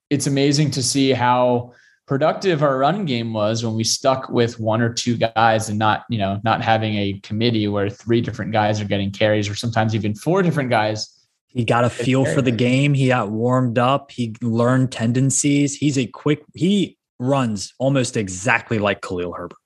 It's 0.09 0.27
amazing 0.27 0.71
to 0.71 0.83
see 0.83 1.11
how 1.11 1.73
productive 2.13 2.61
our 2.61 2.77
run 2.77 3.05
game 3.05 3.33
was 3.33 3.65
when 3.65 3.73
we 3.73 3.83
stuck 3.83 4.29
with 4.29 4.59
one 4.59 4.83
or 4.83 4.93
two 4.93 5.17
guys 5.17 5.67
and 5.67 5.79
not, 5.79 6.05
you 6.11 6.19
know, 6.19 6.39
not 6.43 6.61
having 6.61 6.93
a 6.93 7.19
committee 7.23 7.67
where 7.67 7.89
three 7.89 8.21
different 8.21 8.51
guys 8.51 8.79
are 8.79 8.85
getting 8.85 9.09
carries 9.09 9.49
or 9.49 9.55
sometimes 9.55 9.95
even 9.95 10.13
four 10.13 10.43
different 10.43 10.69
guys. 10.69 11.25
He 11.47 11.65
got 11.65 11.85
a 11.85 11.89
feel 11.89 12.23
for 12.23 12.43
the 12.43 12.51
game. 12.51 12.93
He 12.93 13.07
got 13.07 13.31
warmed 13.31 13.79
up. 13.79 14.11
He 14.11 14.35
learned 14.43 14.91
tendencies. 14.91 15.75
He's 15.75 15.97
a 15.97 16.05
quick, 16.05 16.43
he 16.53 16.99
runs 17.17 17.73
almost 17.79 18.15
exactly 18.15 18.77
like 18.77 19.01
Khalil 19.01 19.33
Herbert. 19.33 19.57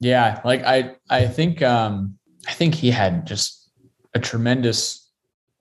Yeah. 0.00 0.40
Like 0.44 0.64
I, 0.64 0.96
I 1.08 1.28
think, 1.28 1.62
um, 1.62 2.18
I 2.48 2.54
think 2.54 2.74
he 2.74 2.90
had 2.90 3.24
just 3.24 3.70
a 4.14 4.18
tremendous 4.18 5.08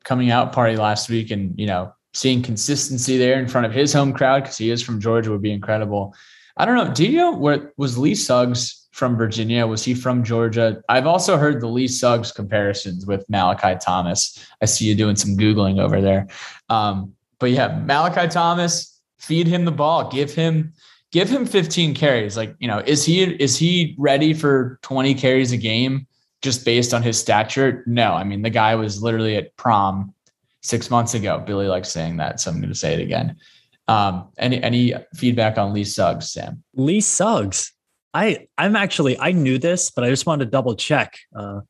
coming 0.04 0.32
out 0.32 0.52
party 0.52 0.78
last 0.78 1.12
week 1.12 1.30
and, 1.30 1.54
you 1.60 1.68
know, 1.68 1.94
seeing 2.16 2.41
consistency 2.41 3.18
there 3.18 3.38
in 3.38 3.47
front 3.47 3.68
of 3.68 3.74
his 3.74 3.91
home 3.91 4.13
crowd 4.13 4.43
because 4.43 4.57
he 4.57 4.72
is 4.72 4.82
from 4.82 5.01
Georgia 5.01 5.32
would 5.32 5.41
be 5.41 5.51
incredible. 5.51 6.16
I 6.55 6.63
don't 6.63 6.76
know. 6.76 6.93
Do 6.93 7.05
you 7.05 7.18
know 7.18 7.36
where 7.36 7.74
was 7.76 7.97
Lee 7.97 8.16
Suggs 8.16 8.88
from 8.93 9.18
Virginia? 9.18 9.68
Was 9.68 9.84
he 9.84 9.93
from 9.93 10.24
Georgia? 10.24 10.82
I've 10.88 11.07
also 11.07 11.36
heard 11.36 11.59
the 11.59 11.68
Lee 11.68 11.89
Suggs 11.89 12.32
comparisons 12.32 13.05
with 13.05 13.30
Malachi 13.30 13.78
Thomas. 13.82 14.47
I 14.61 14.66
see 14.66 14.86
you 14.86 14.95
doing 14.95 15.18
some 15.18 15.36
Googling 15.36 15.78
over 15.78 15.99
there. 15.99 16.28
Um, 16.70 17.13
but 17.38 17.51
yeah, 17.51 17.82
Malachi 17.86 18.30
Thomas, 18.30 18.97
feed 19.20 19.45
him 19.45 19.66
the 19.66 19.72
ball, 19.74 20.09
give 20.09 20.34
him 20.34 20.72
give 21.11 21.30
him 21.30 21.45
15 21.45 21.95
carries. 21.95 22.38
Like, 22.38 22.55
you 22.59 22.70
know, 22.70 22.80
is 22.80 23.03
he 23.03 23.24
is 23.24 23.57
he 23.57 23.93
ready 23.97 24.34
for 24.34 24.80
20 24.84 25.16
carries 25.16 25.51
a 25.51 25.57
game 25.57 26.07
just 26.41 26.63
based 26.63 26.93
on 26.93 27.03
his 27.03 27.20
stature? 27.20 27.84
No. 27.86 28.13
I 28.13 28.24
mean, 28.24 28.41
the 28.41 28.49
guy 28.49 28.76
was 28.76 29.03
literally 29.03 29.36
at 29.36 29.57
prom 29.57 30.13
six 30.66 30.89
months 30.89 31.13
ago. 31.13 31.43
Billy 31.45 31.68
likes 31.68 31.89
saying 31.89 32.18
that, 32.18 32.39
so 32.39 32.51
I'm 32.51 32.57
going 32.57 32.74
to 32.74 32.78
say 32.78 32.93
it 32.93 32.99
again. 32.99 33.38
Um, 33.88 34.30
any 34.38 34.61
any 34.63 34.93
feedback 35.13 35.57
on 35.57 35.74
Lee 35.74 35.84
Suggs, 35.84 36.32
Sam? 36.32 36.63
Lee 36.74 37.01
Suggs. 37.01 37.72
I 38.13 38.47
I'm 38.57 38.76
actually 38.76 39.20
I 39.20 39.32
knew 39.32 39.59
this, 39.59 39.91
but 39.91 40.03
I 40.03 40.09
just 40.09 40.26
wanted 40.26 40.45
to 40.45 40.51
double 40.51 40.76
check. 40.76 41.20
Uh, 41.36 41.61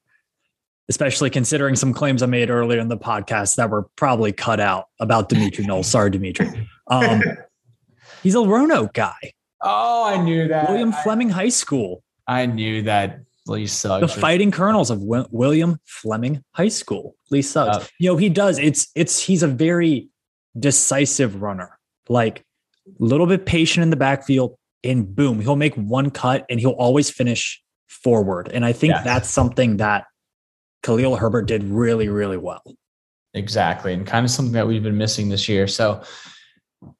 especially 0.88 1.32
considering 1.32 1.76
some 1.76 1.94
claims 1.94 2.22
I 2.22 2.28
made 2.28 2.52
earlier 2.52 2.80
in 2.80 2.90
the 2.90 2.98
podcast 2.98 3.56
that 3.56 3.72
were 3.72 3.88
probably 3.96 4.32
cut 4.32 4.60
out 4.60 4.86
about 5.00 5.30
Demitri 5.30 5.66
Knowles. 5.66 5.88
Sorry, 5.92 6.12
Dimitri. 6.12 6.70
Um, 6.88 7.24
he's 8.22 8.36
a 8.36 8.42
Roanoke 8.42 8.94
guy. 8.94 9.34
Oh, 9.62 10.06
I 10.06 10.22
knew 10.22 10.48
that. 10.48 10.70
William 10.70 10.92
Fleming 10.92 11.30
High 11.30 11.50
School. 11.50 12.04
I 12.28 12.46
knew 12.46 12.84
that 12.84 13.22
Lee 13.48 13.68
Suggs. 13.68 14.14
The 14.14 14.20
fighting 14.22 14.52
colonels 14.52 14.90
of 14.90 15.00
w- 15.00 15.28
William 15.32 15.80
Fleming 15.86 16.44
High 16.52 16.70
School. 16.70 17.16
Lee 17.30 17.42
Suggs. 17.42 17.78
Uh, 17.78 17.88
you 18.00 18.10
know, 18.10 18.18
he 18.18 18.30
does. 18.30 18.58
It's 18.60 18.88
it's 18.96 19.20
he's 19.20 19.44
a 19.44 19.48
very 19.48 20.10
decisive 20.58 21.42
runner. 21.42 21.78
Like 22.10 22.44
a 22.88 23.04
little 23.04 23.28
bit 23.28 23.46
patient 23.46 23.84
in 23.84 23.90
the 23.90 23.96
backfield, 23.96 24.56
and 24.84 25.16
boom, 25.16 25.40
he'll 25.42 25.56
make 25.56 25.76
one 25.76 26.10
cut 26.12 26.46
and 26.50 26.60
he'll 26.60 26.72
always 26.72 27.10
finish 27.10 27.62
forward. 27.88 28.50
And 28.54 28.66
I 28.66 28.74
think 28.74 28.92
yes. 28.92 29.04
that's 29.04 29.30
something 29.30 29.78
that 29.78 30.06
Khalil 30.84 31.16
Herbert 31.16 31.48
did 31.48 31.64
really, 31.64 32.10
really 32.10 32.38
well. 32.38 32.64
Exactly. 33.34 33.94
And 33.94 34.08
kind 34.08 34.24
of 34.24 34.32
something 34.32 34.54
that 34.54 34.68
we've 34.68 34.84
been 34.84 34.98
missing 34.98 35.30
this 35.30 35.50
year. 35.50 35.68
So 35.68 36.04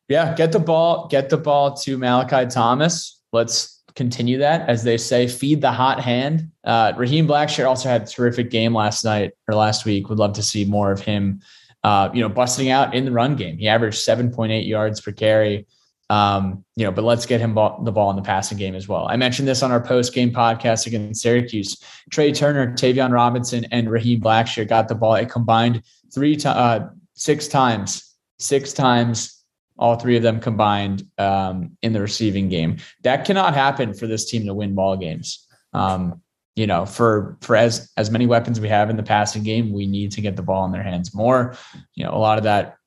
yeah, 0.10 0.36
get 0.36 0.52
the 0.52 0.60
ball, 0.60 1.08
get 1.08 1.30
the 1.30 1.38
ball 1.38 1.76
to 1.78 1.98
Malachi 1.98 2.48
Thomas. 2.50 3.22
Let's 3.32 3.75
continue 3.96 4.38
that, 4.40 4.68
as 4.70 4.84
they 4.84 4.98
say, 4.98 5.28
feed 5.28 5.62
the 5.62 5.72
hot 5.72 6.02
hand. 6.02 6.52
Uh, 6.64 6.94
Raheem 6.98 7.28
Blackshear 7.28 7.68
also 7.68 7.90
had 7.90 8.04
a 8.04 8.06
terrific 8.06 8.52
game 8.52 8.74
last 8.74 9.06
night 9.06 9.32
or 9.48 9.56
last 9.56 9.86
week. 9.86 10.10
Would 10.10 10.20
love 10.20 10.34
to 10.34 10.44
see 10.44 10.66
more 10.66 10.92
of 10.92 11.00
him, 11.00 11.42
uh, 11.84 12.10
you 12.14 12.22
know, 12.22 12.30
busting 12.30 12.70
out 12.70 12.94
in 12.94 13.06
the 13.06 13.12
run 13.12 13.36
game. 13.36 13.58
He 13.58 13.68
averaged 13.68 14.06
7.8 14.06 14.68
yards 14.68 15.00
per 15.00 15.12
carry. 15.12 15.66
Um, 16.10 16.64
you 16.76 16.86
know, 16.86 16.92
but 16.92 17.04
let's 17.04 17.26
get 17.26 17.40
him 17.40 17.56
ball, 17.56 17.82
the 17.84 17.92
ball 17.92 18.12
in 18.12 18.16
the 18.16 18.22
passing 18.22 18.60
game 18.60 18.76
as 18.76 18.88
well. 18.88 19.08
I 19.08 19.16
mentioned 19.16 19.48
this 19.48 19.64
on 19.64 19.72
our 19.72 19.82
post 19.82 20.14
game 20.14 20.32
podcast 20.32 20.86
against 20.86 21.22
Syracuse. 21.22 21.78
Tré 22.12 22.36
Turner, 22.36 22.74
Tayvion 22.74 23.12
Robinson, 23.12 23.66
and 23.72 23.90
Raheem 23.90 24.22
Blackshear 24.22 24.68
got 24.68 24.88
the 24.88 24.94
ball. 24.94 25.16
It 25.16 25.32
combined 25.32 25.82
three 26.14 26.36
to 26.38 26.50
uh, 26.50 26.90
six 27.16 27.48
times, 27.48 28.14
six 28.38 28.72
times 28.72 29.35
all 29.78 29.96
three 29.96 30.18
of 30.18 30.24
them 30.24 30.40
combined 30.40 31.04
um, 31.18 31.78
in 31.82 31.94
the 31.94 32.02
receiving 32.02 32.50
game. 32.50 32.78
That 33.04 33.26
cannot 33.26 33.54
happen 33.54 33.94
for 33.94 34.08
this 34.08 34.30
team 34.30 34.46
to 34.46 34.54
win 34.54 34.76
ball 34.76 34.98
games. 34.98 35.46
Um, 35.74 36.22
you 36.56 36.68
know, 36.68 36.86
for 36.86 37.38
for 37.42 37.56
as 37.56 37.92
as 37.98 38.10
many 38.10 38.26
weapons 38.26 38.60
we 38.60 38.70
have 38.70 38.90
in 38.90 38.96
the 38.96 39.04
passing 39.04 39.44
game, 39.44 39.74
we 39.74 39.86
need 39.86 40.12
to 40.14 40.22
get 40.22 40.38
the 40.38 40.42
ball 40.42 40.66
in 40.66 40.72
their 40.72 40.84
hands 40.84 41.14
more. 41.14 41.56
You 41.96 42.06
know, 42.06 42.14
a 42.14 42.18
lot 42.18 42.38
of 42.38 42.46
that 42.46 42.78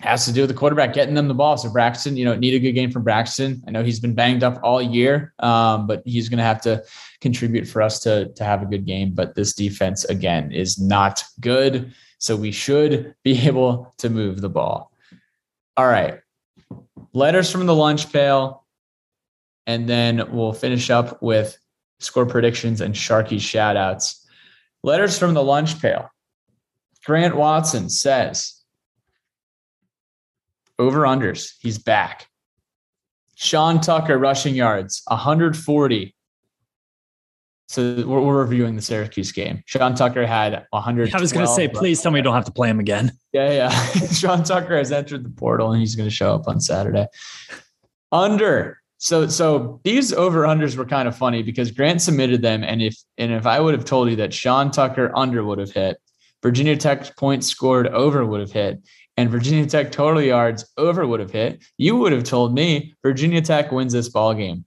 has 0.00 0.24
to 0.24 0.32
do 0.32 0.40
with 0.40 0.50
the 0.50 0.56
quarterback 0.56 0.92
getting 0.92 1.14
them 1.14 1.28
the 1.28 1.34
ball. 1.34 1.56
So 1.56 1.70
Braxton, 1.70 2.16
you 2.16 2.24
know, 2.24 2.34
need 2.34 2.54
a 2.54 2.58
good 2.58 2.72
game 2.72 2.90
from 2.90 3.04
Braxton. 3.04 3.62
I 3.66 3.70
know 3.70 3.84
he's 3.84 4.00
been 4.00 4.14
banged 4.14 4.42
up 4.42 4.58
all 4.62 4.82
year, 4.82 5.32
um, 5.38 5.86
but 5.86 6.02
he's 6.04 6.28
going 6.28 6.38
to 6.38 6.44
have 6.44 6.60
to 6.62 6.82
contribute 7.20 7.66
for 7.66 7.82
us 7.82 8.00
to 8.00 8.32
to 8.32 8.44
have 8.44 8.62
a 8.62 8.66
good 8.66 8.86
game. 8.86 9.12
But 9.12 9.34
this 9.34 9.52
defense 9.52 10.04
again 10.04 10.50
is 10.50 10.80
not 10.80 11.22
good, 11.40 11.92
so 12.18 12.36
we 12.36 12.52
should 12.52 13.14
be 13.22 13.38
able 13.46 13.94
to 13.98 14.08
move 14.08 14.40
the 14.40 14.48
ball. 14.48 14.93
All 15.76 15.86
right. 15.86 16.20
Letters 17.12 17.50
from 17.50 17.66
the 17.66 17.74
lunch 17.74 18.12
pail. 18.12 18.64
And 19.66 19.88
then 19.88 20.30
we'll 20.30 20.52
finish 20.52 20.90
up 20.90 21.22
with 21.22 21.56
score 21.98 22.26
predictions 22.26 22.80
and 22.80 22.94
Sharky 22.94 23.40
shout 23.40 23.76
outs. 23.76 24.26
Letters 24.82 25.18
from 25.18 25.34
the 25.34 25.42
lunch 25.42 25.80
pail. 25.80 26.10
Grant 27.04 27.36
Watson 27.36 27.88
says 27.88 28.62
over 30.78 31.00
unders. 31.00 31.52
He's 31.60 31.78
back. 31.78 32.28
Sean 33.36 33.80
Tucker 33.80 34.18
rushing 34.18 34.54
yards 34.54 35.02
140 35.08 36.13
so 37.74 38.06
we're, 38.06 38.20
we're, 38.20 38.40
reviewing 38.40 38.76
the 38.76 38.82
Syracuse 38.82 39.32
game. 39.32 39.62
Sean 39.66 39.94
Tucker 39.96 40.24
had 40.26 40.64
100. 40.70 41.12
I 41.12 41.20
was 41.20 41.32
going 41.32 41.44
to 41.44 41.52
say, 41.52 41.66
uh, 41.66 41.70
please 41.72 42.00
tell 42.00 42.12
me 42.12 42.20
you 42.20 42.22
don't 42.22 42.34
have 42.34 42.44
to 42.44 42.52
play 42.52 42.68
him 42.68 42.78
again. 42.78 43.12
Yeah, 43.32 43.50
yeah. 43.50 43.70
Sean 44.12 44.44
Tucker 44.44 44.76
has 44.76 44.92
entered 44.92 45.24
the 45.24 45.30
portal 45.30 45.72
and 45.72 45.80
he's 45.80 45.96
going 45.96 46.08
to 46.08 46.14
show 46.14 46.34
up 46.34 46.46
on 46.46 46.60
Saturday. 46.60 47.06
Under. 48.12 48.78
So, 48.98 49.26
so 49.26 49.80
these 49.82 50.12
over 50.12 50.42
unders 50.42 50.76
were 50.76 50.84
kind 50.84 51.08
of 51.08 51.16
funny 51.16 51.42
because 51.42 51.72
Grant 51.72 52.00
submitted 52.00 52.42
them, 52.42 52.62
and 52.62 52.80
if 52.80 52.96
and 53.18 53.32
if 53.32 53.44
I 53.44 53.60
would 53.60 53.74
have 53.74 53.84
told 53.84 54.08
you 54.08 54.16
that 54.16 54.32
Sean 54.32 54.70
Tucker 54.70 55.10
under 55.14 55.44
would 55.44 55.58
have 55.58 55.72
hit, 55.72 55.98
Virginia 56.42 56.76
Tech 56.76 57.14
points 57.16 57.48
scored 57.48 57.88
over 57.88 58.24
would 58.24 58.40
have 58.40 58.52
hit, 58.52 58.80
and 59.16 59.28
Virginia 59.28 59.66
Tech 59.66 59.92
total 59.92 60.22
yards 60.22 60.64
over 60.78 61.06
would 61.06 61.20
have 61.20 61.32
hit, 61.32 61.62
you 61.76 61.96
would 61.96 62.12
have 62.12 62.24
told 62.24 62.54
me 62.54 62.94
Virginia 63.02 63.42
Tech 63.42 63.72
wins 63.72 63.92
this 63.92 64.08
ball 64.08 64.32
game. 64.32 64.64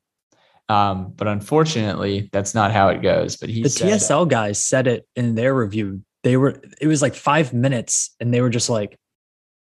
Um, 0.70 1.14
but 1.16 1.28
unfortunately, 1.28 2.30
that's 2.32 2.54
not 2.54 2.72
how 2.72 2.90
it 2.90 3.02
goes. 3.02 3.38
But 3.38 3.50
he 3.50 3.64
the 3.64 3.70
TSL 3.70 4.28
guys 4.28 4.64
said 4.64 4.88
it 4.88 5.08
in 5.16 5.36
their 5.36 5.54
review. 5.54 6.04
They 6.24 6.36
were 6.36 6.62
it 6.82 6.88
was 6.88 7.02
like 7.02 7.16
five 7.16 7.54
minutes, 7.54 8.16
and 8.20 8.34
they 8.34 8.42
were 8.42 8.50
just 8.50 8.70
like, 8.70 8.98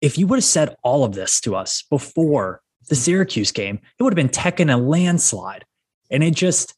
if 0.00 0.18
you 0.18 0.26
would 0.26 0.36
have 0.36 0.44
said 0.44 0.76
all 0.82 1.04
of 1.04 1.14
this 1.14 1.40
to 1.40 1.56
us 1.56 1.82
before 1.90 2.60
the 2.88 2.94
Syracuse 2.94 3.52
game, 3.52 3.80
it 3.98 4.02
would 4.02 4.12
have 4.12 4.16
been 4.16 4.28
Tech 4.28 4.60
in 4.60 4.70
a 4.70 4.76
landslide. 4.76 5.64
And 6.10 6.22
it 6.22 6.34
just 6.34 6.74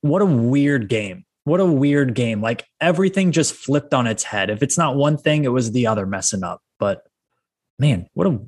what 0.00 0.22
a 0.22 0.26
weird 0.26 0.88
game. 0.88 1.24
What 1.44 1.60
a 1.60 1.66
weird 1.66 2.14
game. 2.14 2.40
Like 2.40 2.64
everything 2.80 3.30
just 3.30 3.54
flipped 3.54 3.94
on 3.94 4.06
its 4.06 4.24
head. 4.24 4.50
If 4.50 4.62
it's 4.62 4.78
not 4.78 4.96
one 4.96 5.16
thing, 5.16 5.44
it 5.44 5.52
was 5.52 5.70
the 5.70 5.86
other 5.86 6.06
messing 6.06 6.42
up. 6.42 6.60
But 6.78 7.02
man, 7.78 8.08
what 8.14 8.26
a 8.26 8.40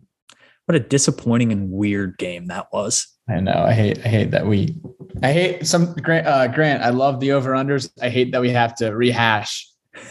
what 0.67 0.75
a 0.75 0.81
disappointing 0.81 1.53
and 1.53 1.71
weird 1.71 2.19
game 2.19 2.49
that 2.49 2.67
was. 2.73 3.07
I 3.29 3.41
know. 3.41 3.65
I 3.67 3.73
hate. 3.73 3.99
I 4.05 4.09
hate 4.09 4.31
that 4.31 4.47
we. 4.47 4.75
I 5.23 5.33
hate 5.33 5.67
some 5.67 5.95
Grant. 5.95 6.27
Uh, 6.27 6.49
Grant. 6.49 6.83
I 6.83 6.91
love 6.91 7.21
the 7.21 7.33
over 7.33 7.53
unders. 7.53 7.91
I 8.01 8.09
hate 8.09 8.33
that 8.33 8.41
we 8.41 8.51
have 8.51 8.75
to 8.77 8.91
rehash, 8.91 9.69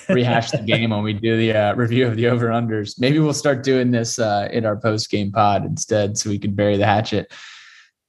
rehash 0.10 0.52
the 0.52 0.60
game 0.60 0.92
when 0.92 1.04
we 1.04 1.14
do 1.14 1.38
the 1.38 1.54
uh, 1.54 1.76
review 1.76 2.06
of 2.06 2.16
the 2.16 2.28
over 2.28 2.48
unders. 2.50 3.00
Maybe 3.00 3.20
we'll 3.20 3.34
start 3.34 3.64
doing 3.64 3.92
this 3.92 4.20
uh, 4.20 4.50
in 4.52 4.66
our 4.66 4.76
post 4.76 5.10
game 5.10 5.32
pod 5.32 5.66
instead, 5.66 6.18
so 6.18 6.30
we 6.30 6.38
can 6.38 6.54
bury 6.54 6.78
the 6.78 6.86
hatchet. 6.86 7.32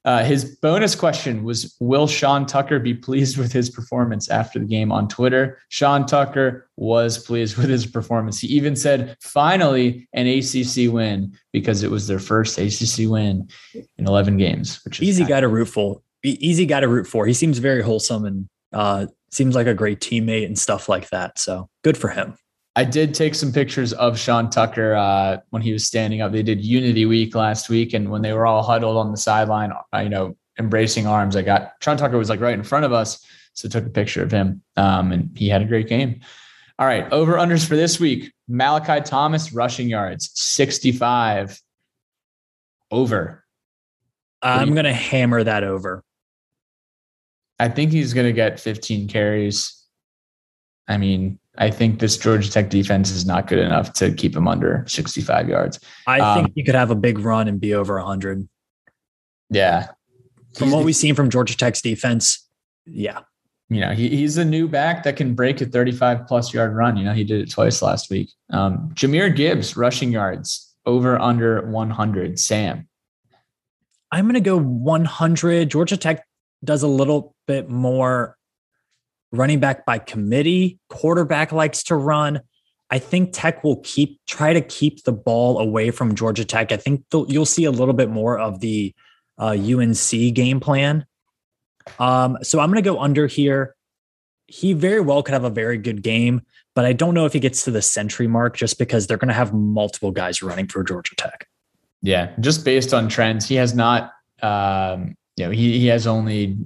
Uh, 0.08 0.24
his 0.24 0.56
bonus 0.62 0.94
question 0.94 1.44
was 1.44 1.76
Will 1.80 2.06
Sean 2.06 2.46
Tucker 2.46 2.78
be 2.78 2.94
pleased 2.94 3.36
with 3.36 3.52
his 3.52 3.68
performance 3.68 4.30
after 4.30 4.58
the 4.58 4.64
game 4.64 4.90
on 4.90 5.06
Twitter? 5.06 5.58
Sean 5.68 6.06
Tucker 6.06 6.66
was 6.76 7.18
pleased 7.18 7.58
with 7.58 7.68
his 7.68 7.84
performance. 7.84 8.40
He 8.40 8.48
even 8.48 8.74
said, 8.74 9.18
finally, 9.20 10.08
an 10.14 10.26
ACC 10.26 10.90
win 10.90 11.36
because 11.52 11.82
it 11.82 11.90
was 11.90 12.06
their 12.06 12.18
first 12.18 12.58
ACC 12.58 13.06
win 13.06 13.50
in 13.74 14.06
11 14.06 14.38
games, 14.38 14.82
which 14.86 14.98
is 14.98 15.06
easy 15.06 15.26
guy 15.26 15.40
to 15.40 15.48
root 15.48 15.68
for. 15.68 16.00
Easy 16.24 16.64
guy 16.64 16.80
to 16.80 16.88
root 16.88 17.06
for. 17.06 17.26
He 17.26 17.34
seems 17.34 17.58
very 17.58 17.82
wholesome 17.82 18.24
and 18.24 18.48
uh, 18.72 19.08
seems 19.30 19.54
like 19.54 19.66
a 19.66 19.74
great 19.74 20.00
teammate 20.00 20.46
and 20.46 20.58
stuff 20.58 20.88
like 20.88 21.10
that. 21.10 21.38
So 21.38 21.68
good 21.84 21.98
for 21.98 22.08
him. 22.08 22.34
I 22.78 22.84
did 22.84 23.12
take 23.12 23.34
some 23.34 23.50
pictures 23.50 23.92
of 23.94 24.16
Sean 24.16 24.50
Tucker 24.50 24.94
uh, 24.94 25.38
when 25.50 25.62
he 25.62 25.72
was 25.72 25.84
standing 25.84 26.20
up. 26.20 26.30
They 26.30 26.44
did 26.44 26.64
Unity 26.64 27.06
Week 27.06 27.34
last 27.34 27.68
week, 27.68 27.92
and 27.92 28.08
when 28.08 28.22
they 28.22 28.32
were 28.32 28.46
all 28.46 28.62
huddled 28.62 28.96
on 28.96 29.10
the 29.10 29.16
sideline, 29.16 29.72
you 30.00 30.08
know, 30.08 30.36
embracing 30.60 31.04
arms, 31.04 31.34
I 31.34 31.42
got 31.42 31.72
Sean 31.82 31.96
Tucker 31.96 32.16
was 32.16 32.30
like 32.30 32.38
right 32.38 32.54
in 32.54 32.62
front 32.62 32.84
of 32.84 32.92
us, 32.92 33.26
so 33.52 33.68
took 33.68 33.84
a 33.84 33.90
picture 33.90 34.22
of 34.22 34.30
him, 34.30 34.62
um, 34.76 35.10
and 35.10 35.36
he 35.36 35.48
had 35.48 35.60
a 35.60 35.64
great 35.64 35.88
game. 35.88 36.20
All 36.78 36.86
right, 36.86 37.12
over 37.12 37.32
unders 37.32 37.66
for 37.66 37.74
this 37.74 37.98
week: 37.98 38.32
Malachi 38.46 39.00
Thomas 39.00 39.52
rushing 39.52 39.88
yards, 39.88 40.30
sixty-five. 40.36 41.60
Over. 42.92 43.44
I'm 44.40 44.74
going 44.74 44.84
to 44.84 44.92
hammer 44.92 45.42
that 45.42 45.64
over. 45.64 46.04
I 47.58 47.70
think 47.70 47.90
he's 47.90 48.14
going 48.14 48.28
to 48.28 48.32
get 48.32 48.60
15 48.60 49.08
carries. 49.08 49.84
I 50.86 50.96
mean, 50.96 51.40
I 51.58 51.70
think 51.70 51.98
this 51.98 52.16
Georgia 52.16 52.50
Tech 52.50 52.70
defense 52.70 53.10
is 53.10 53.26
not 53.26 53.48
good 53.48 53.58
enough 53.58 53.92
to 53.94 54.12
keep 54.12 54.34
him 54.34 54.46
under 54.46 54.84
65 54.86 55.48
yards. 55.48 55.80
I 56.06 56.20
um, 56.20 56.44
think 56.44 56.54
he 56.54 56.62
could 56.62 56.76
have 56.76 56.90
a 56.90 56.94
big 56.94 57.18
run 57.18 57.48
and 57.48 57.60
be 57.60 57.74
over 57.74 57.96
100. 57.96 58.48
Yeah. 59.50 59.88
From 60.54 60.70
what 60.70 60.84
we've 60.84 60.96
seen 60.96 61.14
from 61.14 61.30
Georgia 61.30 61.56
Tech's 61.56 61.82
defense, 61.82 62.48
yeah. 62.86 63.20
You 63.68 63.80
know, 63.80 63.92
he, 63.92 64.08
he's 64.08 64.38
a 64.38 64.44
new 64.44 64.66
back 64.66 65.02
that 65.02 65.16
can 65.16 65.34
break 65.34 65.60
a 65.60 65.66
35 65.66 66.26
plus 66.26 66.54
yard 66.54 66.74
run. 66.74 66.96
You 66.96 67.04
know, 67.04 67.12
he 67.12 67.24
did 67.24 67.40
it 67.40 67.50
twice 67.50 67.82
last 67.82 68.08
week. 68.08 68.30
Um, 68.50 68.90
Jahmyr 68.94 69.34
Gibbs, 69.34 69.76
rushing 69.76 70.10
yards, 70.10 70.74
over 70.86 71.20
under 71.20 71.66
100. 71.68 72.38
Sam. 72.38 72.88
I'm 74.10 74.24
going 74.24 74.34
to 74.34 74.40
go 74.40 74.58
100. 74.58 75.70
Georgia 75.70 75.96
Tech 75.96 76.24
does 76.64 76.82
a 76.82 76.88
little 76.88 77.34
bit 77.46 77.68
more 77.68 78.37
running 79.32 79.60
back 79.60 79.84
by 79.84 79.98
committee. 79.98 80.78
Quarterback 80.88 81.52
likes 81.52 81.82
to 81.84 81.96
run. 81.96 82.40
I 82.90 82.98
think 82.98 83.30
Tech 83.32 83.62
will 83.62 83.80
keep 83.84 84.20
try 84.26 84.52
to 84.52 84.60
keep 84.60 85.04
the 85.04 85.12
ball 85.12 85.58
away 85.58 85.90
from 85.90 86.14
Georgia 86.14 86.44
Tech. 86.44 86.72
I 86.72 86.76
think 86.76 87.04
you'll 87.12 87.44
see 87.44 87.64
a 87.64 87.70
little 87.70 87.94
bit 87.94 88.08
more 88.08 88.38
of 88.38 88.60
the 88.60 88.94
uh, 89.38 89.56
UNC 89.58 90.34
game 90.34 90.60
plan. 90.60 91.04
Um, 91.98 92.38
so 92.42 92.60
I'm 92.60 92.70
going 92.70 92.82
to 92.82 92.90
go 92.90 92.98
under 92.98 93.26
here. 93.26 93.74
He 94.46 94.72
very 94.72 95.00
well 95.00 95.22
could 95.22 95.34
have 95.34 95.44
a 95.44 95.50
very 95.50 95.76
good 95.76 96.02
game, 96.02 96.42
but 96.74 96.86
I 96.86 96.94
don't 96.94 97.12
know 97.12 97.26
if 97.26 97.34
he 97.34 97.40
gets 97.40 97.64
to 97.64 97.70
the 97.70 97.82
century 97.82 98.26
mark 98.26 98.56
just 98.56 98.78
because 98.78 99.06
they're 99.06 99.18
going 99.18 99.28
to 99.28 99.34
have 99.34 99.52
multiple 99.52 100.10
guys 100.10 100.42
running 100.42 100.66
for 100.66 100.82
Georgia 100.82 101.14
Tech. 101.16 101.46
Yeah, 102.00 102.30
just 102.40 102.64
based 102.64 102.94
on 102.94 103.08
trends, 103.08 103.46
he 103.46 103.56
has 103.56 103.74
not. 103.74 104.12
Um, 104.40 105.16
you 105.36 105.44
know, 105.44 105.50
he 105.50 105.78
he 105.78 105.86
has 105.88 106.06
only 106.06 106.56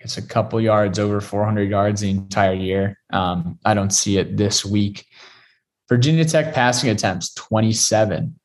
it's 0.00 0.16
a 0.16 0.22
couple 0.22 0.60
yards 0.60 0.98
over 0.98 1.20
400 1.20 1.68
yards 1.70 2.00
the 2.00 2.10
entire 2.10 2.54
year. 2.54 2.98
Um, 3.12 3.58
I 3.64 3.74
don't 3.74 3.90
see 3.90 4.16
it 4.16 4.36
this 4.36 4.64
week. 4.64 5.06
Virginia 5.88 6.24
Tech 6.24 6.54
passing 6.54 6.88
attempts 6.88 7.34
27 7.34 8.38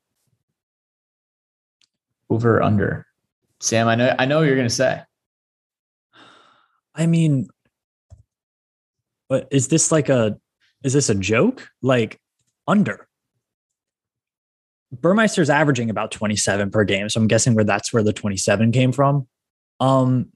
over 2.28 2.62
under. 2.62 3.06
Sam, 3.60 3.88
I 3.88 3.94
know 3.94 4.14
I 4.18 4.26
know 4.26 4.38
what 4.38 4.46
you're 4.46 4.56
going 4.56 4.68
to 4.68 4.74
say. 4.74 5.00
I 6.94 7.06
mean, 7.06 7.48
but 9.28 9.48
is 9.50 9.68
this 9.68 9.90
like 9.90 10.08
a 10.08 10.38
is 10.84 10.92
this 10.92 11.08
a 11.08 11.14
joke? 11.14 11.68
Like 11.80 12.20
under. 12.68 13.08
Burmeister's 14.92 15.50
averaging 15.50 15.90
about 15.90 16.10
27 16.10 16.70
per 16.70 16.84
game, 16.84 17.08
so 17.08 17.20
I'm 17.20 17.26
guessing 17.26 17.54
where 17.54 17.64
that's 17.64 17.92
where 17.92 18.02
the 18.02 18.12
27 18.12 18.72
came 18.72 18.92
from. 18.92 19.26
Um 19.80 20.32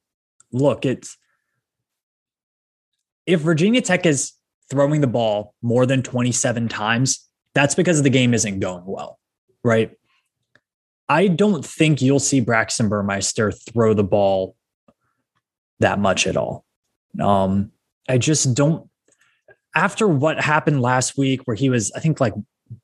look, 0.53 0.85
it's 0.85 1.17
if 3.27 3.41
Virginia 3.41 3.81
Tech 3.81 4.07
is 4.07 4.33
throwing 4.71 5.01
the 5.01 5.07
ball 5.07 5.55
more 5.63 5.87
than 5.87 6.03
27 6.03 6.69
times, 6.69 7.29
that's 7.55 7.75
because 7.75 8.03
the 8.03 8.11
game 8.11 8.35
isn't 8.35 8.61
going 8.61 8.85
well, 8.87 9.19
right? 9.63 9.93
I 11.09 11.27
don't 11.27 11.65
think 11.65 12.01
you'll 12.01 12.21
see 12.21 12.41
Braxton 12.41 12.89
Burmeister 12.89 13.51
throw 13.51 13.95
the 13.95 14.05
ball 14.05 14.55
that 15.81 15.99
much 15.99 16.27
at 16.27 16.37
all. 16.37 16.65
Um, 17.21 17.73
I 18.09 18.19
just 18.19 18.55
don't. 18.55 18.89
After 19.75 20.07
what 20.07 20.41
happened 20.41 20.83
last 20.83 21.17
week, 21.17 21.43
where 21.45 21.57
he 21.57 21.71
was, 21.71 21.91
I 21.93 22.01
think, 22.01 22.21
like 22.21 22.35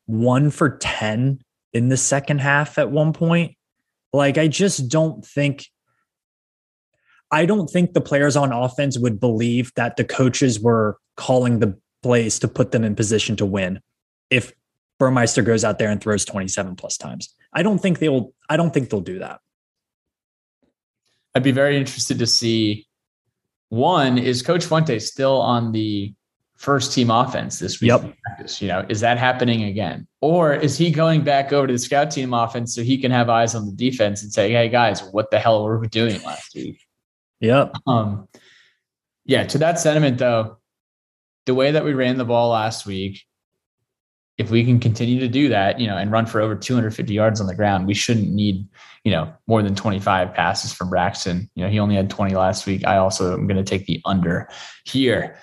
one 0.06 0.50
for 0.50 0.76
10 0.76 1.40
in 1.72 1.88
the 1.88 1.96
second 1.96 2.40
half 2.40 2.78
at 2.78 2.90
one 2.90 3.12
point, 3.12 3.56
like, 4.12 4.38
I 4.38 4.48
just 4.48 4.88
don't 4.88 5.24
think 5.24 5.66
I 7.30 7.46
don't 7.46 7.68
think 7.68 7.92
the 7.92 8.00
players 8.00 8.36
on 8.36 8.52
offense 8.52 8.98
would 8.98 9.18
believe 9.18 9.72
that 9.74 9.96
the 9.96 10.04
coaches 10.04 10.60
were 10.60 10.98
calling 11.16 11.58
the 11.58 11.78
plays 12.02 12.38
to 12.38 12.48
put 12.48 12.70
them 12.70 12.84
in 12.84 12.94
position 12.94 13.36
to 13.36 13.46
win 13.46 13.80
if 14.30 14.52
Burmeister 14.98 15.42
goes 15.42 15.64
out 15.64 15.78
there 15.78 15.90
and 15.90 16.00
throws 16.00 16.24
27 16.24 16.76
plus 16.76 16.96
times. 16.96 17.34
I 17.52 17.62
don't 17.62 17.78
think 17.78 17.98
they'll 17.98 18.32
I 18.48 18.56
don't 18.56 18.72
think 18.72 18.90
they'll 18.90 19.00
do 19.00 19.18
that. 19.18 19.40
I'd 21.34 21.42
be 21.42 21.52
very 21.52 21.76
interested 21.76 22.18
to 22.20 22.26
see 22.26 22.86
one 23.68 24.18
is 24.18 24.42
Coach 24.42 24.64
Fuente 24.64 24.98
still 25.00 25.40
on 25.40 25.72
the 25.72 26.14
first 26.56 26.92
team 26.92 27.10
offense 27.10 27.58
this 27.58 27.80
week 27.80 27.88
yep. 27.88 28.14
practice? 28.22 28.60
You 28.62 28.68
know, 28.68 28.86
is 28.88 29.00
that 29.00 29.18
happening 29.18 29.64
again? 29.64 30.06
Or 30.20 30.54
is 30.54 30.78
he 30.78 30.90
going 30.90 31.22
back 31.22 31.52
over 31.52 31.66
to 31.66 31.72
the 31.72 31.78
scout 31.78 32.10
team 32.10 32.32
offense 32.32 32.74
so 32.74 32.82
he 32.82 32.98
can 32.98 33.10
have 33.10 33.28
eyes 33.28 33.54
on 33.54 33.66
the 33.66 33.72
defense 33.72 34.22
and 34.22 34.32
say, 34.32 34.50
hey 34.50 34.68
guys, 34.68 35.02
what 35.12 35.30
the 35.30 35.38
hell 35.38 35.64
were 35.64 35.78
we 35.78 35.88
doing 35.88 36.22
last 36.22 36.54
week? 36.54 36.85
Yep. 37.40 37.74
Um, 37.86 38.28
yeah, 39.24 39.44
to 39.44 39.58
that 39.58 39.78
sentiment 39.78 40.18
though, 40.18 40.58
the 41.46 41.54
way 41.54 41.70
that 41.72 41.84
we 41.84 41.94
ran 41.94 42.18
the 42.18 42.24
ball 42.24 42.50
last 42.50 42.86
week, 42.86 43.22
if 44.38 44.50
we 44.50 44.64
can 44.64 44.78
continue 44.78 45.20
to 45.20 45.28
do 45.28 45.48
that, 45.48 45.80
you 45.80 45.86
know, 45.86 45.96
and 45.96 46.12
run 46.12 46.26
for 46.26 46.40
over 46.40 46.54
250 46.54 47.12
yards 47.12 47.40
on 47.40 47.46
the 47.46 47.54
ground, 47.54 47.86
we 47.86 47.94
shouldn't 47.94 48.30
need, 48.30 48.68
you 49.04 49.10
know, 49.10 49.32
more 49.46 49.62
than 49.62 49.74
25 49.74 50.34
passes 50.34 50.72
from 50.72 50.90
Braxton. 50.90 51.48
You 51.54 51.64
know, 51.64 51.70
he 51.70 51.78
only 51.78 51.94
had 51.94 52.10
20 52.10 52.34
last 52.34 52.66
week. 52.66 52.86
I 52.86 52.98
also 52.98 53.32
am 53.32 53.46
going 53.46 53.56
to 53.56 53.64
take 53.64 53.86
the 53.86 54.00
under 54.04 54.48
here. 54.84 55.38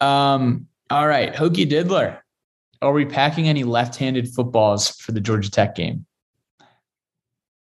Um, 0.00 0.66
all 0.90 1.06
right, 1.06 1.32
Hokie 1.32 1.68
Diddler. 1.68 2.18
Are 2.80 2.92
we 2.92 3.04
packing 3.04 3.46
any 3.46 3.62
left-handed 3.62 4.34
footballs 4.34 4.90
for 4.90 5.12
the 5.12 5.20
Georgia 5.20 5.50
Tech 5.50 5.76
game? 5.76 6.04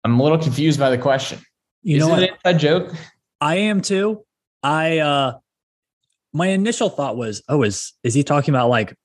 I'm 0.04 0.20
a 0.20 0.24
little 0.24 0.40
confused 0.40 0.80
by 0.80 0.90
the 0.90 0.98
question. 0.98 1.40
You 1.84 1.98
Is 1.98 2.04
know 2.04 2.10
what? 2.10 2.30
A 2.46 2.54
joke. 2.54 2.94
I 3.40 3.56
am 3.56 3.82
too. 3.82 4.24
I 4.64 5.00
uh 5.00 5.38
my 6.34 6.48
initial 6.48 6.90
thought 6.90 7.18
was, 7.18 7.44
oh, 7.50 7.64
is 7.64 7.94
is 8.04 8.14
he 8.14 8.24
talking 8.24 8.54
about 8.54 8.70
like 8.70 8.96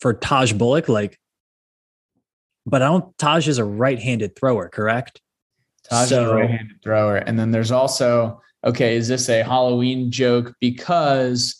for 0.00 0.14
Tahj 0.14 0.56
Bullock? 0.56 0.88
Like, 0.88 1.18
but 2.66 2.82
I 2.82 2.86
don't 2.86 3.16
Tahj 3.18 3.48
is 3.48 3.58
a 3.58 3.64
right-handed 3.64 4.36
thrower, 4.36 4.68
correct? 4.68 5.20
Tahj 5.90 6.08
so, 6.08 6.24
is 6.24 6.30
a 6.30 6.34
right-handed 6.34 6.82
thrower. 6.82 7.16
And 7.16 7.38
then 7.38 7.50
there's 7.50 7.70
also, 7.70 8.40
okay, 8.64 8.96
is 8.96 9.08
this 9.08 9.28
a 9.28 9.42
Halloween 9.42 10.10
joke? 10.10 10.54
Because 10.60 11.58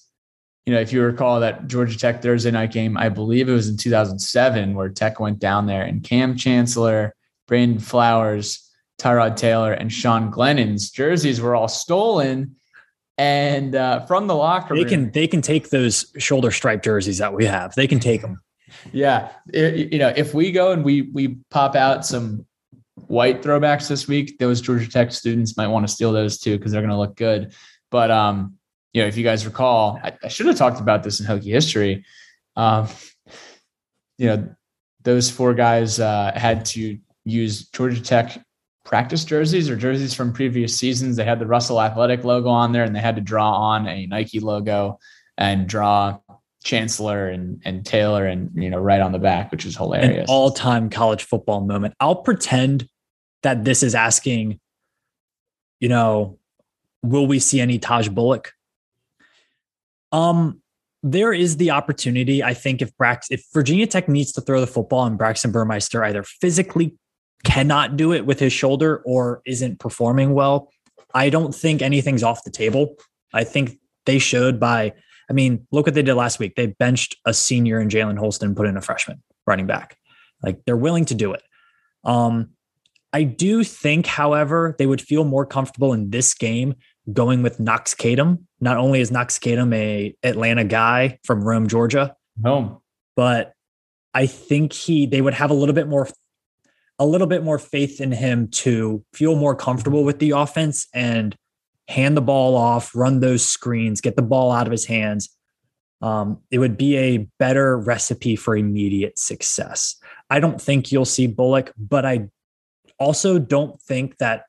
you 0.66 0.72
know, 0.72 0.80
if 0.80 0.92
you 0.92 1.02
recall 1.02 1.40
that 1.40 1.66
Georgia 1.66 1.98
Tech 1.98 2.22
Thursday 2.22 2.52
night 2.52 2.72
game, 2.72 2.96
I 2.96 3.08
believe 3.08 3.48
it 3.48 3.52
was 3.52 3.68
in 3.68 3.76
2007 3.76 4.74
where 4.74 4.88
Tech 4.88 5.18
went 5.18 5.40
down 5.40 5.66
there 5.66 5.82
and 5.82 6.04
Kam 6.04 6.36
Chancellor, 6.36 7.14
Brandon 7.48 7.80
Flowers, 7.80 8.70
Tyrod 9.02 9.36
Taylor 9.36 9.72
and 9.72 9.92
Sean 9.92 10.30
Glennon's 10.30 10.90
jerseys 10.90 11.40
were 11.40 11.54
all 11.54 11.68
stolen. 11.68 12.56
And 13.18 13.74
uh, 13.74 14.06
from 14.06 14.26
the 14.26 14.34
locker 14.34 14.74
room, 14.74 14.82
they 14.82 14.88
can 14.88 15.10
they 15.10 15.26
can 15.26 15.42
take 15.42 15.70
those 15.70 16.12
shoulder 16.18 16.50
stripe 16.50 16.82
jerseys 16.82 17.18
that 17.18 17.34
we 17.34 17.44
have. 17.44 17.74
They 17.74 17.86
can 17.86 18.00
take 18.00 18.22
them 18.22 18.38
yeah. 18.92 19.30
It, 19.52 19.92
you 19.92 19.98
know 19.98 20.12
if 20.14 20.34
we 20.34 20.52
go 20.52 20.72
and 20.72 20.84
we 20.84 21.02
we 21.02 21.38
pop 21.50 21.76
out 21.76 22.04
some 22.06 22.46
white 23.06 23.42
throwbacks 23.42 23.88
this 23.88 24.06
week 24.06 24.38
those 24.38 24.60
georgia 24.60 24.88
tech 24.88 25.12
students 25.12 25.56
might 25.56 25.66
want 25.66 25.86
to 25.86 25.92
steal 25.92 26.12
those 26.12 26.38
too 26.38 26.56
because 26.56 26.72
they're 26.72 26.82
going 26.82 26.90
to 26.90 26.98
look 26.98 27.16
good. 27.16 27.54
But 27.90 28.10
um 28.10 28.54
you 28.92 29.02
know 29.02 29.08
if 29.08 29.16
you 29.16 29.24
guys 29.24 29.46
recall 29.46 29.98
i, 30.02 30.12
I 30.22 30.28
should 30.28 30.46
have 30.46 30.56
talked 30.56 30.80
about 30.80 31.02
this 31.02 31.20
in 31.20 31.26
hokie 31.26 31.52
history. 31.52 32.04
Um 32.56 32.88
you 34.18 34.26
know 34.26 34.54
those 35.02 35.30
four 35.30 35.54
guys 35.54 35.98
uh, 35.98 36.32
had 36.34 36.64
to 36.64 36.98
use 37.24 37.68
georgia 37.70 38.00
tech 38.00 38.44
practice 38.84 39.24
jerseys 39.24 39.70
or 39.70 39.76
jerseys 39.76 40.14
from 40.14 40.32
previous 40.32 40.76
seasons. 40.76 41.16
They 41.16 41.24
had 41.24 41.38
the 41.38 41.46
Russell 41.46 41.80
Athletic 41.80 42.24
logo 42.24 42.48
on 42.48 42.72
there 42.72 42.84
and 42.84 42.94
they 42.94 43.00
had 43.00 43.16
to 43.16 43.22
draw 43.22 43.52
on 43.52 43.86
a 43.86 44.06
Nike 44.06 44.40
logo 44.40 44.98
and 45.38 45.68
draw 45.68 46.18
Chancellor 46.64 47.28
and, 47.28 47.60
and 47.64 47.84
Taylor 47.84 48.26
and, 48.26 48.50
you 48.54 48.70
know, 48.70 48.78
right 48.78 49.00
on 49.00 49.12
the 49.12 49.18
back, 49.18 49.50
which 49.50 49.64
is 49.64 49.76
hilarious. 49.76 50.26
All 50.28 50.50
time 50.50 50.90
college 50.90 51.24
football 51.24 51.60
moment. 51.60 51.94
I'll 52.00 52.16
pretend 52.16 52.88
that 53.42 53.64
this 53.64 53.82
is 53.82 53.94
asking, 53.94 54.60
you 55.80 55.88
know, 55.88 56.38
will 57.02 57.26
we 57.26 57.38
see 57.38 57.60
any 57.60 57.78
Tahj 57.78 58.12
Bullock? 58.14 58.52
Um, 60.12 60.60
there 61.02 61.32
is 61.32 61.56
the 61.56 61.72
opportunity. 61.72 62.44
I 62.44 62.54
think 62.54 62.80
if 62.80 62.96
Brax, 62.96 63.26
if 63.30 63.44
Virginia 63.52 63.86
Tech 63.86 64.08
needs 64.08 64.30
to 64.32 64.40
throw 64.40 64.60
the 64.60 64.66
football 64.68 65.04
and 65.04 65.18
Braxton 65.18 65.50
Burmeister 65.50 66.04
either 66.04 66.22
physically 66.22 66.94
cannot 67.44 67.96
do 67.96 68.12
it 68.12 68.26
with 68.26 68.38
his 68.38 68.52
shoulder 68.52 69.02
or 69.04 69.42
isn't 69.46 69.78
performing 69.80 70.34
well, 70.34 70.70
I 71.14 71.30
don't 71.30 71.54
think 71.54 71.82
anything's 71.82 72.22
off 72.22 72.44
the 72.44 72.50
table. 72.50 72.96
I 73.34 73.44
think 73.44 73.78
they 74.06 74.18
showed 74.18 74.58
by 74.58 74.92
I 75.30 75.34
mean, 75.34 75.66
look 75.70 75.86
what 75.86 75.94
they 75.94 76.02
did 76.02 76.14
last 76.14 76.38
week. 76.38 76.56
They 76.56 76.66
benched 76.66 77.16
a 77.24 77.32
senior 77.32 77.80
in 77.80 77.88
Jalen 77.88 78.18
Holston, 78.18 78.54
put 78.54 78.66
in 78.66 78.76
a 78.76 78.82
freshman 78.82 79.22
running 79.46 79.66
back. 79.66 79.96
Like 80.42 80.62
they're 80.66 80.76
willing 80.76 81.06
to 81.06 81.14
do 81.14 81.32
it. 81.32 81.42
Um, 82.04 82.50
I 83.14 83.22
do 83.22 83.62
think, 83.64 84.06
however, 84.06 84.74
they 84.78 84.86
would 84.86 85.00
feel 85.00 85.24
more 85.24 85.46
comfortable 85.46 85.92
in 85.92 86.10
this 86.10 86.34
game 86.34 86.74
going 87.12 87.42
with 87.42 87.60
Knox 87.60 87.94
Kadum. 87.94 88.42
Not 88.60 88.76
only 88.76 89.00
is 89.00 89.10
Knox 89.10 89.38
Kadum 89.38 89.74
a 89.74 90.14
Atlanta 90.22 90.64
guy 90.64 91.18
from 91.24 91.42
Rome, 91.42 91.66
Georgia, 91.66 92.16
home, 92.42 92.80
but 93.16 93.54
I 94.14 94.26
think 94.26 94.72
he 94.72 95.06
they 95.06 95.20
would 95.20 95.34
have 95.34 95.50
a 95.50 95.54
little 95.54 95.74
bit 95.74 95.88
more 95.88 96.08
a 96.98 97.06
little 97.06 97.26
bit 97.26 97.42
more 97.42 97.58
faith 97.58 98.00
in 98.00 98.12
him 98.12 98.48
to 98.48 99.04
feel 99.12 99.36
more 99.36 99.56
comfortable 99.56 100.04
with 100.04 100.18
the 100.18 100.30
offense 100.30 100.86
and 100.94 101.36
hand 101.88 102.16
the 102.16 102.22
ball 102.22 102.56
off, 102.56 102.94
run 102.94 103.20
those 103.20 103.44
screens, 103.44 104.00
get 104.00 104.16
the 104.16 104.22
ball 104.22 104.52
out 104.52 104.66
of 104.66 104.72
his 104.72 104.86
hands. 104.86 105.36
Um, 106.00 106.40
it 106.50 106.58
would 106.58 106.76
be 106.76 106.96
a 106.96 107.28
better 107.38 107.78
recipe 107.78 108.36
for 108.36 108.56
immediate 108.56 109.18
success. 109.18 109.96
I 110.30 110.40
don't 110.40 110.60
think 110.60 110.90
you'll 110.90 111.04
see 111.04 111.26
Bullock, 111.26 111.72
but 111.78 112.04
I 112.04 112.28
also 112.98 113.38
don't 113.38 113.80
think 113.82 114.18
that 114.18 114.44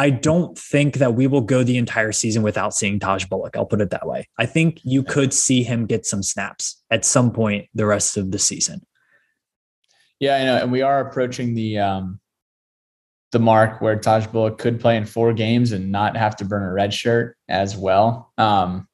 I 0.00 0.08
don't 0.08 0.56
think 0.56 0.96
that 0.96 1.12
we 1.12 1.26
will 1.26 1.42
go 1.42 1.62
the 1.62 1.76
entire 1.76 2.12
season 2.12 2.42
without 2.42 2.72
seeing 2.72 2.98
Tahj 2.98 3.28
Bullock. 3.28 3.54
I'll 3.54 3.66
put 3.66 3.82
it 3.82 3.90
that 3.90 4.06
way. 4.06 4.28
I 4.38 4.46
think 4.46 4.80
you 4.82 5.02
could 5.02 5.34
see 5.34 5.62
him 5.62 5.84
get 5.84 6.06
some 6.06 6.22
snaps 6.22 6.82
at 6.90 7.04
some 7.04 7.30
point 7.30 7.68
the 7.74 7.84
rest 7.84 8.16
of 8.16 8.30
the 8.30 8.38
season. 8.38 8.80
Yeah, 10.20 10.36
I 10.36 10.44
know, 10.44 10.56
and 10.56 10.70
we 10.70 10.82
are 10.82 11.00
approaching 11.00 11.54
the 11.54 11.78
um, 11.78 12.20
the 13.32 13.38
mark 13.38 13.80
where 13.80 13.96
Tahj 13.96 14.30
Bullock 14.30 14.58
could 14.58 14.78
play 14.78 14.96
in 14.96 15.06
four 15.06 15.32
games 15.32 15.72
and 15.72 15.90
not 15.90 16.16
have 16.16 16.36
to 16.36 16.44
burn 16.44 16.62
a 16.62 16.72
red 16.72 16.92
shirt 16.92 17.36
as 17.48 17.76
well. 17.76 18.32
Um, 18.36 18.86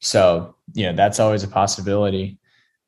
so 0.00 0.54
you 0.74 0.86
know 0.86 0.94
that's 0.94 1.18
always 1.18 1.42
a 1.42 1.48
possibility. 1.48 2.38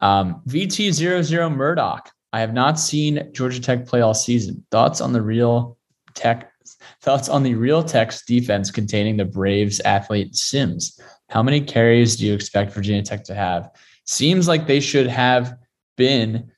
Um, 0.01 0.43
VT00 0.49 1.55
Murdoch. 1.55 2.11
I 2.33 2.41
have 2.41 2.53
not 2.53 2.79
seen 2.79 3.31
Georgia 3.33 3.61
Tech 3.61 3.87
play 3.87 4.01
all 4.01 4.15
season. 4.15 4.65
Thoughts 4.71 5.01
on 5.01 5.13
the 5.13 5.23
real 5.23 5.79
tech 6.15 6.53
thoughts 7.03 7.29
on 7.29 7.43
the 7.43 7.55
real 7.55 7.83
Tech's 7.83 8.25
defense 8.25 8.71
containing 8.71 9.17
the 9.17 9.25
Braves 9.25 9.81
athlete 9.81 10.37
Sims. 10.37 11.01
How 11.31 11.43
many 11.43 11.61
carries 11.61 12.17
do 12.17 12.27
you 12.27 12.35
expect 12.35 12.73
Virginia 12.73 13.03
Tech 13.03 13.25
to 13.25 13.35
have? 13.35 13.71
Seems 14.05 14.47
like 14.47 14.67
they 14.67 14.81
should 14.81 15.09
have 15.09 15.57
been 15.97 16.51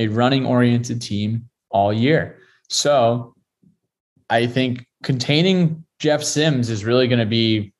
a 0.00 0.08
running 0.08 0.46
oriented 0.46 1.00
team 1.02 1.48
all 1.70 1.92
year. 1.92 2.38
So 2.68 3.34
I 4.30 4.46
think 4.46 4.86
containing 5.02 5.84
Jeff 5.98 6.22
Sims 6.22 6.70
is 6.70 6.84
really 6.84 7.06
going 7.06 7.18
to 7.18 7.26
be 7.26 7.72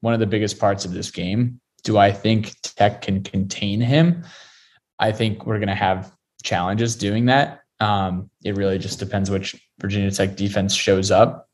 one 0.00 0.12
of 0.12 0.20
the 0.20 0.26
biggest 0.26 0.58
parts 0.58 0.84
of 0.84 0.92
this 0.92 1.10
game. 1.10 1.60
Do 1.84 1.96
I 1.96 2.12
think 2.12 2.60
Tech 2.62 3.02
can 3.02 3.22
contain 3.22 3.80
him? 3.80 4.24
I 4.98 5.12
think 5.12 5.46
we're 5.46 5.58
going 5.58 5.68
to 5.68 5.74
have 5.74 6.12
challenges 6.42 6.96
doing 6.96 7.26
that. 7.26 7.60
Um, 7.80 8.30
it 8.44 8.56
really 8.56 8.78
just 8.78 8.98
depends 8.98 9.30
which 9.30 9.54
Virginia 9.80 10.10
Tech 10.10 10.34
defense 10.34 10.74
shows 10.74 11.10
up. 11.10 11.48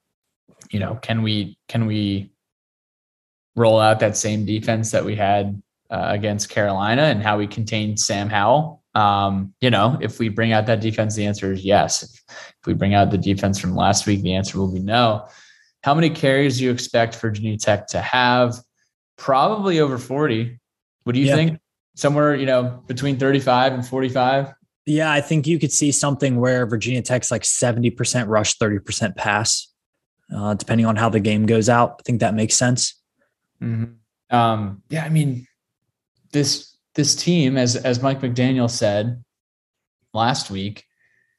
You 0.71 0.81
know, 0.81 0.95
can 1.03 1.23
we 1.23 1.59
can 1.69 1.85
we 1.85 2.33
roll 3.55 3.79
out 3.79 4.01
that 4.01 4.17
same 4.17 4.47
defense 4.47 4.91
that 4.93 5.05
we 5.05 5.15
had 5.15 5.63
uh, 5.91 6.07
against 6.09 6.49
Carolina 6.49 7.03
and 7.03 7.23
how 7.23 7.37
we 7.37 7.47
contained 7.47 8.01
Sam 8.01 8.31
Howell? 8.31 8.83
Um, 8.95 9.55
you 9.61 9.71
know, 9.71 9.99
if 10.01 10.19
we 10.19 10.29
bring 10.29 10.53
out 10.53 10.67
that 10.67 10.81
defense, 10.81 11.17
the 11.17 11.27
answer 11.27 11.53
is 11.53 11.65
yes. 11.65 12.03
If, 12.03 12.23
if 12.29 12.67
we 12.67 12.75
bring 12.75 12.95
out 12.95 13.11
the 13.11 13.19
defense 13.19 13.59
from 13.59 13.75
last 13.75 14.07
week, 14.07 14.23
the 14.23 14.35
answer 14.35 14.59
will 14.59 14.73
be 14.73 14.81
no. 14.81 15.27
How 15.83 15.95
many 15.95 16.11
carries 16.11 16.59
do 16.59 16.65
you 16.65 16.71
expect 16.71 17.17
Virginia 17.17 17.59
Tech 17.59 17.89
to 17.89 18.01
have? 18.01 18.55
Probably 19.17 19.81
over 19.81 19.99
40. 19.99 20.59
What 21.03 21.15
do 21.15 21.21
you 21.21 21.27
yeah. 21.27 21.35
think? 21.35 21.61
Somewhere, 21.97 22.35
you 22.35 22.47
know, 22.47 22.83
between 22.87 23.19
35 23.19 23.75
and 23.75 23.87
45? 23.87 24.53
Yeah, 24.87 25.13
I 25.13 25.21
think 25.21 25.47
you 25.47 25.59
could 25.59 25.73
see 25.73 25.93
something 25.93 26.37
where 26.41 26.67
Virginia 26.67 27.03
Tech's 27.03 27.31
like 27.31 27.43
70% 27.43 28.29
rush, 28.29 28.59
30% 28.59 29.17
pass, 29.17 29.73
uh, 30.35 30.55
depending 30.55 30.87
on 30.87 30.97
how 30.97 31.09
the 31.09 31.21
game 31.21 31.47
goes 31.47 31.69
out. 31.69 31.97
I 32.01 32.03
think 32.05 32.21
that 32.21 32.35
makes 32.35 32.55
sense. 32.55 33.01
Mm-hmm. 33.63 34.37
Um, 34.37 34.83
yeah, 34.89 35.05
I 35.05 35.09
mean, 35.09 35.47
this 36.33 36.74
this 36.95 37.15
team, 37.15 37.57
as 37.57 37.77
as 37.77 38.03
Mike 38.03 38.21
McDaniel 38.21 38.71
said 38.71 39.23
last 40.13 40.51
week, 40.51 40.85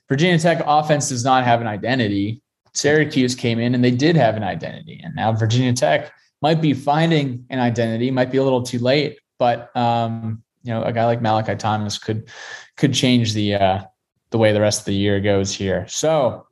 Virginia 0.10 0.38
Tech 0.38 0.62
offense 0.66 1.10
does 1.10 1.24
not 1.24 1.44
have 1.44 1.62
an 1.62 1.68
identity. 1.68 2.42
Syracuse 2.74 3.36
came 3.36 3.60
in 3.60 3.74
and 3.74 3.84
they 3.84 3.92
did 3.92 4.16
have 4.16 4.36
an 4.36 4.44
identity, 4.44 5.02
and 5.04 5.16
now 5.16 5.32
Virginia 5.32 5.74
Tech 5.74 6.12
might 6.42 6.62
be 6.62 6.74
finding 6.74 7.46
an 7.50 7.60
identity. 7.60 8.12
Might 8.12 8.32
be 8.32 8.38
a 8.38 8.44
little 8.44 8.64
too 8.64 8.80
late, 8.80 9.20
but 9.40 9.76
um, 9.76 10.44
you 10.64 10.72
know, 10.74 10.84
a 10.84 10.92
guy 10.92 11.06
like 11.06 11.22
Malachi 11.22 11.56
Thomas 11.56 11.98
could 11.98 12.30
could 12.76 12.94
change 12.94 13.34
the 13.34 13.56
uh, 13.56 13.84
the 14.32 14.38
way 14.38 14.52
the 14.52 14.62
rest 14.62 14.82
of 14.82 14.86
the 14.86 14.96
year 14.96 15.20
goes 15.22 15.54
here. 15.54 15.88
So 15.88 16.48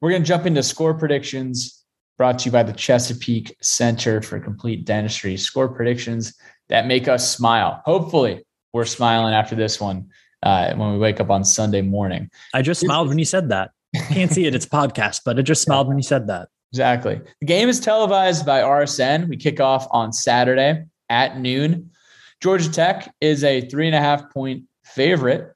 we're 0.00 0.10
going 0.10 0.22
to 0.22 0.28
jump 0.28 0.46
into 0.46 0.62
score 0.62 0.94
predictions 0.94 1.80
brought 2.20 2.38
to 2.38 2.44
you 2.44 2.52
by 2.52 2.62
the 2.62 2.72
Chesapeake 2.74 3.56
Center 3.62 4.20
for 4.20 4.38
Complete 4.38 4.84
Dentistry. 4.84 5.38
Score 5.38 5.70
predictions 5.70 6.34
that 6.70 6.86
make 6.86 7.08
us 7.08 7.30
smile. 7.30 7.82
Hopefully, 7.84 8.44
we're 8.72 8.84
smiling 8.84 9.34
after 9.34 9.54
this 9.54 9.80
one 9.80 10.08
uh, 10.42 10.74
when 10.74 10.92
we 10.92 10.98
wake 10.98 11.20
up 11.20 11.30
on 11.30 11.44
Sunday 11.44 11.82
morning. 11.82 12.30
I 12.54 12.62
just 12.62 12.80
smiled 12.80 13.08
when 13.08 13.18
you 13.18 13.24
said 13.24 13.50
that. 13.50 13.72
Can't 14.08 14.30
see 14.30 14.46
it. 14.46 14.54
It's 14.54 14.66
podcast, 14.66 15.22
but 15.24 15.38
I 15.38 15.42
just 15.42 15.62
smiled 15.62 15.88
when 15.88 15.98
you 15.98 16.02
said 16.02 16.28
that. 16.28 16.48
Exactly. 16.72 17.20
The 17.40 17.46
game 17.46 17.68
is 17.68 17.80
televised 17.80 18.46
by 18.46 18.60
RSN. 18.60 19.28
We 19.28 19.36
kick 19.36 19.60
off 19.60 19.88
on 19.90 20.12
Saturday 20.12 20.84
at 21.08 21.38
noon. 21.38 21.90
Georgia 22.40 22.70
Tech 22.70 23.12
is 23.20 23.42
a 23.42 23.60
three 23.62 23.86
and 23.86 23.96
a 23.96 24.00
half 24.00 24.32
point 24.32 24.64
favorite. 24.84 25.52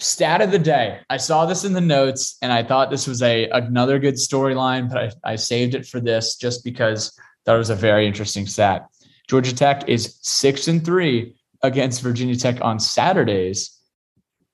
Stat 0.00 0.40
of 0.40 0.50
the 0.50 0.58
day. 0.58 1.00
I 1.08 1.16
saw 1.16 1.46
this 1.46 1.64
in 1.64 1.72
the 1.72 1.80
notes 1.80 2.36
and 2.42 2.52
I 2.52 2.62
thought 2.62 2.90
this 2.90 3.06
was 3.06 3.22
a 3.22 3.48
another 3.50 3.98
good 3.98 4.14
storyline, 4.14 4.88
but 4.88 4.98
I, 5.24 5.32
I 5.32 5.36
saved 5.36 5.74
it 5.74 5.86
for 5.86 6.00
this 6.00 6.36
just 6.36 6.64
because 6.64 7.18
that 7.46 7.54
was 7.54 7.70
a 7.70 7.74
very 7.74 8.06
interesting 8.06 8.46
stat. 8.46 8.86
Georgia 9.28 9.54
Tech 9.54 9.88
is 9.88 10.18
six 10.22 10.68
and 10.68 10.84
three 10.84 11.36
against 11.62 12.02
Virginia 12.02 12.36
Tech 12.36 12.58
on 12.62 12.80
Saturdays 12.80 13.70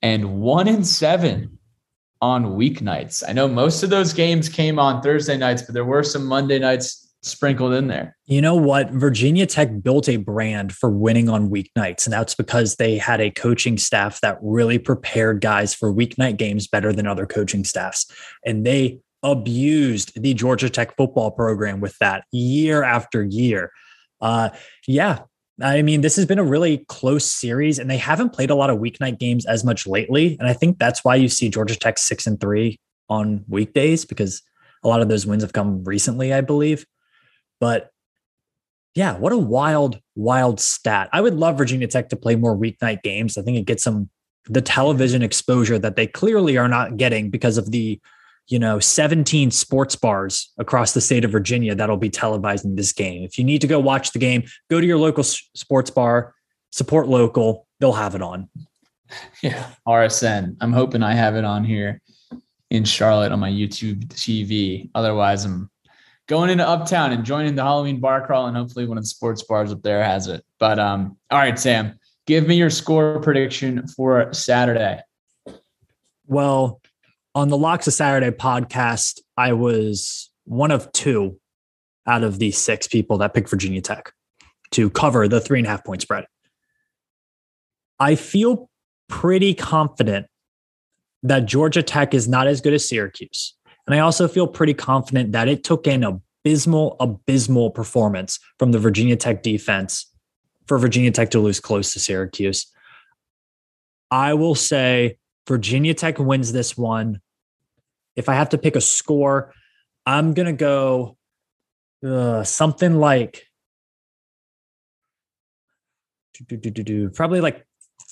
and 0.02 0.40
one 0.40 0.68
and 0.68 0.86
seven 0.86 1.58
on 2.20 2.56
weeknights. 2.56 3.22
I 3.26 3.32
know 3.32 3.48
most 3.48 3.82
of 3.82 3.90
those 3.90 4.12
games 4.12 4.48
came 4.48 4.78
on 4.78 5.02
Thursday 5.02 5.36
nights, 5.36 5.62
but 5.62 5.74
there 5.74 5.84
were 5.84 6.02
some 6.02 6.26
Monday 6.26 6.58
nights 6.58 7.14
sprinkled 7.22 7.72
in 7.72 7.86
there. 7.86 8.16
You 8.26 8.40
know 8.40 8.54
what? 8.54 8.90
Virginia 8.90 9.46
Tech 9.46 9.82
built 9.82 10.08
a 10.08 10.16
brand 10.16 10.74
for 10.74 10.90
winning 10.90 11.28
on 11.28 11.50
weeknights, 11.50 12.06
and 12.06 12.12
that's 12.12 12.34
because 12.34 12.76
they 12.76 12.98
had 12.98 13.20
a 13.20 13.30
coaching 13.30 13.78
staff 13.78 14.20
that 14.20 14.38
really 14.42 14.78
prepared 14.78 15.40
guys 15.40 15.74
for 15.74 15.92
weeknight 15.92 16.36
games 16.36 16.66
better 16.66 16.92
than 16.92 17.06
other 17.06 17.26
coaching 17.26 17.64
staffs. 17.64 18.06
And 18.44 18.66
they 18.66 19.00
abused 19.22 20.20
the 20.20 20.34
Georgia 20.34 20.68
Tech 20.68 20.96
football 20.96 21.30
program 21.30 21.80
with 21.80 21.96
that 21.98 22.24
year 22.30 22.82
after 22.82 23.22
year. 23.22 23.70
Uh, 24.20 24.50
yeah. 24.86 25.20
I 25.62 25.82
mean, 25.82 26.00
this 26.00 26.16
has 26.16 26.26
been 26.26 26.40
a 26.40 26.44
really 26.44 26.84
close 26.88 27.24
series, 27.24 27.78
and 27.78 27.88
they 27.88 27.96
haven't 27.96 28.32
played 28.32 28.50
a 28.50 28.56
lot 28.56 28.70
of 28.70 28.78
weeknight 28.78 29.20
games 29.20 29.46
as 29.46 29.64
much 29.64 29.86
lately. 29.86 30.36
And 30.40 30.48
I 30.48 30.52
think 30.52 30.78
that's 30.78 31.04
why 31.04 31.14
you 31.14 31.28
see 31.28 31.48
Georgia 31.48 31.76
Tech 31.76 31.98
six 31.98 32.26
and 32.26 32.40
three 32.40 32.80
on 33.08 33.44
weekdays 33.48 34.04
because 34.04 34.42
a 34.82 34.88
lot 34.88 35.00
of 35.00 35.08
those 35.08 35.26
wins 35.26 35.42
have 35.42 35.52
come 35.52 35.84
recently, 35.84 36.32
I 36.32 36.40
believe. 36.40 36.84
But 37.60 37.90
yeah, 38.94 39.16
what 39.16 39.32
a 39.32 39.38
wild, 39.38 40.00
wild 40.14 40.60
stat. 40.60 41.08
I 41.12 41.20
would 41.20 41.34
love 41.34 41.58
Virginia 41.58 41.86
Tech 41.86 42.08
to 42.10 42.16
play 42.16 42.36
more 42.36 42.56
weeknight 42.56 43.02
games. 43.02 43.38
I 43.38 43.42
think 43.42 43.56
it 43.56 43.66
gets 43.66 43.84
them 43.84 44.10
the 44.46 44.60
television 44.60 45.22
exposure 45.22 45.78
that 45.78 45.96
they 45.96 46.06
clearly 46.06 46.56
are 46.56 46.68
not 46.68 46.96
getting 46.96 47.30
because 47.30 47.58
of 47.58 47.70
the 47.70 48.00
you 48.48 48.58
know 48.58 48.78
17 48.78 49.50
sports 49.50 49.96
bars 49.96 50.52
across 50.58 50.92
the 50.92 51.00
state 51.00 51.24
of 51.24 51.30
Virginia 51.30 51.74
that'll 51.74 51.96
be 51.96 52.10
televising 52.10 52.76
this 52.76 52.92
game. 52.92 53.22
If 53.22 53.38
you 53.38 53.44
need 53.44 53.60
to 53.60 53.66
go 53.66 53.78
watch 53.78 54.12
the 54.12 54.18
game, 54.18 54.44
go 54.70 54.80
to 54.80 54.86
your 54.86 54.98
local 54.98 55.24
sports 55.24 55.90
bar, 55.90 56.34
support 56.70 57.08
local, 57.08 57.66
they'll 57.80 57.92
have 57.92 58.14
it 58.14 58.22
on. 58.22 58.48
Yeah, 59.42 59.70
RSN. 59.86 60.56
I'm 60.60 60.72
hoping 60.72 61.02
I 61.02 61.12
have 61.14 61.36
it 61.36 61.44
on 61.44 61.62
here 61.62 62.00
in 62.70 62.84
Charlotte 62.84 63.30
on 63.30 63.38
my 63.38 63.50
YouTube 63.50 64.06
TV. 64.06 64.90
Otherwise, 64.94 65.44
I'm 65.44 65.70
going 66.26 66.50
into 66.50 66.66
Uptown 66.66 67.12
and 67.12 67.24
joining 67.24 67.54
the 67.54 67.62
Halloween 67.62 68.00
bar 68.00 68.26
crawl, 68.26 68.46
and 68.46 68.56
hopefully 68.56 68.86
one 68.86 68.98
of 68.98 69.04
the 69.04 69.08
sports 69.08 69.42
bars 69.42 69.70
up 69.70 69.82
there 69.82 70.02
has 70.02 70.26
it. 70.26 70.44
But 70.58 70.78
um, 70.78 71.16
all 71.30 71.38
right, 71.38 71.58
Sam, 71.58 71.98
give 72.26 72.48
me 72.48 72.56
your 72.56 72.70
score 72.70 73.20
prediction 73.20 73.86
for 73.88 74.32
Saturday. 74.32 75.00
Well, 76.26 76.80
on 77.34 77.48
the 77.48 77.58
Locks 77.58 77.86
of 77.86 77.94
Saturday 77.94 78.30
podcast, 78.30 79.20
I 79.36 79.52
was 79.52 80.30
one 80.44 80.70
of 80.70 80.90
two 80.92 81.38
out 82.06 82.22
of 82.22 82.38
the 82.38 82.50
six 82.50 82.86
people 82.86 83.18
that 83.18 83.34
picked 83.34 83.50
Virginia 83.50 83.80
Tech 83.80 84.12
to 84.70 84.90
cover 84.90 85.26
the 85.26 85.40
three 85.40 85.58
and 85.58 85.66
a 85.66 85.70
half 85.70 85.84
point 85.84 86.02
spread. 86.02 86.26
I 87.98 88.14
feel 88.14 88.70
pretty 89.08 89.54
confident 89.54 90.26
that 91.22 91.46
Georgia 91.46 91.82
Tech 91.82 92.14
is 92.14 92.28
not 92.28 92.46
as 92.46 92.60
good 92.60 92.74
as 92.74 92.86
Syracuse. 92.88 93.54
And 93.86 93.94
I 93.94 94.00
also 94.00 94.28
feel 94.28 94.46
pretty 94.46 94.74
confident 94.74 95.32
that 95.32 95.48
it 95.48 95.64
took 95.64 95.86
an 95.86 96.04
abysmal, 96.04 96.96
abysmal 97.00 97.70
performance 97.70 98.38
from 98.58 98.72
the 98.72 98.78
Virginia 98.78 99.16
Tech 99.16 99.42
defense 99.42 100.10
for 100.66 100.78
Virginia 100.78 101.10
Tech 101.10 101.30
to 101.30 101.40
lose 101.40 101.60
close 101.60 101.92
to 101.92 102.00
Syracuse. 102.00 102.66
I 104.10 104.34
will 104.34 104.54
say 104.54 105.18
Virginia 105.46 105.94
Tech 105.94 106.18
wins 106.18 106.52
this 106.52 106.76
one. 106.76 107.20
If 108.16 108.28
I 108.28 108.34
have 108.34 108.50
to 108.50 108.58
pick 108.58 108.76
a 108.76 108.80
score, 108.80 109.52
I'm 110.06 110.34
going 110.34 110.46
to 110.46 110.52
go 110.52 111.16
uh, 112.06 112.44
something 112.44 112.96
like 112.96 113.46
probably 117.10 117.40
like 117.40 117.66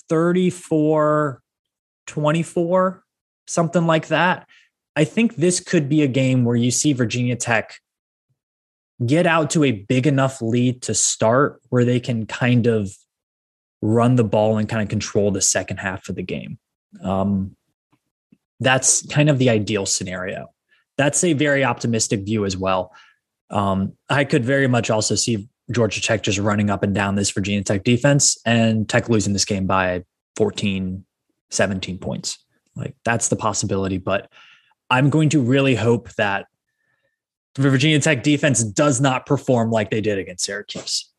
34 0.09 1.41
24, 2.07 3.03
something 3.47 3.87
like 3.87 4.07
that. 4.07 4.47
I 4.95 5.05
think 5.05 5.35
this 5.35 5.59
could 5.59 5.89
be 5.89 6.01
a 6.01 6.07
game 6.07 6.45
where 6.45 6.55
you 6.55 6.71
see 6.71 6.93
Virginia 6.93 7.35
Tech 7.35 7.75
get 9.05 9.25
out 9.25 9.49
to 9.51 9.63
a 9.63 9.71
big 9.71 10.05
enough 10.05 10.41
lead 10.41 10.81
to 10.83 10.93
start 10.93 11.61
where 11.69 11.85
they 11.85 11.99
can 11.99 12.25
kind 12.25 12.67
of 12.67 12.91
run 13.81 14.15
the 14.15 14.23
ball 14.23 14.57
and 14.57 14.69
kind 14.69 14.81
of 14.81 14.89
control 14.89 15.31
the 15.31 15.41
second 15.41 15.77
half 15.77 16.07
of 16.09 16.15
the 16.15 16.23
game. 16.23 16.57
Um, 17.01 17.55
that's 18.63 19.05
kind 19.07 19.29
of 19.29 19.39
the 19.39 19.49
ideal 19.49 19.85
scenario. 19.85 20.47
That's 20.97 21.23
a 21.23 21.33
very 21.33 21.63
optimistic 21.63 22.21
view 22.25 22.45
as 22.45 22.55
well. 22.55 22.93
Um, 23.49 23.93
I 24.09 24.23
could 24.23 24.45
very 24.45 24.67
much 24.67 24.89
also 24.89 25.15
see 25.15 25.47
Georgia 25.71 26.01
Tech 26.01 26.23
just 26.23 26.39
running 26.39 26.69
up 26.69 26.83
and 26.83 26.93
down 26.93 27.15
this 27.15 27.31
Virginia 27.31 27.63
Tech 27.63 27.83
defense 27.83 28.37
and 28.45 28.87
Tech 28.87 29.09
losing 29.09 29.33
this 29.33 29.45
game 29.45 29.65
by 29.65 30.03
14, 30.35 31.05
17 31.51 31.97
points. 31.97 32.43
Like 32.75 32.95
that's 33.05 33.29
the 33.29 33.35
possibility. 33.35 33.97
But 33.97 34.29
I'm 34.89 35.09
going 35.09 35.29
to 35.29 35.41
really 35.41 35.75
hope 35.75 36.09
that 36.15 36.47
the 37.55 37.69
Virginia 37.69 37.99
Tech 37.99 38.23
defense 38.23 38.63
does 38.63 38.99
not 38.99 39.25
perform 39.25 39.71
like 39.71 39.91
they 39.91 40.01
did 40.01 40.17
against 40.17 40.45
Syracuse. 40.45 41.09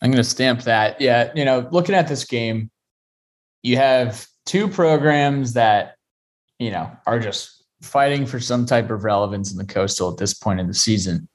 I'm 0.00 0.10
going 0.10 0.22
to 0.22 0.28
stamp 0.28 0.62
that. 0.62 1.00
Yeah. 1.00 1.32
You 1.34 1.44
know, 1.44 1.68
looking 1.72 1.94
at 1.94 2.06
this 2.06 2.24
game, 2.24 2.70
you 3.62 3.76
have 3.76 4.26
two 4.46 4.68
programs 4.68 5.52
that, 5.52 5.96
you 6.58 6.70
know, 6.70 6.90
are 7.06 7.20
just 7.20 7.64
fighting 7.82 8.24
for 8.24 8.40
some 8.40 8.64
type 8.64 8.90
of 8.90 9.04
relevance 9.04 9.52
in 9.52 9.58
the 9.58 9.66
coastal 9.66 10.10
at 10.10 10.16
this 10.16 10.32
point 10.32 10.60
in 10.60 10.66
the 10.66 10.74
season. 10.74 11.28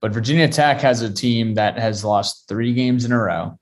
But 0.00 0.12
Virginia 0.12 0.48
Tech 0.48 0.80
has 0.80 1.02
a 1.02 1.12
team 1.12 1.54
that 1.54 1.78
has 1.78 2.04
lost 2.04 2.48
three 2.48 2.72
games 2.72 3.04
in 3.04 3.12
a 3.12 3.18
row. 3.18 3.58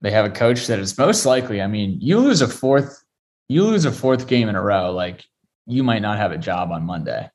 They 0.00 0.10
have 0.10 0.24
a 0.24 0.30
coach 0.30 0.66
that 0.66 0.80
is 0.80 0.98
most 0.98 1.24
likely, 1.24 1.62
I 1.62 1.68
mean, 1.68 1.98
you 2.00 2.18
lose 2.18 2.42
a 2.42 2.48
fourth, 2.48 3.02
you 3.48 3.62
lose 3.64 3.84
a 3.84 3.92
fourth 3.92 4.26
game 4.26 4.48
in 4.48 4.56
a 4.56 4.62
row, 4.62 4.90
like 4.90 5.24
you 5.66 5.84
might 5.84 6.02
not 6.02 6.18
have 6.18 6.32
a 6.32 6.38
job 6.38 6.72
on 6.72 6.84
Monday. 6.84 7.30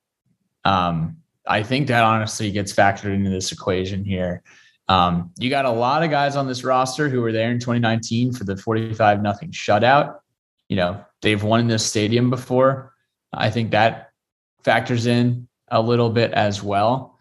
Um, 0.66 1.18
I 1.48 1.64
think 1.64 1.88
that 1.88 2.04
honestly 2.04 2.52
gets 2.52 2.74
factored 2.74 3.14
into 3.16 3.30
this 3.30 3.54
equation 3.54 4.04
here. 4.04 4.44
Um, 4.90 5.32
you 5.38 5.50
got 5.50 5.66
a 5.66 5.72
lot 5.72 6.04
of 6.04 6.10
guys 6.10 6.36
on 6.36 6.48
this 6.48 6.64
roster 6.64 7.10
who 7.10 7.22
were 7.22 7.32
there 7.32 7.52
in 7.52 7.60
2019 7.60 8.34
for 8.34 8.44
the 8.44 8.56
45 8.56 9.22
nothing 9.22 9.52
shutout. 9.52 10.20
You 10.70 10.78
know, 10.78 11.06
they've 11.22 11.42
won 11.42 11.60
in 11.60 11.68
this 11.68 11.86
stadium 11.86 12.30
before. 12.30 12.94
I 13.34 13.50
think 13.50 13.72
that 13.72 14.12
factors 14.64 15.06
in 15.06 15.48
a 15.70 15.82
little 15.82 16.10
bit 16.10 16.32
as 16.32 16.64
well. 16.64 17.18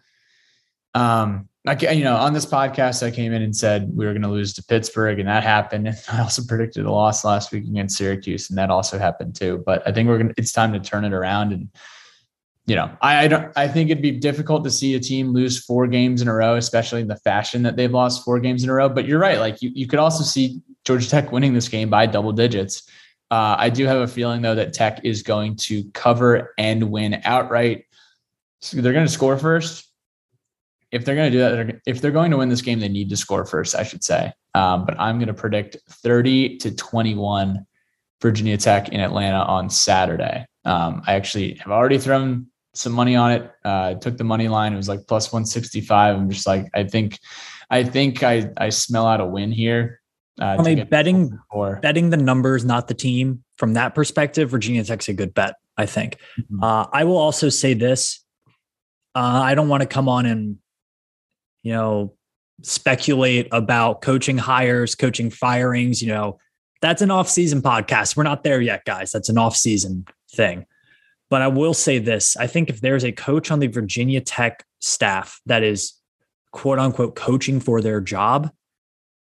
Um, 0.93 1.49
I, 1.67 1.91
you 1.91 2.03
know, 2.03 2.15
on 2.15 2.33
this 2.33 2.45
podcast, 2.45 3.05
I 3.05 3.11
came 3.11 3.33
in 3.33 3.41
and 3.41 3.55
said 3.55 3.91
we 3.93 4.05
were 4.05 4.13
going 4.13 4.21
to 4.21 4.29
lose 4.29 4.53
to 4.53 4.63
Pittsburgh, 4.63 5.19
and 5.19 5.27
that 5.27 5.43
happened. 5.43 5.87
And 5.87 5.97
I 6.11 6.21
also 6.21 6.41
predicted 6.47 6.85
a 6.85 6.91
loss 6.91 7.25
last 7.25 7.51
week 7.51 7.65
against 7.65 7.97
Syracuse, 7.97 8.49
and 8.49 8.57
that 8.57 8.69
also 8.69 8.97
happened 8.97 9.35
too. 9.35 9.63
But 9.65 9.85
I 9.85 9.91
think 9.91 10.07
we're 10.07 10.17
going. 10.17 10.29
to 10.29 10.33
It's 10.37 10.53
time 10.53 10.71
to 10.73 10.79
turn 10.79 11.03
it 11.03 11.13
around, 11.13 11.51
and 11.51 11.69
you 12.67 12.75
know, 12.75 12.95
I, 13.01 13.23
I 13.23 13.27
don't. 13.27 13.51
I 13.55 13.67
think 13.67 13.89
it'd 13.89 14.03
be 14.03 14.11
difficult 14.11 14.63
to 14.65 14.71
see 14.71 14.93
a 14.93 14.99
team 14.99 15.29
lose 15.29 15.63
four 15.63 15.87
games 15.87 16.21
in 16.21 16.27
a 16.27 16.33
row, 16.33 16.55
especially 16.55 17.01
in 17.01 17.07
the 17.07 17.15
fashion 17.17 17.63
that 17.63 17.77
they've 17.77 17.91
lost 17.91 18.23
four 18.23 18.39
games 18.39 18.63
in 18.63 18.69
a 18.69 18.73
row. 18.73 18.89
But 18.89 19.05
you're 19.05 19.19
right. 19.19 19.39
Like 19.39 19.61
you, 19.61 19.71
you 19.73 19.87
could 19.87 19.99
also 19.99 20.23
see 20.23 20.61
Georgia 20.83 21.09
Tech 21.09 21.31
winning 21.31 21.53
this 21.53 21.69
game 21.69 21.89
by 21.89 22.05
double 22.05 22.33
digits. 22.33 22.83
Uh, 23.31 23.55
I 23.57 23.69
do 23.69 23.85
have 23.85 23.99
a 23.99 24.07
feeling 24.07 24.41
though 24.41 24.55
that 24.55 24.73
Tech 24.73 24.99
is 25.03 25.23
going 25.23 25.55
to 25.57 25.83
cover 25.93 26.53
and 26.57 26.91
win 26.91 27.21
outright. 27.23 27.85
So 28.61 28.81
they're 28.81 28.93
going 28.93 29.05
to 29.05 29.11
score 29.11 29.37
first 29.37 29.87
if 30.91 31.03
they're 31.03 31.15
going 31.15 31.31
to 31.31 31.37
do 31.37 31.39
that, 31.39 31.81
if 31.85 32.01
they're 32.01 32.11
going 32.11 32.31
to 32.31 32.37
win 32.37 32.49
this 32.49 32.61
game, 32.61 32.79
they 32.79 32.87
need 32.87 33.09
to 33.09 33.17
score 33.17 33.45
first, 33.45 33.75
I 33.75 33.83
should 33.83 34.03
say. 34.03 34.31
Um, 34.55 34.85
but 34.85 34.99
I'm 34.99 35.17
going 35.17 35.27
to 35.27 35.33
predict 35.33 35.77
30 35.89 36.57
to 36.57 36.75
21 36.75 37.65
Virginia 38.21 38.57
Tech 38.57 38.89
in 38.89 38.99
Atlanta 38.99 39.39
on 39.39 39.69
Saturday. 39.69 40.45
Um, 40.65 41.01
I 41.05 41.13
actually 41.13 41.55
have 41.55 41.71
already 41.71 41.97
thrown 41.97 42.47
some 42.77 42.93
money 42.93 43.15
on 43.15 43.31
it. 43.31 43.51
Uh, 43.63 43.95
took 43.95 44.17
the 44.17 44.23
money 44.23 44.47
line. 44.47 44.73
It 44.73 44.77
was 44.77 44.89
like 44.89 45.07
plus 45.07 45.31
165. 45.31 46.15
I'm 46.15 46.29
just 46.29 46.47
like, 46.47 46.67
I 46.73 46.83
think, 46.83 47.19
I 47.69 47.83
think 47.83 48.23
I, 48.23 48.49
I 48.57 48.69
smell 48.69 49.05
out 49.05 49.21
a 49.21 49.25
win 49.25 49.51
here. 49.51 50.01
Uh, 50.39 50.57
I 50.59 50.61
mean, 50.61 50.87
betting, 50.87 51.37
betting 51.81 52.11
the 52.11 52.17
numbers, 52.17 52.63
not 52.63 52.87
the 52.87 52.93
team. 52.93 53.43
From 53.57 53.73
that 53.73 53.95
perspective, 53.95 54.51
Virginia 54.51 54.83
Tech's 54.83 55.09
a 55.09 55.13
good 55.13 55.33
bet, 55.33 55.55
I 55.77 55.87
think. 55.87 56.17
Mm-hmm. 56.39 56.63
Uh, 56.63 56.85
I 56.93 57.05
will 57.05 57.17
also 57.17 57.49
say 57.49 57.73
this. 57.73 58.23
Uh, 59.15 59.41
I 59.43 59.55
don't 59.55 59.67
want 59.67 59.81
to 59.81 59.87
come 59.87 60.07
on 60.07 60.27
and 60.27 60.59
you 61.67 61.73
know, 61.73 62.13
speculate 62.61 63.49
about 63.51 64.01
coaching 64.01 64.37
hires, 64.37 64.95
coaching 64.95 65.29
firings, 65.29 66.01
you 66.01 66.07
know, 66.07 66.39
that's 66.81 67.01
an 67.01 67.11
off-season 67.11 67.61
podcast. 67.61 68.15
We're 68.15 68.23
not 68.23 68.45
there 68.45 68.61
yet, 68.61 68.85
guys. 68.85 69.11
That's 69.11 69.27
an 69.27 69.37
off-season 69.37 70.05
thing. 70.33 70.65
But 71.29 71.41
I 71.41 71.47
will 71.47 71.73
say 71.73 71.99
this. 71.99 72.37
I 72.37 72.47
think 72.47 72.69
if 72.69 72.81
there's 72.81 73.03
a 73.03 73.11
coach 73.11 73.51
on 73.51 73.59
the 73.59 73.67
Virginia 73.67 74.21
Tech 74.21 74.65
staff 74.79 75.41
that 75.45 75.63
is 75.63 75.93
quote 76.51 76.79
unquote 76.79 77.15
coaching 77.15 77.59
for 77.59 77.81
their 77.81 77.99
job, 78.01 78.51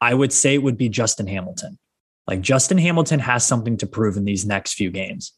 I 0.01 0.13
would 0.13 0.33
say 0.33 0.53
it 0.53 0.63
would 0.63 0.77
be 0.77 0.89
Justin 0.89 1.27
Hamilton. 1.27 1.77
Like 2.27 2.41
Justin 2.41 2.77
Hamilton 2.77 3.19
has 3.19 3.45
something 3.45 3.77
to 3.77 3.87
prove 3.87 4.17
in 4.17 4.25
these 4.25 4.45
next 4.45 4.73
few 4.73 4.91
games. 4.91 5.33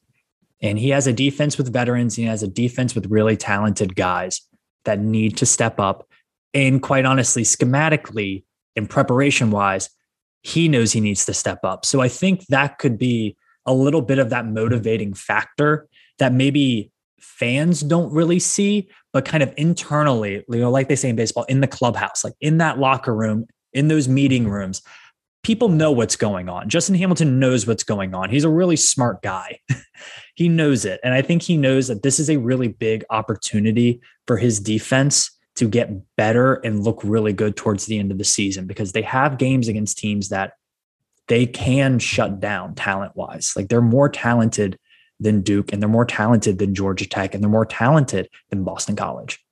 And 0.62 0.80
he 0.80 0.89
has 0.89 1.05
a 1.05 1.14
defense 1.14 1.58
with 1.58 1.72
veterans, 1.72 2.16
he 2.16 2.24
has 2.24 2.41
a 2.41 2.47
defense 2.47 2.95
with 2.95 3.12
really 3.12 3.38
talented 3.38 3.95
guys 3.95 4.41
that 4.86 4.99
need 4.99 5.38
to 5.38 5.45
step 5.45 5.80
up 5.80 6.08
and 6.53 6.82
quite 6.82 7.05
honestly, 7.05 7.43
schematically 7.43 8.43
and 8.76 8.89
preparation 8.89 9.51
wise, 9.51 9.89
he 10.41 10.68
knows 10.68 10.91
he 10.91 11.01
needs 11.01 11.26
to 11.26 11.34
step 11.34 11.60
up. 11.64 11.86
So 11.86 12.01
I 12.01 12.08
think 12.08 12.47
that 12.47 12.80
could 12.80 12.97
be 12.97 13.36
a 13.66 13.74
little 13.74 14.01
bit 14.01 14.18
of 14.18 14.30
that 14.30 14.47
motivating 14.47 15.14
factor 15.14 15.88
that 16.20 16.34
maybe 16.34 16.91
fans 17.20 17.82
don't 17.82 18.11
really 18.11 18.39
see, 18.39 18.89
but 19.13 19.26
kind 19.26 19.43
of 19.43 19.53
internally, 19.57 20.43
you 20.49 20.59
know, 20.59 20.72
like 20.72 20.88
they 20.88 20.95
say 20.95 21.09
in 21.09 21.15
baseball, 21.15 21.43
in 21.45 21.61
the 21.61 21.68
clubhouse, 21.68 22.24
like 22.24 22.34
in 22.41 22.57
that 22.57 22.80
locker 22.80 23.15
room, 23.15 23.45
in 23.74 23.88
those 23.88 24.07
meeting 24.07 24.43
mm-hmm. 24.43 24.53
rooms, 24.53 24.82
people 25.43 25.70
know 25.70 25.91
what's 25.91 26.15
going 26.15 26.49
on. 26.49 26.68
Justin 26.68 26.95
Hamilton 26.95 27.39
knows 27.39 27.65
what's 27.65 27.84
going 27.84 28.13
on. 28.13 28.30
He's 28.30 28.43
a 28.43 28.49
really 28.49 28.76
smart 28.76 29.22
guy. 29.22 29.59
he 30.36 30.49
knows 30.49 30.84
it. 30.84 30.99
And 31.03 31.13
I 31.13 31.22
think 31.22 31.41
he 31.41 31.57
knows 31.57 31.88
that 31.88 32.03
this 32.03 32.20
is 32.20 32.30
a 32.30 32.38
really 32.38 32.68
big 32.68 33.05
opportunity 33.09 34.01
for 34.26 34.38
his 34.38 34.59
defense 34.59 35.32
to 35.55 35.68
get 35.68 35.89
better 36.15 36.55
and 36.55 36.84
look 36.84 36.99
really 37.03 37.34
good 37.34 37.55
towards 37.55 37.86
the 37.86 37.97
end 37.97 38.11
of 38.11 38.18
the 38.18 38.24
season 38.24 38.68
because 38.68 38.91
they 38.91 39.01
have 39.01 39.38
games 39.38 39.68
against 39.68 39.97
teams 39.97 40.30
that 40.30 40.53
they 41.28 41.45
can 41.45 41.99
shut 41.99 42.39
down 42.39 42.76
talent 42.76 43.15
wise. 43.15 43.53
Like 43.55 43.70
they're 43.70 43.82
more 43.82 44.09
talented 44.09 44.78
than 45.20 45.41
Duke 45.41 45.74
and 45.74 45.82
they're 45.82 45.89
more 45.89 46.05
talented 46.05 46.59
than 46.59 46.76
Georgia 46.76 47.07
Tech 47.07 47.34
and 47.34 47.43
they're 47.43 47.49
more 47.49 47.65
talented 47.65 48.30
than 48.49 48.63
Boston 48.63 48.95
College. 48.95 49.43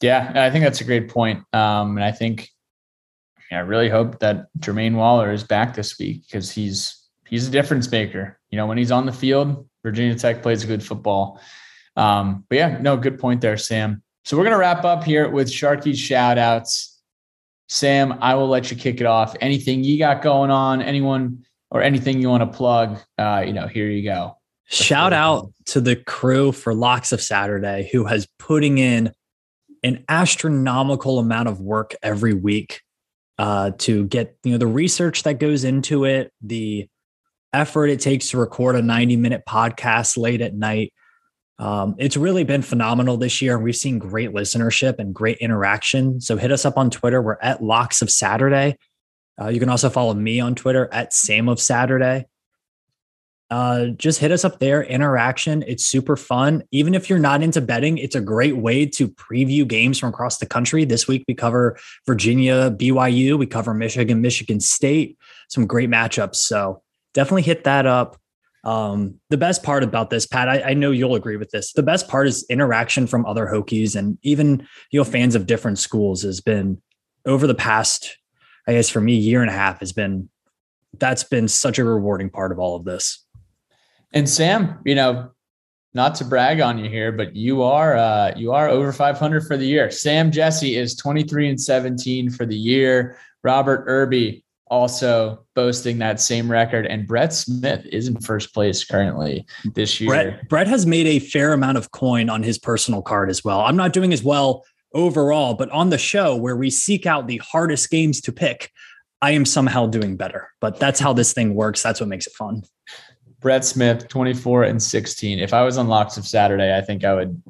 Yeah, 0.00 0.32
I 0.34 0.50
think 0.50 0.64
that's 0.64 0.80
a 0.80 0.84
great 0.84 1.08
point. 1.08 1.44
Um, 1.52 1.96
and 1.96 2.04
I 2.04 2.10
think 2.10 2.48
I 3.50 3.60
really 3.60 3.88
hope 3.88 4.18
that 4.20 4.46
Jermaine 4.58 4.96
Waller 4.96 5.32
is 5.32 5.44
back 5.44 5.74
this 5.74 5.98
week 5.98 6.22
because 6.26 6.50
he's 6.50 6.98
he's 7.28 7.46
a 7.46 7.50
difference 7.50 7.90
maker. 7.90 8.38
You 8.50 8.56
know, 8.56 8.66
when 8.66 8.78
he's 8.78 8.90
on 8.90 9.06
the 9.06 9.12
field, 9.12 9.68
Virginia 9.82 10.14
Tech 10.14 10.42
plays 10.42 10.64
good 10.64 10.82
football. 10.82 11.40
Um, 11.96 12.44
but 12.48 12.56
yeah, 12.56 12.78
no, 12.80 12.96
good 12.96 13.18
point 13.18 13.40
there, 13.40 13.56
Sam. 13.56 14.02
So 14.24 14.36
we're 14.36 14.48
to 14.48 14.56
wrap 14.56 14.84
up 14.84 15.04
here 15.04 15.28
with 15.28 15.48
Sharky's 15.48 15.98
shout 15.98 16.38
outs. 16.38 17.00
Sam, 17.68 18.18
I 18.20 18.34
will 18.34 18.48
let 18.48 18.70
you 18.70 18.76
kick 18.76 19.00
it 19.00 19.06
off. 19.06 19.34
Anything 19.40 19.82
you 19.82 19.98
got 19.98 20.22
going 20.22 20.50
on, 20.50 20.82
anyone 20.82 21.44
or 21.72 21.82
anything 21.82 22.20
you 22.20 22.28
want 22.28 22.42
to 22.42 22.56
plug, 22.56 22.98
uh, 23.18 23.42
you 23.44 23.52
know, 23.52 23.66
here 23.66 23.88
you 23.88 24.04
go. 24.04 24.36
Shout 24.66 25.12
out 25.12 25.52
to 25.66 25.80
the 25.80 25.96
crew 25.96 26.52
for 26.52 26.72
Locks 26.72 27.12
of 27.12 27.20
Saturday 27.20 27.88
who 27.92 28.04
has 28.04 28.28
putting 28.38 28.78
in 28.78 29.12
an 29.82 30.04
astronomical 30.08 31.18
amount 31.18 31.48
of 31.48 31.60
work 31.60 31.94
every 32.02 32.32
week 32.34 32.80
uh, 33.38 33.72
to 33.78 34.06
get, 34.06 34.36
you 34.44 34.52
know, 34.52 34.58
the 34.58 34.66
research 34.66 35.24
that 35.24 35.40
goes 35.40 35.64
into 35.64 36.04
it, 36.04 36.32
the 36.40 36.88
effort 37.52 37.86
it 37.86 38.00
takes 38.00 38.28
to 38.28 38.38
record 38.38 38.76
a 38.76 38.82
90 38.82 39.16
minute 39.16 39.42
podcast 39.48 40.16
late 40.16 40.40
at 40.40 40.54
night 40.54 40.92
um, 41.62 41.94
it's 41.96 42.16
really 42.16 42.42
been 42.42 42.62
phenomenal 42.62 43.16
this 43.16 43.40
year, 43.40 43.54
and 43.54 43.62
we've 43.62 43.76
seen 43.76 44.00
great 44.00 44.30
listenership 44.30 44.98
and 44.98 45.14
great 45.14 45.38
interaction. 45.38 46.20
So 46.20 46.36
hit 46.36 46.50
us 46.50 46.64
up 46.64 46.76
on 46.76 46.90
Twitter. 46.90 47.22
We're 47.22 47.38
at 47.40 47.62
Locks 47.62 48.02
of 48.02 48.10
Saturday. 48.10 48.76
Uh, 49.40 49.48
you 49.48 49.60
can 49.60 49.68
also 49.68 49.90
follow 49.90 50.14
me 50.14 50.40
on 50.40 50.54
Twitter 50.54 50.88
at 50.92 51.12
same 51.12 51.48
of 51.48 51.60
Saturday. 51.60 52.26
uh, 53.50 53.88
just 53.98 54.18
hit 54.18 54.32
us 54.32 54.46
up 54.46 54.60
there. 54.60 54.82
Interaction. 54.82 55.62
It's 55.66 55.84
super 55.84 56.16
fun. 56.16 56.62
Even 56.70 56.94
if 56.94 57.10
you're 57.10 57.18
not 57.18 57.42
into 57.42 57.60
betting, 57.60 57.98
it's 57.98 58.14
a 58.14 58.20
great 58.20 58.56
way 58.56 58.86
to 58.86 59.08
preview 59.08 59.68
games 59.68 59.98
from 59.98 60.08
across 60.08 60.38
the 60.38 60.46
country. 60.46 60.86
This 60.86 61.06
week 61.06 61.24
we 61.28 61.34
cover 61.34 61.78
Virginia, 62.06 62.70
BYU, 62.70 63.38
we 63.38 63.46
cover 63.46 63.74
Michigan, 63.74 64.22
Michigan 64.22 64.58
State, 64.58 65.18
some 65.48 65.66
great 65.66 65.90
matchups. 65.90 66.36
So 66.36 66.82
definitely 67.12 67.42
hit 67.42 67.64
that 67.64 67.84
up. 67.84 68.16
Um, 68.64 69.20
the 69.28 69.36
best 69.36 69.62
part 69.62 69.82
about 69.82 70.08
this, 70.10 70.24
Pat, 70.26 70.48
I, 70.48 70.62
I, 70.70 70.74
know 70.74 70.92
you'll 70.92 71.16
agree 71.16 71.36
with 71.36 71.50
this. 71.50 71.72
The 71.72 71.82
best 71.82 72.06
part 72.06 72.28
is 72.28 72.46
interaction 72.48 73.08
from 73.08 73.26
other 73.26 73.46
Hokies 73.46 73.96
and 73.96 74.18
even 74.22 74.66
you 74.92 75.00
know 75.00 75.04
fans 75.04 75.34
of 75.34 75.46
different 75.46 75.80
schools 75.80 76.22
has 76.22 76.40
been 76.40 76.80
over 77.26 77.48
the 77.48 77.56
past, 77.56 78.18
I 78.66 78.72
guess 78.72 78.88
for 78.88 79.00
me, 79.00 79.14
year 79.14 79.40
and 79.40 79.50
a 79.50 79.54
half 79.54 79.80
has 79.80 79.92
been 79.92 80.28
that's 80.98 81.24
been 81.24 81.48
such 81.48 81.78
a 81.78 81.84
rewarding 81.84 82.30
part 82.30 82.52
of 82.52 82.58
all 82.58 82.76
of 82.76 82.84
this. 82.84 83.24
And 84.12 84.28
Sam, 84.28 84.78
you 84.84 84.94
know, 84.94 85.30
not 85.94 86.14
to 86.16 86.24
brag 86.24 86.60
on 86.60 86.78
you 86.78 86.88
here, 86.88 87.12
but 87.12 87.34
you 87.34 87.62
are 87.62 87.96
uh, 87.96 88.32
you 88.36 88.52
are 88.52 88.68
over 88.68 88.92
500 88.92 89.46
for 89.46 89.56
the 89.56 89.66
year. 89.66 89.90
Sam 89.90 90.30
Jesse 90.30 90.76
is 90.76 90.94
23 90.96 91.50
and 91.50 91.60
17 91.60 92.30
for 92.30 92.46
the 92.46 92.56
year. 92.56 93.16
Robert 93.42 93.84
Irby 93.86 94.44
also 94.68 95.44
boasting 95.54 95.98
that 95.98 96.18
same 96.18 96.50
record, 96.50 96.86
and 96.86 97.06
Brett 97.06 97.32
Smith 97.34 97.84
is 97.86 98.08
in 98.08 98.18
first 98.20 98.54
place 98.54 98.84
currently 98.84 99.44
this 99.74 100.00
year. 100.00 100.08
Brett, 100.08 100.48
Brett 100.48 100.66
has 100.66 100.86
made 100.86 101.06
a 101.06 101.18
fair 101.18 101.52
amount 101.52 101.76
of 101.76 101.90
coin 101.90 102.30
on 102.30 102.42
his 102.42 102.58
personal 102.58 103.02
card 103.02 103.28
as 103.28 103.44
well. 103.44 103.60
I'm 103.60 103.76
not 103.76 103.92
doing 103.92 104.14
as 104.14 104.22
well 104.22 104.64
overall, 104.94 105.54
but 105.54 105.70
on 105.70 105.90
the 105.90 105.98
show 105.98 106.36
where 106.36 106.56
we 106.56 106.70
seek 106.70 107.06
out 107.06 107.26
the 107.26 107.38
hardest 107.38 107.90
games 107.90 108.20
to 108.22 108.32
pick, 108.32 108.70
I 109.20 109.30
am 109.32 109.44
somehow 109.44 109.86
doing 109.86 110.16
better. 110.16 110.50
But 110.60 110.78
that's 110.78 111.00
how 111.00 111.12
this 111.12 111.32
thing 111.32 111.54
works. 111.54 111.82
That's 111.82 112.00
what 112.00 112.08
makes 112.08 112.26
it 112.26 112.32
fun. 112.34 112.62
Brett 113.40 113.64
Smith, 113.64 114.08
24 114.08 114.64
and 114.64 114.82
16. 114.82 115.38
If 115.38 115.52
I 115.52 115.62
was 115.62 115.78
on 115.78 115.88
Locks 115.88 116.16
of 116.16 116.26
Saturday, 116.26 116.76
I 116.76 116.80
think 116.80 117.04
I 117.04 117.14
would, 117.14 117.42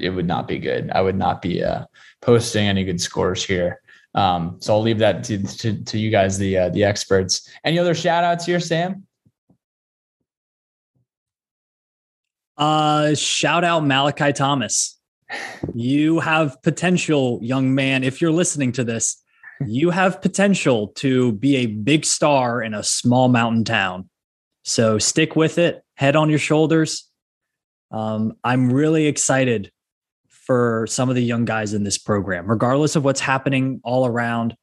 it 0.00 0.10
would 0.10 0.26
not 0.26 0.48
be 0.48 0.58
good. 0.58 0.90
I 0.90 1.00
would 1.00 1.16
not 1.16 1.42
be 1.42 1.62
uh, 1.62 1.84
posting 2.20 2.66
any 2.66 2.84
good 2.84 3.00
scores 3.00 3.44
here. 3.44 3.80
Um, 4.14 4.56
so 4.60 4.74
I'll 4.74 4.82
leave 4.82 4.98
that 4.98 5.22
to, 5.24 5.42
to, 5.42 5.84
to 5.84 5.98
you 5.98 6.10
guys, 6.10 6.38
the, 6.38 6.58
uh, 6.58 6.68
the 6.70 6.84
experts. 6.84 7.48
Any 7.64 7.78
other 7.78 7.94
shout 7.94 8.24
outs 8.24 8.46
here, 8.46 8.60
Sam? 8.60 9.06
Uh, 12.56 13.14
shout 13.14 13.64
out 13.64 13.84
Malachi 13.84 14.32
Thomas. 14.32 14.95
You 15.74 16.20
have 16.20 16.60
potential, 16.62 17.40
young 17.42 17.74
man. 17.74 18.04
If 18.04 18.20
you're 18.20 18.32
listening 18.32 18.72
to 18.72 18.84
this, 18.84 19.22
you 19.66 19.90
have 19.90 20.22
potential 20.22 20.88
to 20.96 21.32
be 21.32 21.56
a 21.56 21.66
big 21.66 22.04
star 22.04 22.62
in 22.62 22.74
a 22.74 22.82
small 22.82 23.28
mountain 23.28 23.64
town. 23.64 24.08
So 24.64 24.98
stick 24.98 25.36
with 25.36 25.58
it, 25.58 25.82
head 25.94 26.16
on 26.16 26.28
your 26.28 26.38
shoulders. 26.38 27.10
Um, 27.90 28.36
I'm 28.44 28.72
really 28.72 29.06
excited 29.06 29.70
for 30.28 30.86
some 30.88 31.08
of 31.08 31.14
the 31.14 31.22
young 31.22 31.44
guys 31.44 31.74
in 31.74 31.84
this 31.84 31.98
program, 31.98 32.48
regardless 32.48 32.96
of 32.96 33.04
what's 33.04 33.20
happening 33.20 33.80
all 33.82 34.06
around. 34.06 34.56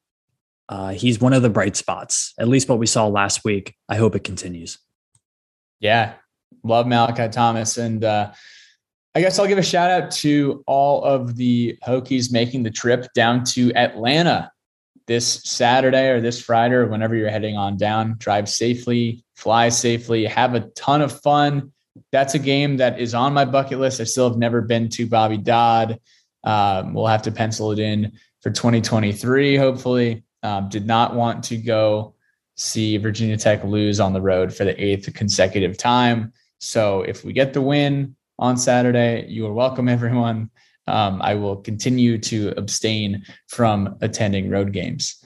Uh, 0.69 0.89
he's 0.89 1.19
one 1.19 1.33
of 1.33 1.41
the 1.41 1.49
bright 1.49 1.75
spots, 1.75 2.33
at 2.39 2.47
least 2.47 2.69
what 2.69 2.79
we 2.79 2.85
saw 2.85 3.07
last 3.07 3.43
week. 3.43 3.75
I 3.89 3.95
hope 3.95 4.15
it 4.15 4.23
continues. 4.23 4.77
Yeah, 5.79 6.13
love 6.63 6.87
Malachi 6.87 7.27
Thomas. 7.29 7.77
And 7.77 8.03
uh, 8.03 8.31
I 9.15 9.21
guess 9.21 9.37
I'll 9.37 9.47
give 9.47 9.59
a 9.59 9.63
shout 9.63 9.91
out 9.91 10.09
to 10.11 10.63
all 10.65 11.03
of 11.03 11.35
the 11.35 11.77
Hokies 11.85 12.31
making 12.31 12.63
the 12.63 12.71
trip 12.71 13.13
down 13.13 13.43
to 13.45 13.71
Atlanta 13.73 14.51
this 15.05 15.41
Saturday 15.43 16.09
or 16.09 16.19
this 16.19 16.41
Friday 16.41 16.73
or 16.75 16.87
whenever 16.87 17.15
you're 17.15 17.29
heading 17.29 17.55
on 17.55 17.77
down. 17.77 18.15
Drive 18.17 18.49
safely, 18.49 19.23
fly 19.35 19.69
safely, 19.69 20.25
have 20.25 20.55
a 20.55 20.61
ton 20.71 21.01
of 21.01 21.21
fun. 21.21 21.71
That's 22.11 22.33
a 22.33 22.39
game 22.39 22.77
that 22.77 22.99
is 22.99 23.13
on 23.13 23.33
my 23.33 23.45
bucket 23.45 23.79
list. 23.79 24.01
I 24.01 24.05
still 24.05 24.27
have 24.27 24.39
never 24.39 24.61
been 24.61 24.89
to 24.89 25.05
Bobby 25.05 25.37
Dodd. 25.37 25.99
Um, 26.43 26.95
we'll 26.95 27.05
have 27.05 27.21
to 27.23 27.31
pencil 27.31 27.71
it 27.71 27.77
in 27.77 28.13
for 28.41 28.49
2023, 28.49 29.57
hopefully. 29.57 30.23
Um, 30.41 30.69
did 30.69 30.87
not 30.87 31.13
want 31.13 31.43
to 31.45 31.57
go 31.57 32.15
see 32.57 32.97
Virginia 32.97 33.37
Tech 33.37 33.63
lose 33.63 33.99
on 33.99 34.13
the 34.13 34.21
road 34.21 34.53
for 34.53 34.65
the 34.65 34.83
eighth 34.83 35.13
consecutive 35.13 35.77
time. 35.77 36.33
So 36.57 37.03
if 37.03 37.23
we 37.23 37.31
get 37.31 37.53
the 37.53 37.61
win 37.61 38.15
on 38.43 38.57
Saturday, 38.57 39.25
you 39.29 39.47
are 39.47 39.53
welcome, 39.53 39.87
everyone 39.87 40.49
um, 40.87 41.21
I 41.21 41.33
will 41.33 41.55
continue 41.55 42.17
to 42.17 42.53
abstain 42.57 43.23
from 43.47 43.95
attending 44.01 44.49
road 44.49 44.73
games. 44.73 45.23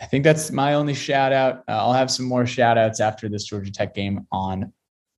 I 0.00 0.06
think 0.06 0.24
that's 0.24 0.50
my 0.50 0.74
only 0.74 0.92
shout 0.92 1.32
out. 1.32 1.58
Uh, 1.68 1.76
I'll 1.78 1.92
have 1.92 2.10
some 2.10 2.26
more 2.26 2.44
shout 2.44 2.76
outs 2.76 2.98
after 2.98 3.28
this 3.28 3.44
Georgia 3.44 3.70
Tech 3.70 3.94
game 3.94 4.26
on 4.32 4.72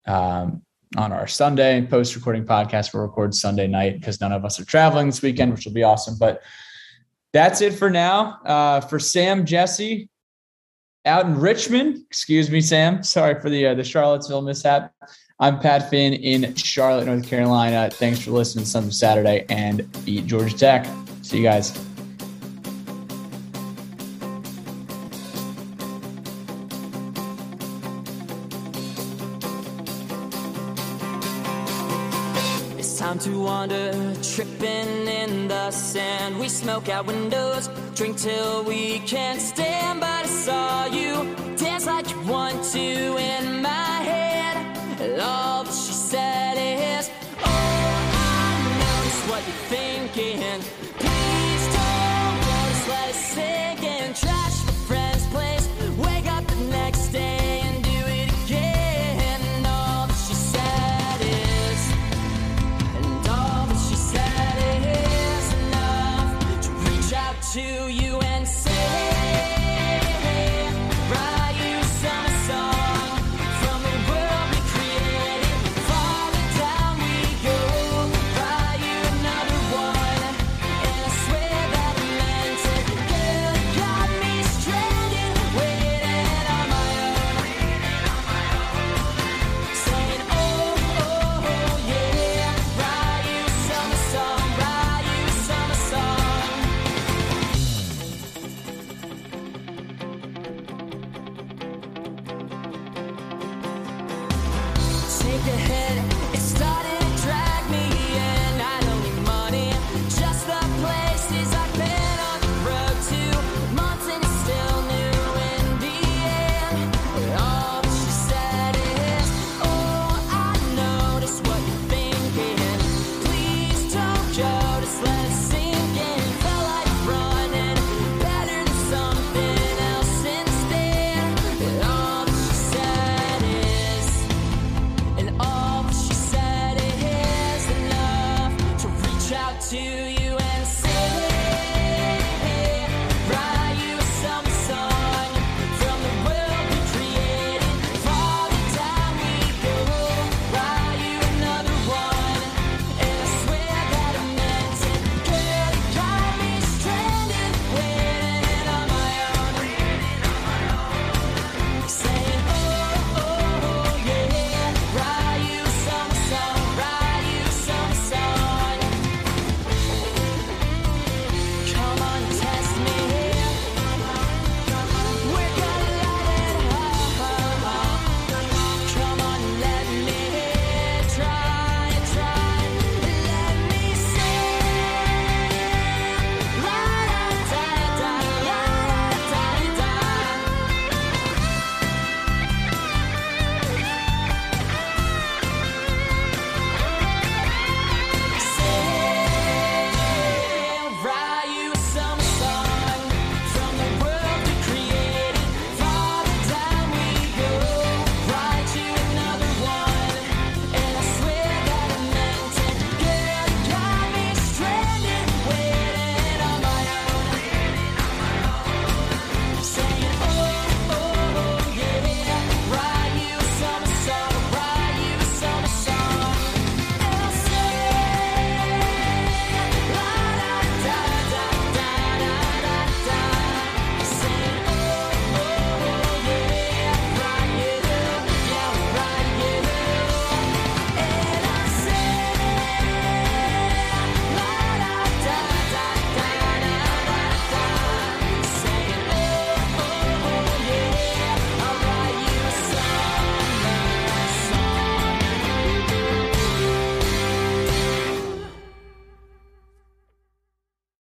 um, 0.06 0.60
on 0.98 1.10
our 1.10 1.26
Sunday 1.26 1.86
post 1.86 2.14
recording 2.14 2.44
podcast. 2.44 2.92
We'll 2.92 3.04
record 3.04 3.34
Sunday 3.34 3.66
night 3.66 3.98
because 3.98 4.20
none 4.20 4.32
of 4.32 4.44
us 4.44 4.60
are 4.60 4.66
traveling 4.66 5.06
this 5.06 5.22
weekend, 5.22 5.54
which 5.54 5.64
will 5.64 5.72
be 5.72 5.82
awesome. 5.82 6.16
But 6.20 6.42
that's 7.32 7.62
it 7.62 7.72
for 7.72 7.88
now. 7.88 8.40
Uh, 8.44 8.80
for 8.82 8.98
Sam 8.98 9.46
Jesse 9.46 10.10
out 11.06 11.24
in 11.24 11.40
Richmond, 11.40 12.04
excuse 12.10 12.50
me, 12.50 12.60
Sam. 12.60 13.02
Sorry 13.02 13.40
for 13.40 13.48
the 13.48 13.68
uh, 13.68 13.74
the 13.74 13.84
Charlottesville 13.84 14.42
mishap. 14.42 14.92
I'm 15.40 15.60
Pat 15.60 15.88
Finn 15.88 16.14
in 16.14 16.52
Charlotte, 16.56 17.06
North 17.06 17.28
Carolina. 17.28 17.90
Thanks 17.92 18.18
for 18.18 18.32
listening 18.32 18.64
to 18.64 18.90
Saturday 18.92 19.46
and 19.48 19.86
beat 20.04 20.26
Georgia 20.26 20.56
Tech. 20.56 20.84
See 21.22 21.36
you 21.36 21.44
guys. 21.44 21.70
It's 32.76 32.98
time 32.98 33.20
to 33.20 33.40
wander, 33.40 33.92
tripping 34.20 35.06
in 35.06 35.46
the 35.46 35.70
sand. 35.70 36.40
We 36.40 36.48
smoke 36.48 36.88
out 36.88 37.06
windows, 37.06 37.68
drink 37.94 38.16
till 38.18 38.64
we 38.64 38.98
can't 39.06 39.40
stand. 39.40 40.00
But 40.00 40.08
I 40.08 40.26
saw 40.26 40.86
you 40.86 41.32
dance 41.54 41.86
like 41.86 42.10
you 42.10 42.20
want 42.22 42.64
to 42.72 42.80
in 42.80 43.62
my 43.62 43.68
head. 44.02 44.27
All 45.20 45.64
that 45.64 45.72
she 45.74 45.92
said 45.92 46.54
is, 46.56 47.10
Oh, 47.38 47.44
I 47.44 48.62
know 48.78 49.32
what 49.32 49.42
you're 49.46 49.64
thinking. 49.66 50.77